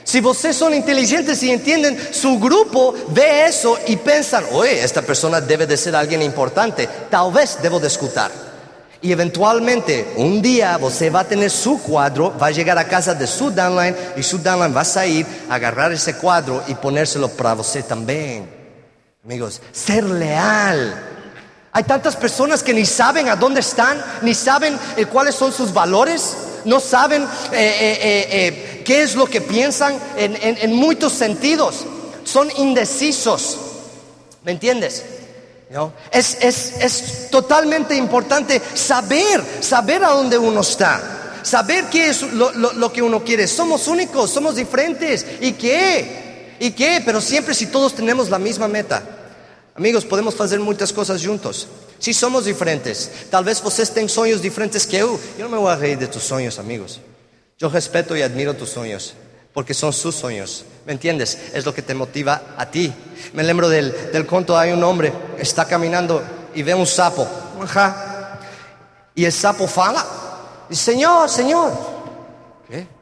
Si 0.06 0.20
vocês 0.20 0.54
son 0.54 0.72
inteligentes 0.72 1.42
y 1.42 1.50
entienden, 1.50 1.98
su 2.12 2.38
grupo 2.38 2.94
ve 3.08 3.46
eso 3.46 3.76
y 3.88 3.96
piensan, 3.96 4.44
oye, 4.52 4.84
esta 4.84 5.02
persona 5.02 5.40
debe 5.40 5.66
de 5.66 5.76
ser 5.76 5.96
alguien 5.96 6.22
importante, 6.22 6.88
tal 7.10 7.32
vez 7.32 7.58
debo 7.60 7.80
de 7.80 7.88
escuchar. 7.88 8.30
Y 9.02 9.10
eventualmente, 9.10 10.14
un 10.16 10.40
día, 10.40 10.76
você 10.78 11.10
va 11.10 11.20
a 11.20 11.24
tener 11.24 11.50
su 11.50 11.82
cuadro, 11.82 12.32
va 12.40 12.46
a 12.46 12.50
llegar 12.52 12.78
a 12.78 12.86
casa 12.86 13.14
de 13.14 13.26
su 13.26 13.50
downline 13.50 13.96
y 14.16 14.22
su 14.22 14.38
downline 14.38 14.76
va 14.76 14.82
a 14.82 14.84
salir, 14.84 15.26
agarrar 15.50 15.90
ese 15.90 16.14
cuadro 16.14 16.62
y 16.68 16.74
ponérselo 16.74 17.28
para 17.28 17.54
você 17.54 17.82
también. 17.82 18.55
Amigos, 19.26 19.60
ser 19.72 20.04
leal. 20.04 21.02
Hay 21.72 21.82
tantas 21.82 22.14
personas 22.14 22.62
que 22.62 22.72
ni 22.72 22.86
saben 22.86 23.28
a 23.28 23.34
dónde 23.34 23.58
están, 23.58 24.00
ni 24.22 24.32
saben 24.34 24.78
eh, 24.96 25.06
cuáles 25.06 25.34
son 25.34 25.52
sus 25.52 25.72
valores, 25.72 26.36
no 26.64 26.78
saben 26.78 27.24
eh, 27.50 27.98
eh, 28.00 28.82
qué 28.84 29.02
es 29.02 29.16
lo 29.16 29.26
que 29.26 29.40
piensan 29.40 29.98
en, 30.16 30.72
muchos 30.76 31.12
sentidos. 31.12 31.84
Son 32.22 32.48
indecisos. 32.58 33.58
¿Me 34.44 34.52
entiendes? 34.52 35.02
Es, 36.12 36.38
es, 36.40 37.28
totalmente 37.28 37.96
importante 37.96 38.62
saber, 38.74 39.42
saber 39.58 40.04
a 40.04 40.10
dónde 40.10 40.38
uno 40.38 40.60
está. 40.60 41.02
Saber 41.42 41.86
qué 41.86 42.10
es 42.10 42.22
lo, 42.22 42.52
lo 42.52 42.92
que 42.92 43.02
uno 43.02 43.24
quiere. 43.24 43.48
Somos 43.48 43.88
únicos, 43.88 44.30
somos 44.30 44.54
diferentes. 44.54 45.26
¿Y 45.40 45.54
qué? 45.54 46.54
¿Y 46.60 46.70
qué? 46.70 47.02
Pero 47.04 47.20
siempre 47.20 47.54
si 47.54 47.66
todos 47.66 47.92
tenemos 47.92 48.30
la 48.30 48.38
misma 48.38 48.68
meta. 48.68 49.15
Amigos, 49.76 50.04
podemos 50.04 50.40
hacer 50.40 50.58
muchas 50.58 50.92
cosas 50.92 51.22
juntos. 51.22 51.68
Si 51.98 52.14
somos 52.14 52.44
diferentes, 52.44 53.10
tal 53.30 53.44
vez 53.44 53.60
vocês 53.60 53.90
têm 53.90 54.08
sonhos 54.08 54.40
diferentes 54.40 54.86
que 54.86 54.96
eu. 54.96 55.20
Eu 55.38 55.48
não 55.48 55.50
me 55.50 55.56
vou 55.56 55.74
reír 55.76 55.98
de 55.98 56.06
tus 56.06 56.22
sonhos, 56.22 56.58
amigos. 56.58 57.00
Eu 57.60 57.68
respeto 57.68 58.16
e 58.16 58.22
admiro 58.22 58.54
tus 58.54 58.70
sonhos, 58.70 59.14
porque 59.52 59.74
são 59.74 59.92
sus 59.92 60.14
sonhos. 60.14 60.64
¿Me 60.86 60.92
entiendes? 60.92 61.36
Es 61.52 61.64
lo 61.64 61.74
que 61.74 61.82
te 61.82 61.94
motiva 61.94 62.54
a 62.56 62.66
ti. 62.66 62.92
Me 63.34 63.42
lembro 63.42 63.68
del, 63.68 63.92
del 64.12 64.26
conto, 64.26 64.56
hay 64.56 64.72
un 64.72 64.82
hombre, 64.82 65.12
está 65.38 65.66
caminando 65.66 66.22
y 66.54 66.62
ve 66.62 66.74
un 66.74 66.86
sapo. 66.86 67.26
Ajá. 67.62 68.38
Y 69.14 69.24
el 69.24 69.32
sapo 69.32 69.66
fala. 69.66 70.04
Dice, 70.68 70.92
Señor, 70.92 71.28
Señor. 71.28 71.72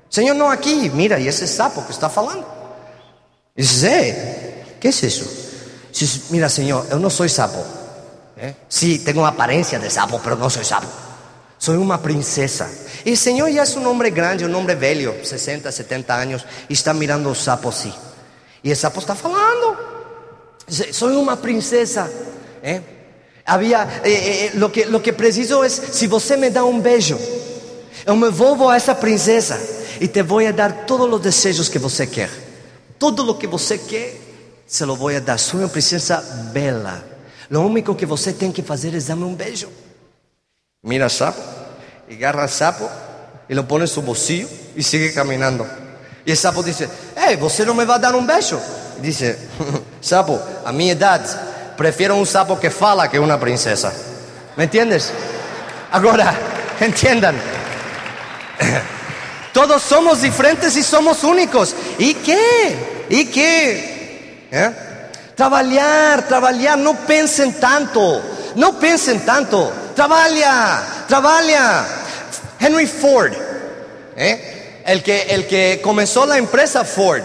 Señor, 0.08 0.36
no 0.36 0.50
aquí. 0.50 0.90
Mira, 0.94 1.18
y 1.18 1.26
ese 1.26 1.46
sapo 1.46 1.84
que 1.84 1.92
está 1.92 2.08
falando. 2.08 2.46
Dice, 3.56 4.64
¿qué 4.80 4.88
es 4.88 5.02
eso? 5.02 5.43
Mira, 6.30 6.48
Señor, 6.48 6.88
yo 6.90 6.98
no 6.98 7.10
soy 7.10 7.28
sapo. 7.28 7.64
¿eh? 8.36 8.54
Sí, 8.68 8.98
tengo 9.00 9.26
apariencia 9.26 9.78
de 9.78 9.90
sapo, 9.90 10.20
pero 10.22 10.36
no 10.36 10.50
soy 10.50 10.64
sapo. 10.64 10.88
Soy 11.58 11.76
una 11.76 12.00
princesa. 12.00 12.68
Y 13.04 13.12
el 13.12 13.16
Señor 13.16 13.50
ya 13.50 13.62
es 13.62 13.76
un 13.76 13.86
hombre 13.86 14.10
grande, 14.10 14.44
un 14.44 14.54
hombre 14.54 14.74
bello, 14.74 15.14
60, 15.22 15.70
70 15.70 16.18
años, 16.18 16.44
y 16.68 16.72
está 16.74 16.92
mirando 16.92 17.30
el 17.30 17.36
sapo 17.36 17.68
así. 17.68 17.92
Y 18.62 18.70
el 18.70 18.76
sapo 18.76 19.00
está 19.00 19.12
hablando. 19.12 19.76
Soy 20.66 21.14
una 21.14 21.40
princesa. 21.40 22.08
¿eh? 22.62 22.80
Había, 23.46 24.00
eh, 24.04 24.52
lo, 24.54 24.72
que, 24.72 24.86
lo 24.86 25.02
que 25.02 25.12
preciso 25.12 25.64
es, 25.64 25.80
si 25.92 26.06
você 26.06 26.36
me 26.36 26.50
da 26.50 26.64
un 26.64 26.82
beso, 26.82 27.18
yo 28.06 28.16
me 28.16 28.30
vuelvo 28.30 28.70
a 28.70 28.76
esa 28.76 28.98
princesa 28.98 29.58
y 30.00 30.08
te 30.08 30.22
voy 30.22 30.46
a 30.46 30.52
dar 30.52 30.86
todos 30.86 31.08
los 31.08 31.22
deseos 31.22 31.70
que 31.70 31.78
você 31.78 32.06
quer. 32.06 32.30
Todo 32.98 33.24
lo 33.24 33.38
que 33.38 33.46
você 33.46 33.78
quer 33.78 34.23
se 34.66 34.86
lo 34.86 34.96
voy 34.96 35.14
a 35.14 35.20
dar. 35.20 35.38
Una 35.52 35.68
princesa 35.68 36.22
bela. 36.52 37.02
Lo 37.48 37.60
único 37.60 37.96
que 37.96 38.06
você 38.06 38.32
tem 38.32 38.50
que 38.50 38.62
fazer 38.62 38.94
é 38.94 39.00
dar-me 39.00 39.24
um 39.24 39.34
beijo. 39.34 39.68
Mira, 40.82 41.08
sapo. 41.08 41.40
agarra 42.10 42.48
sapo 42.48 42.88
y 43.48 43.54
lo 43.54 43.66
pone 43.66 43.84
en 43.84 43.88
su 43.88 44.02
bolsillo 44.02 44.48
y 44.76 44.82
sigue 44.82 45.12
caminando. 45.12 45.66
Y 46.24 46.30
el 46.30 46.36
sapo 46.36 46.62
dice, 46.62 46.88
hey, 47.16 47.36
¿você 47.36 47.64
no 47.64 47.74
me 47.74 47.84
va 47.84 47.96
a 47.96 47.98
dar 47.98 48.14
un 48.14 48.26
beso? 48.26 48.60
Y 48.98 49.02
dice, 49.02 49.38
sapo, 50.00 50.40
a 50.64 50.72
mi 50.72 50.90
edad 50.90 51.20
prefiero 51.76 52.16
un 52.16 52.26
sapo 52.26 52.58
que 52.58 52.70
fala 52.70 53.10
que 53.10 53.18
una 53.18 53.38
princesa. 53.38 53.92
¿Me 54.56 54.64
entiendes? 54.64 55.12
Ahora, 55.90 56.34
entiendan. 56.80 57.36
Todos 59.52 59.82
somos 59.82 60.22
diferentes 60.22 60.76
y 60.76 60.82
somos 60.82 61.22
únicos. 61.22 61.74
¿Y 61.98 62.14
qué? 62.14 63.06
¿Y 63.08 63.26
qué? 63.26 63.93
¿Eh? 64.54 64.70
Trabajar, 65.34 66.28
trabajar, 66.28 66.78
no 66.78 66.94
piensen 66.94 67.54
tanto. 67.54 68.22
No 68.54 68.78
piensen 68.78 69.24
tanto. 69.26 69.72
Trabaja, 69.96 71.04
trabaja. 71.08 71.86
Henry 72.60 72.86
Ford, 72.86 73.32
¿eh? 74.16 74.82
el, 74.86 75.02
que, 75.02 75.22
el 75.22 75.46
que 75.48 75.80
comenzó 75.82 76.24
la 76.24 76.38
empresa 76.38 76.84
Ford, 76.84 77.22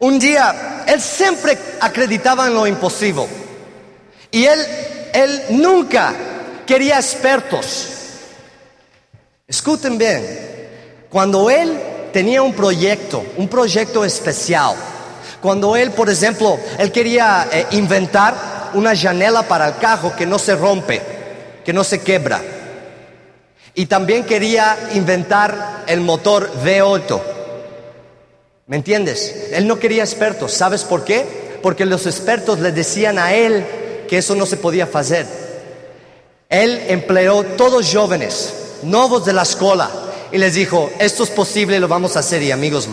un 0.00 0.18
día, 0.18 0.84
él 0.86 1.00
siempre 1.00 1.56
acreditaba 1.80 2.48
en 2.48 2.54
lo 2.54 2.66
imposible. 2.66 3.26
Y 4.32 4.44
él, 4.44 4.66
él 5.14 5.42
nunca 5.50 6.12
quería 6.66 6.96
expertos. 6.96 7.90
Escuchen 9.46 9.96
bien, 9.96 10.68
cuando 11.08 11.48
él 11.48 11.80
tenía 12.12 12.42
un 12.42 12.52
proyecto, 12.52 13.24
un 13.36 13.48
proyecto 13.48 14.04
especial, 14.04 14.74
cuando 15.40 15.76
él, 15.76 15.92
por 15.92 16.10
ejemplo, 16.10 16.58
él 16.78 16.90
quería 16.90 17.48
eh, 17.52 17.66
inventar 17.72 18.70
una 18.74 18.96
janela 18.96 19.42
para 19.42 19.68
el 19.68 19.76
carro 19.76 20.14
que 20.16 20.26
no 20.26 20.38
se 20.38 20.56
rompe, 20.56 21.00
que 21.64 21.72
no 21.72 21.84
se 21.84 22.00
quebra. 22.00 22.42
Y 23.74 23.86
también 23.86 24.24
quería 24.24 24.76
inventar 24.94 25.84
el 25.86 26.00
motor 26.00 26.50
V8. 26.64 27.20
¿Me 28.66 28.76
entiendes? 28.76 29.48
Él 29.52 29.66
no 29.66 29.78
quería 29.78 30.02
expertos. 30.02 30.52
¿Sabes 30.52 30.84
por 30.84 31.04
qué? 31.04 31.58
Porque 31.62 31.86
los 31.86 32.06
expertos 32.06 32.58
le 32.58 32.72
decían 32.72 33.18
a 33.18 33.32
él 33.32 33.64
que 34.08 34.18
eso 34.18 34.34
no 34.34 34.46
se 34.46 34.56
podía 34.56 34.88
hacer. 34.92 35.26
Él 36.48 36.82
empleó 36.88 37.44
todos 37.44 37.94
jóvenes, 37.94 38.54
nuevos 38.82 39.24
de 39.24 39.32
la 39.32 39.42
escuela, 39.42 39.90
y 40.32 40.38
les 40.38 40.54
dijo, 40.54 40.90
esto 40.98 41.24
es 41.24 41.30
posible, 41.30 41.78
lo 41.78 41.88
vamos 41.88 42.16
a 42.16 42.20
hacer. 42.20 42.42
Y 42.42 42.50
amigos, 42.50 42.88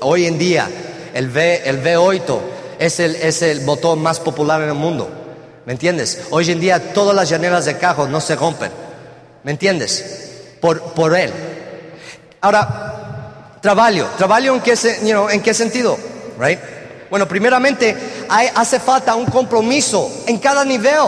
hoy 0.00 0.26
en 0.26 0.38
día 0.38 0.68
el, 1.14 1.30
v, 1.30 1.62
el 1.68 1.82
V8 1.82 2.40
es 2.78 3.00
el, 3.00 3.16
es 3.16 3.40
el 3.42 3.62
más 3.96 4.20
popular 4.20 4.60
en 4.60 4.68
el 4.68 4.74
mundo. 4.74 5.08
¿Me 5.64 5.72
entiendes? 5.72 6.24
Hoy 6.30 6.50
en 6.50 6.60
día 6.60 6.92
todas 6.92 7.16
las 7.16 7.28
llaneras 7.28 7.64
de 7.64 7.78
cajos 7.78 8.10
no 8.10 8.20
se 8.20 8.36
rompen. 8.36 8.70
¿Me 9.44 9.52
entiendes? 9.52 10.32
Por, 10.60 11.16
él. 11.16 11.32
Ahora, 12.40 13.58
trabajo. 13.62 14.06
¿Trabajo 14.16 14.54
en 14.54 14.60
qué, 14.60 14.74
en 15.30 15.40
qué 15.40 15.54
sentido? 15.54 15.96
Right? 16.38 16.58
Bueno, 17.10 17.28
primeramente 17.28 17.96
hace 18.54 18.80
falta 18.80 19.14
un 19.14 19.26
compromiso 19.26 20.24
en 20.26 20.38
cada 20.38 20.64
nivel. 20.64 20.98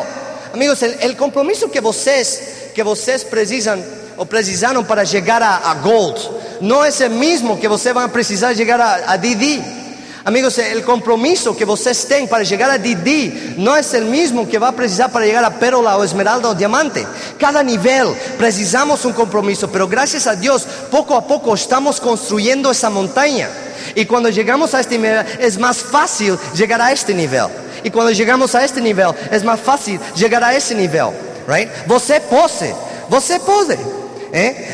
Amigos, 0.55 0.83
el, 0.83 1.17
compromiso 1.17 1.71
que 1.71 1.81
ustedes, 1.81 2.71
que 2.75 2.83
ustedes 2.83 3.25
precisan 3.25 3.85
o 4.17 4.25
precisaron 4.25 4.87
para 4.87 5.05
llegar 5.05 5.43
a, 5.43 5.75
Gold 5.83 6.17
no 6.61 6.85
es 6.85 7.01
el 7.03 7.11
mismo 7.11 7.61
que 7.61 7.69
ustedes 7.69 7.95
van 7.95 8.09
a 8.09 8.13
precisar 8.13 8.55
llegar 8.55 8.81
a, 8.81 9.11
a 9.11 9.19
DD. 9.19 9.86
Amigos, 10.27 10.59
el 10.59 10.83
compromiso 10.83 11.57
que 11.57 11.65
ustedes 11.65 12.05
tienen 12.09 12.27
para 12.27 12.43
llegar 12.43 12.69
a 12.69 12.79
DD 12.79 13.57
no 13.59 13.77
es 13.77 13.95
el 13.95 14.07
mismo 14.07 14.49
que 14.49 14.59
va 14.59 14.71
a 14.71 14.73
precisar 14.73 15.13
para 15.13 15.25
llegar 15.25 15.45
a 15.45 15.57
Pérola 15.57 15.97
o 15.97 16.03
Esmeralda 16.03 16.49
o 16.49 16.55
Diamante. 16.57 17.07
Cada 17.39 17.63
nivel 17.63 18.09
precisamos 18.37 19.05
un 19.05 19.13
compromiso, 19.13 19.71
pero 19.71 19.87
gracias 19.87 20.27
a 20.27 20.35
Dios, 20.35 20.67
poco 20.91 21.15
a 21.15 21.25
poco 21.25 21.55
estamos 21.55 22.01
construyendo 22.01 22.73
esa 22.73 22.91
montaña. 22.91 23.49
Y 23.95 24.05
cuando 24.05 24.29
llegamos 24.29 24.75
a 24.75 24.81
este 24.81 24.99
nivel, 24.99 25.25
es 25.39 25.59
más 25.61 25.77
fácil 25.77 26.37
llegar 26.57 26.83
a 26.83 26.91
este 26.91 27.15
nivel. 27.15 27.47
Y 27.85 27.91
cuando 27.91 28.11
llegamos 28.11 28.53
a 28.57 28.65
este 28.65 28.81
nivel, 28.81 29.13
es 29.31 29.45
más 29.45 29.61
fácil 29.61 30.01
llegar 30.17 30.43
a 30.43 30.57
ese 30.57 30.75
nivel. 30.75 31.11
Right? 31.47 31.71
Você 31.87 32.19
pode, 32.19 32.75
você 33.09 33.39
pode. 33.39 33.79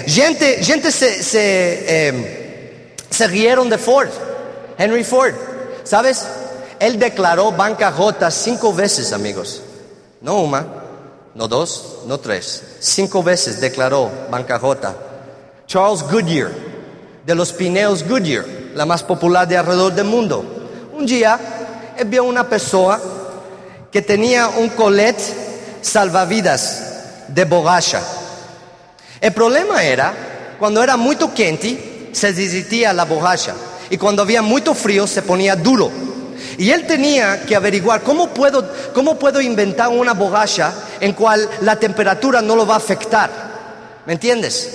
Gente, 0.06 0.64
gente 0.64 0.90
se, 0.90 1.22
se, 1.22 1.84
eh, 1.86 2.84
se 3.10 3.26
rieron 3.26 3.68
de 3.68 3.76
Ford. 3.76 4.31
Henry 4.82 5.04
Ford, 5.04 5.32
¿sabes? 5.84 6.26
Él 6.80 6.98
declaró 6.98 7.52
bancarrota 7.52 8.32
cinco 8.32 8.74
veces, 8.74 9.12
amigos. 9.12 9.62
No 10.20 10.40
una, 10.40 10.66
no 11.36 11.46
dos, 11.46 12.00
no 12.06 12.18
tres. 12.18 12.64
Cinco 12.80 13.22
veces 13.22 13.60
declaró 13.60 14.10
bancarrota. 14.28 14.96
Charles 15.68 16.02
Goodyear, 16.02 16.50
de 17.24 17.34
los 17.36 17.52
pineos 17.52 18.02
Goodyear, 18.08 18.44
la 18.74 18.84
más 18.84 19.04
popular 19.04 19.46
de 19.46 19.56
alrededor 19.56 19.94
del 19.94 20.06
mundo. 20.06 20.44
Un 20.92 21.06
día, 21.06 21.38
él 21.96 22.08
vio 22.08 22.24
una 22.24 22.48
persona 22.48 22.98
que 23.92 24.02
tenía 24.02 24.48
un 24.48 24.70
colet 24.70 25.16
salvavidas 25.80 27.28
de 27.28 27.44
borracha. 27.44 28.02
El 29.20 29.32
problema 29.32 29.84
era, 29.84 30.12
cuando 30.58 30.82
era 30.82 30.96
muy 30.96 31.14
quente, 31.36 32.10
se 32.10 32.32
desistía 32.32 32.92
la 32.92 33.04
borracha 33.04 33.54
y 33.92 33.98
cuando 33.98 34.22
había 34.22 34.40
mucho 34.40 34.72
frío 34.72 35.06
se 35.06 35.20
ponía 35.20 35.54
duro. 35.54 35.92
Y 36.56 36.70
él 36.70 36.86
tenía 36.86 37.44
que 37.44 37.54
averiguar 37.54 38.00
cómo 38.02 38.30
puedo, 38.30 38.66
cómo 38.94 39.18
puedo 39.18 39.38
inventar 39.38 39.88
una 39.88 40.14
borracha 40.14 40.72
en 40.98 41.12
cual 41.12 41.46
la 41.60 41.76
temperatura 41.76 42.40
no 42.40 42.56
lo 42.56 42.66
va 42.66 42.76
a 42.76 42.78
afectar. 42.78 43.30
¿Me 44.06 44.14
entiendes? 44.14 44.70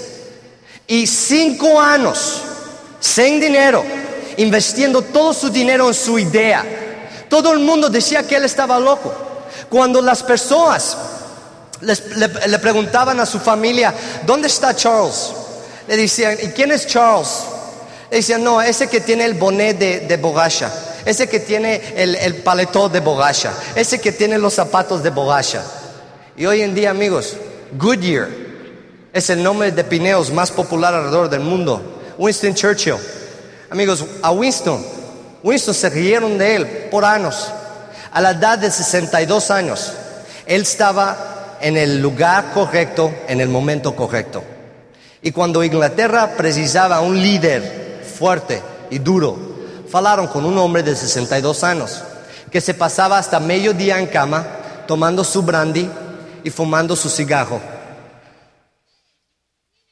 Y 0.86 1.07
cinco 1.07 1.82
años, 1.82 2.43
sin 2.99 3.39
dinero, 3.39 3.84
investiendo 4.38 5.01
todo 5.01 5.34
su 5.34 5.49
dinero 5.49 5.88
en 5.88 5.95
su 5.95 6.20
idea. 6.20 6.63
Todo 7.28 7.53
el 7.53 7.59
mundo 7.59 7.89
decía 7.89 8.22
que 8.22 8.36
él 8.36 8.45
estaba 8.45 8.80
loco. 8.80 9.11
Cuando 9.68 9.99
las 9.99 10.22
personas 10.22 10.95
les, 11.82 12.18
le, 12.18 12.28
le 12.28 12.59
preguntaban 12.59 13.20
a 13.20 13.26
su 13.26 13.39
familia, 13.39 13.91
¿dónde 14.28 14.47
está 14.47 14.76
Charles? 14.76 15.32
Le 15.88 15.97
decían, 15.97 16.38
¿y 16.39 16.49
quién 16.49 16.72
es 16.72 16.86
Charles? 16.86 17.57
Decían, 18.10 18.43
no, 18.43 18.62
ese 18.62 18.88
que 18.88 19.01
tiene 19.01 19.26
el 19.26 19.34
bonet 19.34 19.78
de, 19.78 19.99
de 20.01 20.18
borracha, 20.18 20.72
ese 21.05 21.28
que 21.28 21.39
tiene 21.39 21.82
el, 21.95 22.16
el 22.16 22.36
paletó 22.36 22.88
de 22.88 23.01
borracha, 23.01 23.51
ese 23.76 23.99
que 23.99 24.12
tiene 24.12 24.38
los 24.38 24.53
zapatos 24.53 25.03
de 25.03 25.10
borracha. 25.10 25.62
Y 26.38 26.45
hoy 26.45 26.62
en 26.62 26.74
día, 26.74 26.91
amigos, 26.91 27.36
Goodyear 27.78 28.30
es 29.12 29.30
el 29.30 29.43
nombre 29.43 29.72
de 29.72 29.84
pineos 29.84 30.32
más 30.32 30.51
popular 30.51 30.93
alrededor 30.93 31.30
del 31.30 31.41
mundo. 31.41 31.82
Winston 32.18 32.53
Churchill. 32.53 32.97
Amigos, 33.70 34.05
a 34.22 34.32
Winston, 34.32 34.86
Winston 35.43 35.74
se 35.74 35.89
rieron 35.89 36.38
de 36.38 36.55
él 36.55 36.68
por 36.89 37.03
años. 37.03 37.51
A 38.12 38.22
la 38.22 38.32
edad 38.32 38.58
de 38.58 38.72
62 38.72 39.51
años, 39.51 39.93
él 40.45 40.62
estaba 40.62 41.58
en 41.60 41.76
el 41.76 42.01
lugar 42.01 42.51
correcto, 42.53 43.14
en 43.28 43.41
el 43.41 43.49
momento 43.49 43.95
correcto. 43.95 44.43
Y 45.22 45.32
cuando 45.32 45.64
Inglaterra 45.64 46.36
precisaba 46.38 47.01
un 47.01 47.22
líder 47.22 47.87
fuerte 48.18 48.61
y 48.89 48.99
duro, 48.99 49.38
falaron 49.89 50.28
con 50.28 50.45
un 50.45 50.57
hombre 50.57 50.84
de 50.84 50.95
62 50.95 51.63
años 51.63 52.01
que 52.51 52.61
se 52.61 52.74
pasaba 52.74 53.18
hasta 53.18 53.39
mediodía 53.39 53.99
en 53.99 54.07
cama 54.07 54.45
tomando 54.88 55.24
su 55.24 55.43
brandy 55.43 55.89
y 56.43 56.49
fumando 56.49 56.95
su 56.95 57.09
cigarro. 57.09 57.59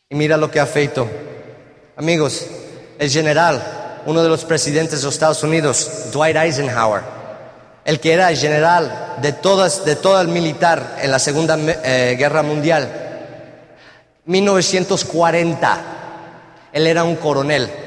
Y 0.09 0.15
mira 0.15 0.37
lo 0.37 0.49
que 0.49 0.59
ha 0.59 0.65
feito. 0.65 1.07
Amigos, 1.97 2.45
el 2.97 3.09
general, 3.09 4.01
uno 4.05 4.23
de 4.23 4.29
los 4.29 4.45
presidentes 4.45 4.99
de 4.99 5.05
los 5.05 5.15
Estados 5.15 5.43
Unidos, 5.43 6.11
Dwight 6.11 6.35
Eisenhower, 6.35 7.01
el 7.83 7.99
que 7.99 8.13
era 8.13 8.29
el 8.29 8.37
general 8.37 9.15
de, 9.21 9.33
todas, 9.33 9.85
de 9.85 9.95
todo 9.95 10.21
el 10.21 10.27
militar 10.27 10.97
en 11.01 11.11
la 11.11 11.19
Segunda 11.19 11.57
eh, 11.57 12.15
Guerra 12.17 12.41
Mundial, 12.41 12.89
1940, 14.25 15.79
él 16.71 16.87
era 16.87 17.03
un 17.03 17.15
coronel 17.15 17.84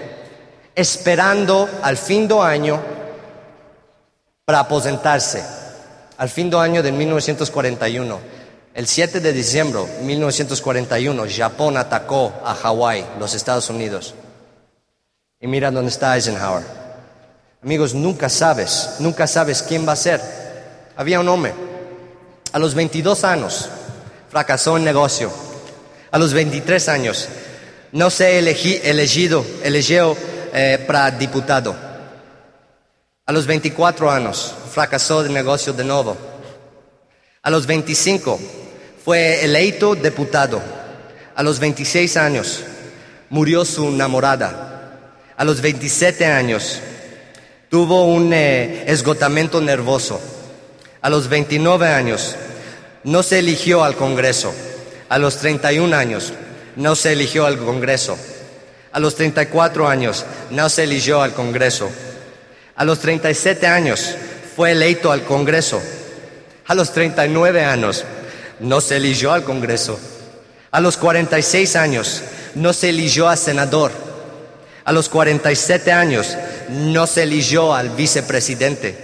esperando 0.78 1.68
al 1.82 1.96
fin 1.96 2.28
de 2.28 2.38
año 2.38 2.80
para 4.44 4.60
aposentarse, 4.60 5.42
al 6.16 6.28
fin 6.28 6.48
de 6.48 6.56
año 6.56 6.84
de 6.84 6.92
1941. 6.92 8.20
El 8.74 8.86
7 8.86 9.18
de 9.18 9.32
diciembre 9.32 9.80
de 9.80 10.04
1941, 10.04 11.24
Japón 11.36 11.76
atacó 11.76 12.32
a 12.44 12.54
Hawái, 12.54 13.04
los 13.18 13.34
Estados 13.34 13.68
Unidos. 13.70 14.14
Y 15.40 15.48
mira 15.48 15.72
dónde 15.72 15.90
está 15.90 16.14
Eisenhower. 16.14 16.62
Amigos, 17.60 17.92
nunca 17.92 18.28
sabes, 18.28 18.94
nunca 19.00 19.26
sabes 19.26 19.64
quién 19.64 19.86
va 19.86 19.94
a 19.94 19.96
ser. 19.96 20.20
Había 20.96 21.18
un 21.18 21.28
hombre, 21.28 21.54
a 22.52 22.58
los 22.60 22.76
22 22.76 23.24
años, 23.24 23.68
fracasó 24.30 24.76
en 24.76 24.84
negocio. 24.84 25.32
A 26.12 26.18
los 26.18 26.32
23 26.32 26.88
años, 26.88 27.28
no 27.90 28.10
se 28.10 28.38
elegí, 28.38 28.80
elegido, 28.84 29.44
eligió 29.64 30.16
eh, 30.52 30.84
para 30.86 31.10
diputado. 31.10 31.74
A 33.26 33.32
los 33.32 33.46
24 33.46 34.10
años 34.10 34.54
fracasó 34.72 35.22
de 35.22 35.28
negocio 35.28 35.72
de 35.72 35.84
nuevo. 35.84 36.16
A 37.42 37.50
los 37.50 37.66
25 37.66 38.38
fue 39.04 39.44
eleito 39.44 39.94
diputado. 39.94 40.62
A 41.34 41.42
los 41.42 41.58
26 41.58 42.16
años 42.16 42.64
murió 43.30 43.64
su 43.64 43.88
enamorada. 43.88 44.92
A 45.36 45.44
los 45.44 45.60
27 45.60 46.26
años 46.26 46.80
tuvo 47.68 48.06
un 48.06 48.32
eh, 48.32 48.84
esgotamiento 48.86 49.60
nervoso. 49.60 50.20
A 51.00 51.10
los 51.10 51.28
29 51.28 51.86
años 51.88 52.34
no 53.04 53.22
se 53.22 53.38
eligió 53.38 53.84
al 53.84 53.94
Congreso. 53.94 54.52
A 55.08 55.18
los 55.18 55.36
31 55.36 55.94
años 55.96 56.32
no 56.76 56.96
se 56.96 57.12
eligió 57.12 57.46
al 57.46 57.58
Congreso. 57.58 58.18
A 58.98 59.00
los 59.00 59.14
34 59.14 59.86
años 59.86 60.24
no 60.50 60.68
se 60.68 60.82
eligió 60.82 61.22
al 61.22 61.32
Congreso. 61.32 61.88
A 62.74 62.84
los 62.84 62.98
37 62.98 63.64
años 63.68 64.16
fue 64.56 64.72
electo 64.72 65.12
al 65.12 65.22
Congreso. 65.22 65.80
A 66.66 66.74
los 66.74 66.92
39 66.92 67.64
años 67.64 68.04
no 68.58 68.80
se 68.80 68.96
eligió 68.96 69.32
al 69.32 69.44
Congreso. 69.44 70.00
A 70.72 70.80
los 70.80 70.96
46 70.96 71.76
años 71.76 72.22
no 72.56 72.72
se 72.72 72.88
eligió 72.88 73.28
a 73.28 73.36
senador. 73.36 73.92
A 74.82 74.90
los 74.90 75.08
47 75.08 75.92
años 75.92 76.36
no 76.68 77.06
se 77.06 77.22
eligió 77.22 77.74
al 77.76 77.90
vicepresidente. 77.90 78.98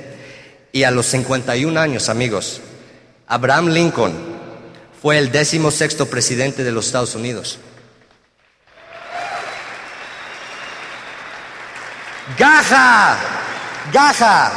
Y 0.72 0.82
a 0.82 0.90
los 0.90 1.06
51 1.06 1.78
años, 1.78 2.08
amigos, 2.08 2.60
Abraham 3.28 3.68
Lincoln 3.68 4.12
fue 5.00 5.18
el 5.18 5.30
décimo 5.30 5.70
sexto 5.70 6.06
presidente 6.06 6.64
de 6.64 6.72
los 6.72 6.86
Estados 6.86 7.14
Unidos. 7.14 7.60
Gaja, 12.38 13.16
gaja. 13.92 14.52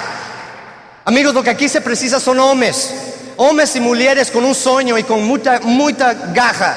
Amigos, 1.04 1.34
lo 1.34 1.44
que 1.44 1.50
aquí 1.50 1.68
se 1.68 1.82
precisa 1.82 2.20
son 2.20 2.40
hombres, 2.40 2.94
hombres 3.36 3.76
y 3.76 3.82
mujeres 3.82 4.32
con 4.32 4.46
un 4.46 4.56
sueño 4.56 4.98
y 4.98 5.04
con 5.04 5.24
mucha, 5.24 5.60
mucha 5.62 6.14
gaja 6.14 6.76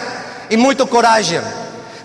y 0.49 0.57
mucho 0.57 0.89
coraje. 0.89 1.41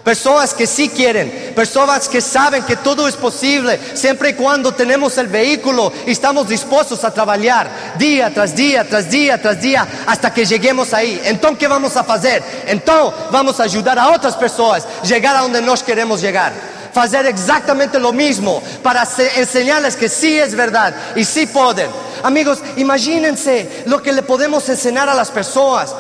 Personas 0.03 0.53
que 0.53 0.67
sí 0.67 0.89
quieren, 0.89 1.53
personas 1.55 2.07
que 2.07 2.21
saben 2.21 2.61
que 2.61 2.75
todo 2.75 3.07
es 3.07 3.15
posible 3.15 3.79
siempre 3.95 4.29
y 4.29 4.33
cuando 4.33 4.71
tenemos 4.71 5.17
el 5.17 5.25
vehículo 5.25 5.91
y 6.05 6.11
estamos 6.11 6.47
dispuestos 6.47 7.03
a 7.03 7.11
trabajar 7.11 7.67
día 7.97 8.31
tras 8.31 8.55
día, 8.55 8.88
tras 8.88 9.09
día, 9.09 9.41
tras 9.41 9.59
día, 9.59 9.88
hasta 10.05 10.31
que 10.31 10.45
lleguemos 10.45 10.93
ahí. 10.93 11.19
Entonces, 11.25 11.57
¿qué 11.57 11.67
vamos 11.67 11.97
a 11.97 12.01
hacer? 12.01 12.43
Entonces, 12.67 13.19
vamos 13.31 13.59
a 13.59 13.63
ayudar 13.63 13.97
a 13.97 14.09
otras 14.09 14.36
personas 14.36 14.86
a 15.01 15.05
llegar 15.07 15.36
a 15.36 15.41
donde 15.41 15.59
nos 15.63 15.81
queremos 15.81 16.21
llegar. 16.21 16.74
Hacer 16.95 17.25
exactamente 17.25 17.99
lo 17.99 18.13
mismo 18.13 18.63
para 18.81 19.03
enseñarles 19.35 19.97
que 19.97 20.07
sí 20.07 20.39
es 20.39 20.55
verdad 20.55 20.95
y 21.15 21.25
sí 21.25 21.45
pueden. 21.45 21.89
Amigos, 22.23 22.59
imagínense 22.77 23.83
lo 23.85 24.01
que 24.01 24.13
le 24.13 24.23
podemos 24.23 24.67
enseñar 24.69 25.09
a 25.09 25.13
las 25.13 25.29
personas. 25.29 25.93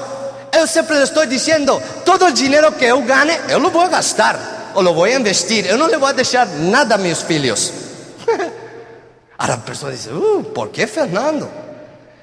Yo 0.53 0.65
siempre 0.65 0.95
le 0.95 1.03
estoy 1.03 1.27
diciendo, 1.27 1.81
todo 2.05 2.27
el 2.27 2.33
dinero 2.33 2.75
que 2.77 2.87
yo 2.87 3.03
gane, 3.03 3.37
yo 3.49 3.59
lo 3.59 3.71
voy 3.71 3.85
a 3.85 3.89
gastar 3.89 4.71
o 4.73 4.81
lo 4.81 4.93
voy 4.93 5.11
a 5.11 5.17
investir. 5.17 5.67
Yo 5.67 5.77
no 5.77 5.89
le 5.89 5.97
voy 5.97 6.11
a 6.11 6.13
dejar 6.13 6.47
nada 6.47 6.95
a 6.95 6.97
mis 6.97 7.29
hijos. 7.29 7.73
Ahora 9.37 9.57
la 9.57 9.65
persona 9.65 9.91
dice, 9.91 10.13
uh, 10.13 10.53
¿por 10.53 10.71
qué 10.71 10.87
Fernando? 10.87 11.49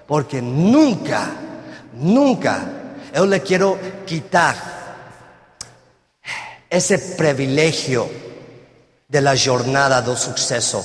Porque 0.06 0.40
nunca, 0.40 1.30
nunca 1.92 2.62
yo 3.14 3.26
le 3.26 3.42
quiero 3.42 3.78
quitar 4.06 4.56
ese 6.70 6.98
privilegio 6.98 8.31
de 9.12 9.20
la 9.20 9.36
jornada 9.36 10.00
del 10.00 10.16
suceso. 10.16 10.82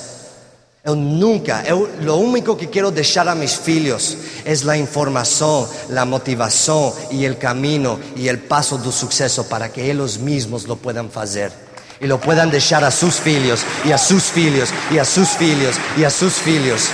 Eu 0.84 0.94
nunca, 0.94 1.64
lo 2.00 2.16
único 2.16 2.56
que 2.56 2.68
quiero 2.68 2.90
dejar 2.90 3.28
a 3.28 3.34
mis 3.34 3.58
filhos 3.58 4.16
es 4.44 4.64
la 4.64 4.76
información, 4.76 5.66
la 5.88 6.04
motivación 6.04 6.92
y 7.10 7.24
el 7.24 7.36
camino 7.36 7.98
y 8.14 8.28
el 8.28 8.38
paso 8.38 8.78
del 8.78 8.92
suceso 8.92 9.48
para 9.48 9.72
que 9.72 9.90
ellos 9.90 10.18
mismos 10.18 10.68
lo 10.68 10.76
puedan 10.76 11.10
hacer 11.14 11.52
y 12.00 12.06
lo 12.06 12.20
puedan 12.20 12.50
dejar 12.50 12.84
a 12.84 12.90
sus 12.90 13.16
filhos 13.16 13.64
y 13.84 13.92
a 13.92 13.98
sus 13.98 14.24
filhos 14.24 14.68
y 14.90 14.98
a 14.98 15.04
sus 15.04 15.30
filhos 15.30 15.76
y 15.96 16.04
a 16.04 16.10
sus 16.10 16.34
filhos. 16.34 16.90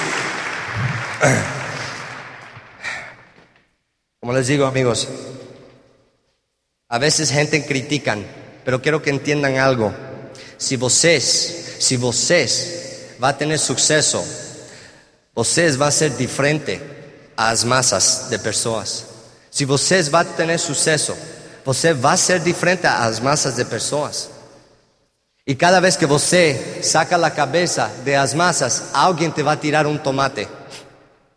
Como 4.20 4.32
les 4.32 4.46
digo 4.46 4.66
amigos, 4.66 5.08
a 6.88 6.98
veces 6.98 7.30
gente 7.30 7.66
critican, 7.66 8.24
pero 8.64 8.80
quiero 8.80 9.02
que 9.02 9.10
entiendan 9.10 9.58
algo. 9.58 9.92
Si 10.64 10.76
vocês, 10.76 11.76
si 11.78 11.94
vocês 11.94 13.16
va 13.20 13.28
a 13.28 13.32
tener 13.34 13.58
suceso, 13.58 14.24
vocês 15.34 15.76
va 15.76 15.88
a 15.88 15.90
ser 15.90 16.08
diferente 16.16 16.80
às 17.36 17.64
massas 17.64 18.30
de 18.30 18.38
pessoas. 18.38 19.04
Se 19.50 19.66
vocês 19.66 20.08
vai 20.08 20.24
ter 20.24 20.58
sucesso, 20.58 21.14
você 21.66 21.92
vai 21.92 22.16
ser 22.16 22.40
diferente 22.40 22.86
às 22.86 23.20
massas 23.20 23.56
de 23.56 23.64
pessoas. 23.66 24.30
E 25.46 25.54
cada 25.54 25.80
vez 25.80 25.98
que 25.98 26.06
você 26.06 26.80
saca 26.82 27.14
a 27.14 27.30
cabeça 27.30 27.92
de 28.02 28.14
as 28.14 28.32
massas, 28.32 28.84
alguém 28.94 29.30
te 29.30 29.42
vai 29.42 29.58
tirar 29.58 29.86
um 29.86 29.98
tomate. 29.98 30.48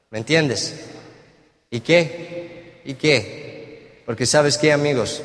¿Me 0.09 0.19
entiendes? 0.19 0.71
¿Y 1.69 1.81
qué? 1.81 2.81
¿Y 2.85 2.93
qué? 2.93 4.03
Porque 4.05 4.25
sabes 4.25 4.55
qué, 4.57 4.71
amigos, 4.71 5.21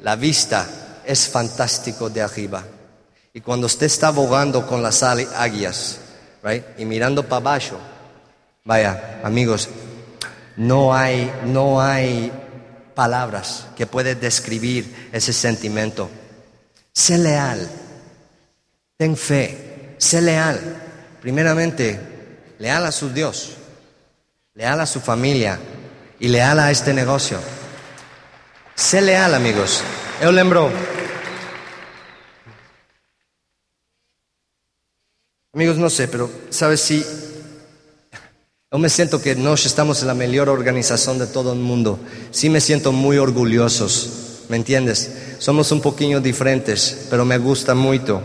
la 0.00 0.14
vista 0.14 0.64
es 1.04 1.26
fantástico 1.26 2.08
de 2.08 2.22
arriba. 2.22 2.64
Y 3.34 3.40
cuando 3.40 3.66
usted 3.66 3.86
está 3.86 4.08
abogando 4.08 4.66
con 4.66 4.82
las 4.82 5.02
águilas, 5.02 6.00
right, 6.42 6.64
y 6.76 6.84
mirando 6.84 7.26
para 7.26 7.36
abajo, 7.36 7.78
vaya, 8.64 9.20
amigos, 9.24 9.70
no 10.56 10.94
hay, 10.94 11.32
no 11.46 11.80
hay 11.80 12.30
palabras 12.94 13.68
que 13.74 13.86
puedan 13.86 14.20
describir 14.20 15.08
ese 15.12 15.32
sentimiento. 15.32 16.10
Sé 16.92 17.16
leal, 17.16 17.66
ten 18.98 19.16
fe, 19.16 19.96
sé 19.96 20.20
leal. 20.20 20.60
Primeramente, 21.22 21.98
leal 22.58 22.84
a 22.84 22.92
su 22.92 23.08
Dios, 23.10 23.56
leal 24.52 24.78
a 24.80 24.86
su 24.86 25.00
familia 25.00 25.58
y 26.20 26.28
leal 26.28 26.58
a 26.58 26.70
este 26.70 26.92
negocio. 26.92 27.38
Sé 28.74 29.00
leal, 29.00 29.34
amigos. 29.34 29.82
Yo 30.20 30.32
lembro 30.32 30.70
Amigos, 35.54 35.76
no 35.76 35.90
sé, 35.90 36.08
pero 36.08 36.30
sabes 36.48 36.80
si 36.80 37.04
yo 38.72 38.78
me 38.78 38.88
siento 38.88 39.20
que 39.20 39.36
nos 39.36 39.66
estamos 39.66 40.00
en 40.00 40.08
la 40.08 40.14
mejor 40.14 40.48
organización 40.48 41.18
de 41.18 41.26
todo 41.26 41.52
el 41.52 41.58
mundo. 41.58 41.98
Sí 42.30 42.48
me 42.48 42.58
siento 42.58 42.90
muy 42.90 43.18
orgullosos, 43.18 44.44
¿me 44.48 44.56
entiendes? 44.56 45.12
Somos 45.40 45.70
un 45.70 45.82
poquito 45.82 46.22
diferentes, 46.22 47.06
pero 47.10 47.26
me 47.26 47.36
gusta 47.36 47.74
mucho. 47.74 48.22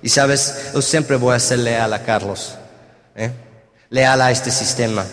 Y 0.00 0.08
sabes, 0.08 0.70
yo 0.72 0.80
siempre 0.80 1.16
voy 1.16 1.34
a 1.36 1.40
ser 1.40 1.58
leal 1.58 1.92
a 1.92 2.02
Carlos, 2.02 2.54
¿eh? 3.14 3.30
leal 3.90 4.22
a 4.22 4.30
este 4.30 4.50
sistema. 4.50 5.04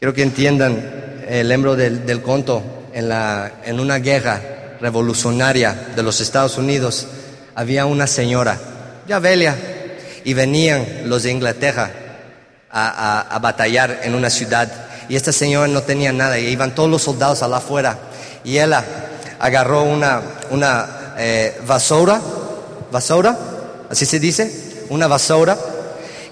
Quiero 0.00 0.14
que 0.14 0.24
entiendan 0.24 1.22
el 1.28 1.48
lembro 1.48 1.76
del, 1.76 2.04
del 2.04 2.22
conto 2.22 2.60
en, 2.92 3.08
la, 3.08 3.60
en 3.64 3.78
una 3.78 4.00
guerra 4.00 4.78
revolucionaria 4.80 5.90
de 5.94 6.02
los 6.02 6.20
Estados 6.20 6.58
Unidos. 6.58 7.06
Había 7.54 7.86
una 7.86 8.08
señora, 8.08 8.58
ya 9.06 9.20
velia, 9.20 9.75
y 10.26 10.34
venían 10.34 10.84
los 11.04 11.22
de 11.22 11.30
Inglaterra 11.30 11.88
a, 12.68 13.38
batallar 13.40 14.00
en 14.02 14.12
una 14.16 14.28
ciudad 14.28 14.68
y 15.08 15.14
esta 15.14 15.30
señora 15.30 15.68
no 15.68 15.82
tenía 15.82 16.12
nada 16.12 16.36
y 16.36 16.48
iban 16.48 16.74
todos 16.74 16.90
los 16.90 17.02
soldados 17.02 17.44
allá 17.44 17.58
afuera 17.58 17.96
y 18.42 18.58
ella 18.58 18.84
agarró 19.38 19.84
una, 19.84 20.20
una 20.50 21.14
eh, 21.16 21.56
así 23.88 24.04
se 24.04 24.18
dice, 24.18 24.84
una 24.88 25.06
vasora 25.06 25.56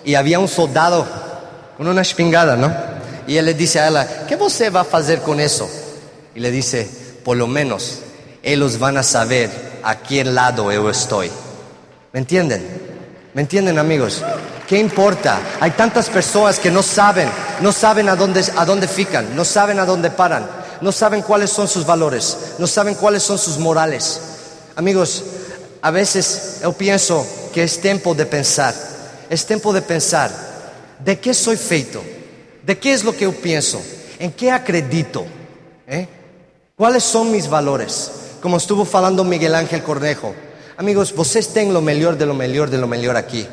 y 0.04 0.16
había 0.16 0.40
un 0.40 0.48
soldado 0.48 1.06
con 1.76 1.86
una 1.86 2.02
espingada, 2.02 2.56
¿no? 2.56 2.74
Y 3.28 3.36
él 3.36 3.44
le 3.44 3.54
dice 3.54 3.78
a 3.78 3.88
ella, 3.88 4.26
¿qué 4.26 4.34
usted 4.34 4.72
va 4.72 4.80
a 4.90 4.96
hacer 4.98 5.20
con 5.20 5.38
eso? 5.38 5.70
Y 6.34 6.40
le 6.40 6.50
dice, 6.50 6.90
por 7.24 7.36
lo 7.36 7.46
menos 7.46 8.00
ellos 8.42 8.76
van 8.76 8.96
a 8.96 9.04
saber 9.04 9.50
a 9.84 10.00
qué 10.00 10.24
lado 10.24 10.72
yo 10.72 10.90
estoy. 10.90 11.30
¿Me 12.12 12.18
entienden? 12.18 12.83
¿Me 13.34 13.42
entienden 13.42 13.80
amigos? 13.80 14.22
¿Qué 14.68 14.78
importa? 14.78 15.40
Hay 15.58 15.72
tantas 15.72 16.08
personas 16.08 16.60
que 16.60 16.70
no 16.70 16.84
saben, 16.84 17.28
no 17.60 17.72
saben 17.72 18.08
a 18.08 18.14
dónde, 18.14 18.44
a 18.56 18.64
dónde 18.64 18.86
fican, 18.86 19.34
no 19.34 19.44
saben 19.44 19.80
a 19.80 19.84
dónde 19.84 20.12
paran, 20.12 20.48
no 20.80 20.92
saben 20.92 21.20
cuáles 21.20 21.50
son 21.50 21.66
sus 21.66 21.84
valores, 21.84 22.54
no 22.58 22.68
saben 22.68 22.94
cuáles 22.94 23.24
son 23.24 23.36
sus 23.36 23.58
morales. 23.58 24.20
Amigos, 24.76 25.24
a 25.82 25.90
veces 25.90 26.60
yo 26.62 26.72
pienso 26.74 27.26
que 27.52 27.64
es 27.64 27.80
tiempo 27.80 28.14
de 28.14 28.24
pensar, 28.24 28.72
es 29.28 29.44
tiempo 29.44 29.72
de 29.72 29.82
pensar, 29.82 30.30
¿de 31.04 31.18
qué 31.18 31.34
soy 31.34 31.56
feito? 31.56 32.04
¿De 32.64 32.78
qué 32.78 32.92
es 32.92 33.02
lo 33.02 33.12
que 33.16 33.24
yo 33.24 33.32
pienso? 33.32 33.82
¿En 34.20 34.30
qué 34.30 34.52
acredito? 34.52 35.26
¿Eh? 35.88 36.06
¿Cuáles 36.76 37.02
son 37.02 37.32
mis 37.32 37.48
valores? 37.48 38.12
Como 38.40 38.58
estuvo 38.58 38.86
hablando 38.96 39.24
Miguel 39.24 39.56
Ángel 39.56 39.82
Cornejo. 39.82 40.34
Amigos, 40.76 41.12
vocês 41.12 41.46
têm 41.46 41.70
lo 41.70 41.80
melhor 41.80 42.16
de 42.16 42.26
lo 42.26 42.34
melhor 42.34 42.68
de 42.68 42.76
lo 42.76 42.88
melhor 42.88 43.16
aqui. 43.16 43.46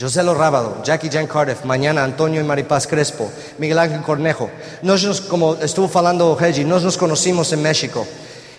José 0.00 0.22
Rábado, 0.22 0.82
Jackie 0.82 1.08
Jan 1.08 1.28
Cardiff, 1.28 1.64
mañana 1.64 2.02
Antonio 2.02 2.40
y 2.40 2.44
Maripaz 2.44 2.88
Crespo, 2.88 3.30
Miguel 3.58 3.78
Ángel 3.78 4.02
Cornejo. 4.02 4.50
Nós, 4.82 5.20
como 5.28 5.54
estuvo 5.54 5.86
falando 5.86 6.34
Regi, 6.34 6.64
nós 6.64 6.82
nos 6.82 6.96
conocimos 6.96 7.52
en 7.52 7.62
México. 7.62 8.04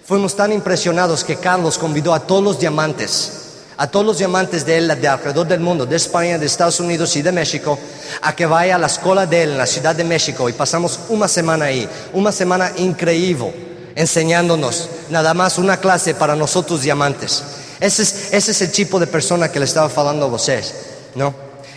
Fuimos 0.05 0.33
tan 0.33 0.53
impresionados 0.53 1.25
que 1.25 1.35
Carlos 1.35 1.77
convidó 1.77 2.13
a 2.13 2.21
todos 2.21 2.41
los 2.41 2.59
diamantes, 2.59 3.31
a 3.75 3.87
todos 3.87 4.05
los 4.05 4.17
diamantes 4.17 4.65
de 4.65 4.77
él 4.77 4.87
de 4.87 5.07
alrededor 5.07 5.47
del 5.47 5.59
mundo, 5.59 5.85
de 5.85 5.97
España, 5.97 6.37
de 6.37 6.45
Estados 6.45 6.79
Unidos 6.79 7.13
y 7.17 7.21
de 7.21 7.33
México, 7.33 7.77
a 8.21 8.33
que 8.33 8.45
vaya 8.45 8.75
a 8.75 8.79
la 8.79 8.87
escuela 8.87 9.25
de 9.25 9.43
él 9.43 9.51
en 9.51 9.57
la 9.57 9.67
Ciudad 9.67 9.93
de 9.93 10.05
México 10.05 10.47
y 10.47 10.53
pasamos 10.53 11.01
una 11.09 11.27
semana 11.27 11.65
ahí, 11.65 11.87
una 12.13 12.31
semana 12.31 12.71
increíble, 12.77 13.53
enseñándonos 13.93 14.87
nada 15.09 15.33
más 15.33 15.57
una 15.57 15.75
clase 15.77 16.15
para 16.15 16.35
nosotros 16.37 16.81
diamantes. 16.81 17.58
Ese 17.79 18.03
es, 18.03 18.33
ese 18.33 18.51
es 18.51 18.61
el 18.61 18.71
tipo 18.71 18.99
de 18.99 19.07
persona 19.07 19.51
que 19.51 19.59
le 19.59 19.65
estaba 19.65 19.91
hablando 19.95 20.25
a 20.25 20.29
ustedes, 20.29 20.73
¿no? 21.15 21.33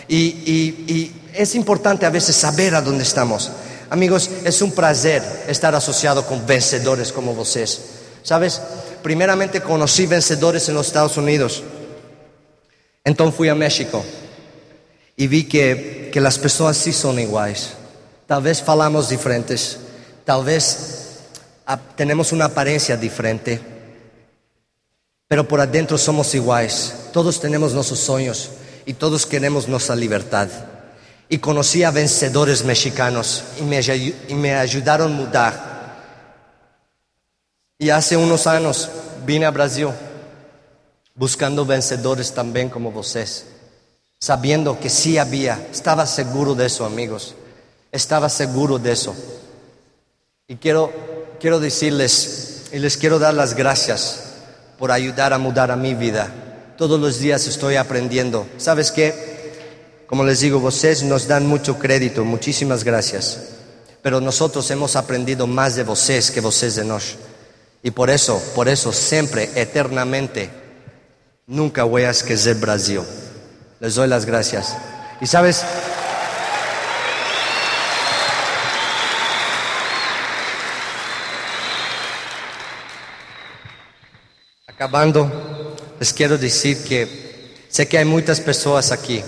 Y, 0.08 1.12
es 1.34 1.54
importante 1.54 2.04
a 2.04 2.10
veces 2.10 2.36
saber 2.36 2.74
a 2.74 2.82
dónde 2.82 3.04
estamos. 3.04 3.50
Amigos, 3.88 4.28
es 4.44 4.60
un 4.60 4.72
placer 4.72 5.22
estar 5.48 5.74
asociado 5.74 6.26
con 6.26 6.44
vencedores 6.46 7.10
como 7.10 7.32
ustedes. 7.32 7.80
¿Sabes? 8.22 8.60
Primeramente 9.02 9.62
conocí 9.62 10.06
vencedores 10.06 10.68
en 10.68 10.74
los 10.74 10.88
Estados 10.88 11.16
Unidos. 11.16 11.62
Entonces 13.02 13.34
fui 13.34 13.48
a 13.48 13.54
México 13.54 14.04
y 15.16 15.26
vi 15.26 15.44
que, 15.44 16.10
las 16.14 16.38
personas 16.38 16.76
sí 16.76 16.92
son 16.92 17.18
iguales. 17.18 17.70
Tal 18.26 18.42
vez 18.42 18.62
falamos 18.62 19.08
diferentes, 19.08 19.78
tal 20.24 20.44
vez 20.44 21.18
tenemos 21.96 22.32
una 22.32 22.46
apariencia 22.46 22.96
diferente, 22.96 23.60
pero 25.32 25.48
por 25.48 25.62
adentro 25.62 25.96
somos 25.96 26.34
iguales. 26.34 26.94
Todos 27.10 27.40
tenemos 27.40 27.72
nuestros 27.72 28.00
sueños 28.00 28.50
y 28.84 28.92
todos 28.92 29.24
queremos 29.24 29.66
nuestra 29.66 29.96
libertad. 29.96 30.46
Y 31.26 31.38
conocí 31.38 31.82
a 31.84 31.90
vencedores 31.90 32.66
mexicanos 32.66 33.42
y 33.58 33.62
me, 34.34 34.54
ayudaron 34.54 35.10
a 35.10 35.16
mudar. 35.16 36.04
Y 37.78 37.88
hace 37.88 38.14
unos 38.14 38.46
años 38.46 38.90
vine 39.24 39.46
a 39.46 39.50
Brasil 39.50 39.88
buscando 41.14 41.64
vencedores 41.64 42.34
también 42.34 42.68
como 42.68 42.90
ustedes, 42.90 43.46
sabiendo 44.18 44.78
que 44.78 44.90
sí 44.90 45.16
había, 45.16 45.66
estaba 45.72 46.04
seguro 46.04 46.54
de 46.54 46.66
eso, 46.66 46.84
amigos, 46.84 47.34
estaba 47.90 48.28
seguro 48.28 48.78
de 48.78 48.92
eso. 48.92 49.16
Y 50.46 50.56
quiero, 50.56 50.92
quiero 51.40 51.58
decirles, 51.58 52.64
y 52.70 52.78
les 52.78 52.98
quiero 52.98 53.18
dar 53.18 53.32
las 53.32 53.54
gracias 53.54 54.28
por 54.82 54.90
ayudar 54.90 55.32
a 55.32 55.38
mudar 55.38 55.70
a 55.70 55.76
mi 55.76 55.94
vida. 55.94 56.28
Todos 56.76 56.98
los 56.98 57.20
días 57.20 57.46
estoy 57.46 57.76
aprendiendo. 57.76 58.48
¿Sabes 58.56 58.90
qué? 58.90 59.14
Como 60.08 60.24
les 60.24 60.40
digo, 60.40 60.58
ustedes 60.58 61.04
nos 61.04 61.28
dan 61.28 61.46
mucho 61.46 61.78
crédito, 61.78 62.24
muchísimas 62.24 62.82
gracias. 62.82 63.38
Pero 64.02 64.20
nosotros 64.20 64.68
hemos 64.72 64.96
aprendido 64.96 65.46
más 65.46 65.76
de 65.76 65.84
ustedes 65.84 66.32
que 66.32 66.40
ustedes 66.40 66.74
de 66.74 66.84
nosotros. 66.84 67.24
Y 67.84 67.92
por 67.92 68.10
eso, 68.10 68.42
por 68.56 68.68
eso 68.68 68.92
siempre, 68.92 69.50
eternamente, 69.54 70.50
nunca 71.46 71.84
voy 71.84 72.02
a 72.02 72.10
esquecer 72.10 72.56
Brasil. 72.56 73.02
Les 73.78 73.94
doy 73.94 74.08
las 74.08 74.26
gracias. 74.26 74.76
Y 75.20 75.28
sabes, 75.28 75.64
acabando, 84.82 85.30
les 86.00 86.12
quiero 86.12 86.36
decir 86.36 86.82
que 86.82 87.54
sé 87.68 87.86
que 87.86 87.98
hay 87.98 88.04
muchas 88.04 88.40
personas 88.40 88.90
aquí, 88.90 89.22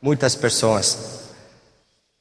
muchas 0.00 0.36
personas. 0.36 0.96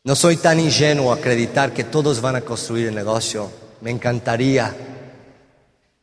No 0.04 0.16
soy 0.16 0.38
tan 0.38 0.60
ingenuo 0.60 1.12
a 1.12 1.18
acreditar 1.18 1.72
que 1.74 1.84
todos 1.84 2.22
van 2.22 2.38
a 2.38 2.42
construir 2.42 2.88
el 2.88 2.96
negocio. 2.96 3.52
Me 3.82 3.92
encantaría, 3.92 4.76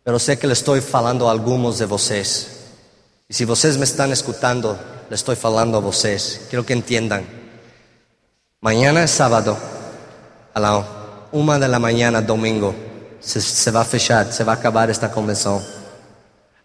pero 0.04 0.20
sé 0.20 0.38
que 0.38 0.46
le 0.46 0.52
estoy 0.52 0.80
falando 0.80 1.28
a 1.28 1.32
algunos 1.32 1.78
de 1.78 1.86
vocês. 1.86 2.46
Y 3.28 3.34
si 3.34 3.44
vocês 3.44 3.76
me 3.76 3.84
están 3.84 4.12
escuchando, 4.12 4.78
le 5.10 5.16
estoy 5.16 5.34
falando 5.34 5.78
a 5.78 5.80
vocês. 5.80 6.42
Quiero 6.48 6.64
que 6.64 6.74
entiendan. 6.74 7.26
Mañana 8.60 9.02
es 9.02 9.10
sábado, 9.10 9.58
a 10.54 10.60
la 10.60 10.86
una 11.32 11.58
de 11.58 11.66
la 11.66 11.80
mañana, 11.80 12.22
domingo, 12.22 12.72
se, 13.18 13.40
se 13.40 13.70
va 13.72 13.80
a 13.80 13.84
fechar, 13.84 14.32
se 14.32 14.44
va 14.44 14.52
a 14.52 14.56
acabar 14.56 14.90
esta 14.90 15.10
convención. 15.10 15.60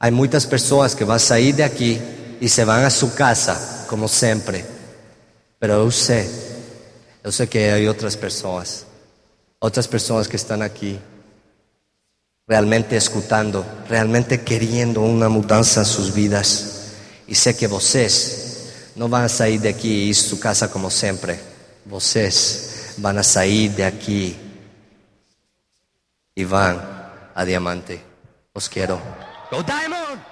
Hay 0.04 0.10
muchas 0.10 0.48
personas 0.48 0.96
que 0.96 1.04
van 1.04 1.18
a 1.18 1.20
salir 1.20 1.54
de 1.54 1.64
aquí 1.64 2.02
y 2.40 2.50
se 2.50 2.66
van 2.66 2.84
a 2.84 2.90
su 2.90 3.14
casa, 3.14 3.86
como 3.88 4.08
siempre. 4.08 4.66
Pero 5.60 5.86
yo 5.86 5.92
sé, 5.92 6.28
yo 7.24 7.32
sé 7.32 7.48
que 7.48 7.72
hay 7.72 7.88
otras 7.88 8.18
personas, 8.18 8.88
otras 9.60 9.88
personas 9.88 10.28
que 10.28 10.38
están 10.38 10.64
aquí 10.64 11.00
realmente 12.48 12.98
escuchando, 12.98 13.64
realmente 13.88 14.42
queriendo 14.42 15.02
una 15.02 15.30
mudanza 15.30 15.82
en 15.82 15.86
sus 15.86 16.16
vidas. 16.16 16.94
Y 17.28 17.36
sé 17.36 17.56
que 17.56 17.68
vocês 17.68 18.72
no 18.96 19.08
van 19.08 19.26
a 19.26 19.30
salir 19.30 19.62
de 19.62 19.70
aquí 19.70 19.88
y 19.88 20.10
ir 20.10 20.16
a 20.16 20.20
su 20.20 20.40
casa 20.40 20.72
como 20.72 20.90
siempre. 20.90 21.40
Vocês 21.86 22.96
van 22.98 23.20
a 23.20 23.24
salir 23.24 23.70
de 23.76 23.86
aquí 23.86 24.36
y 26.34 26.44
van 26.44 26.82
a 27.36 27.46
diamante. 27.46 28.02
Os 28.52 28.68
quiero. 28.68 29.31
Go 29.52 29.62
Diamond! 29.62 30.31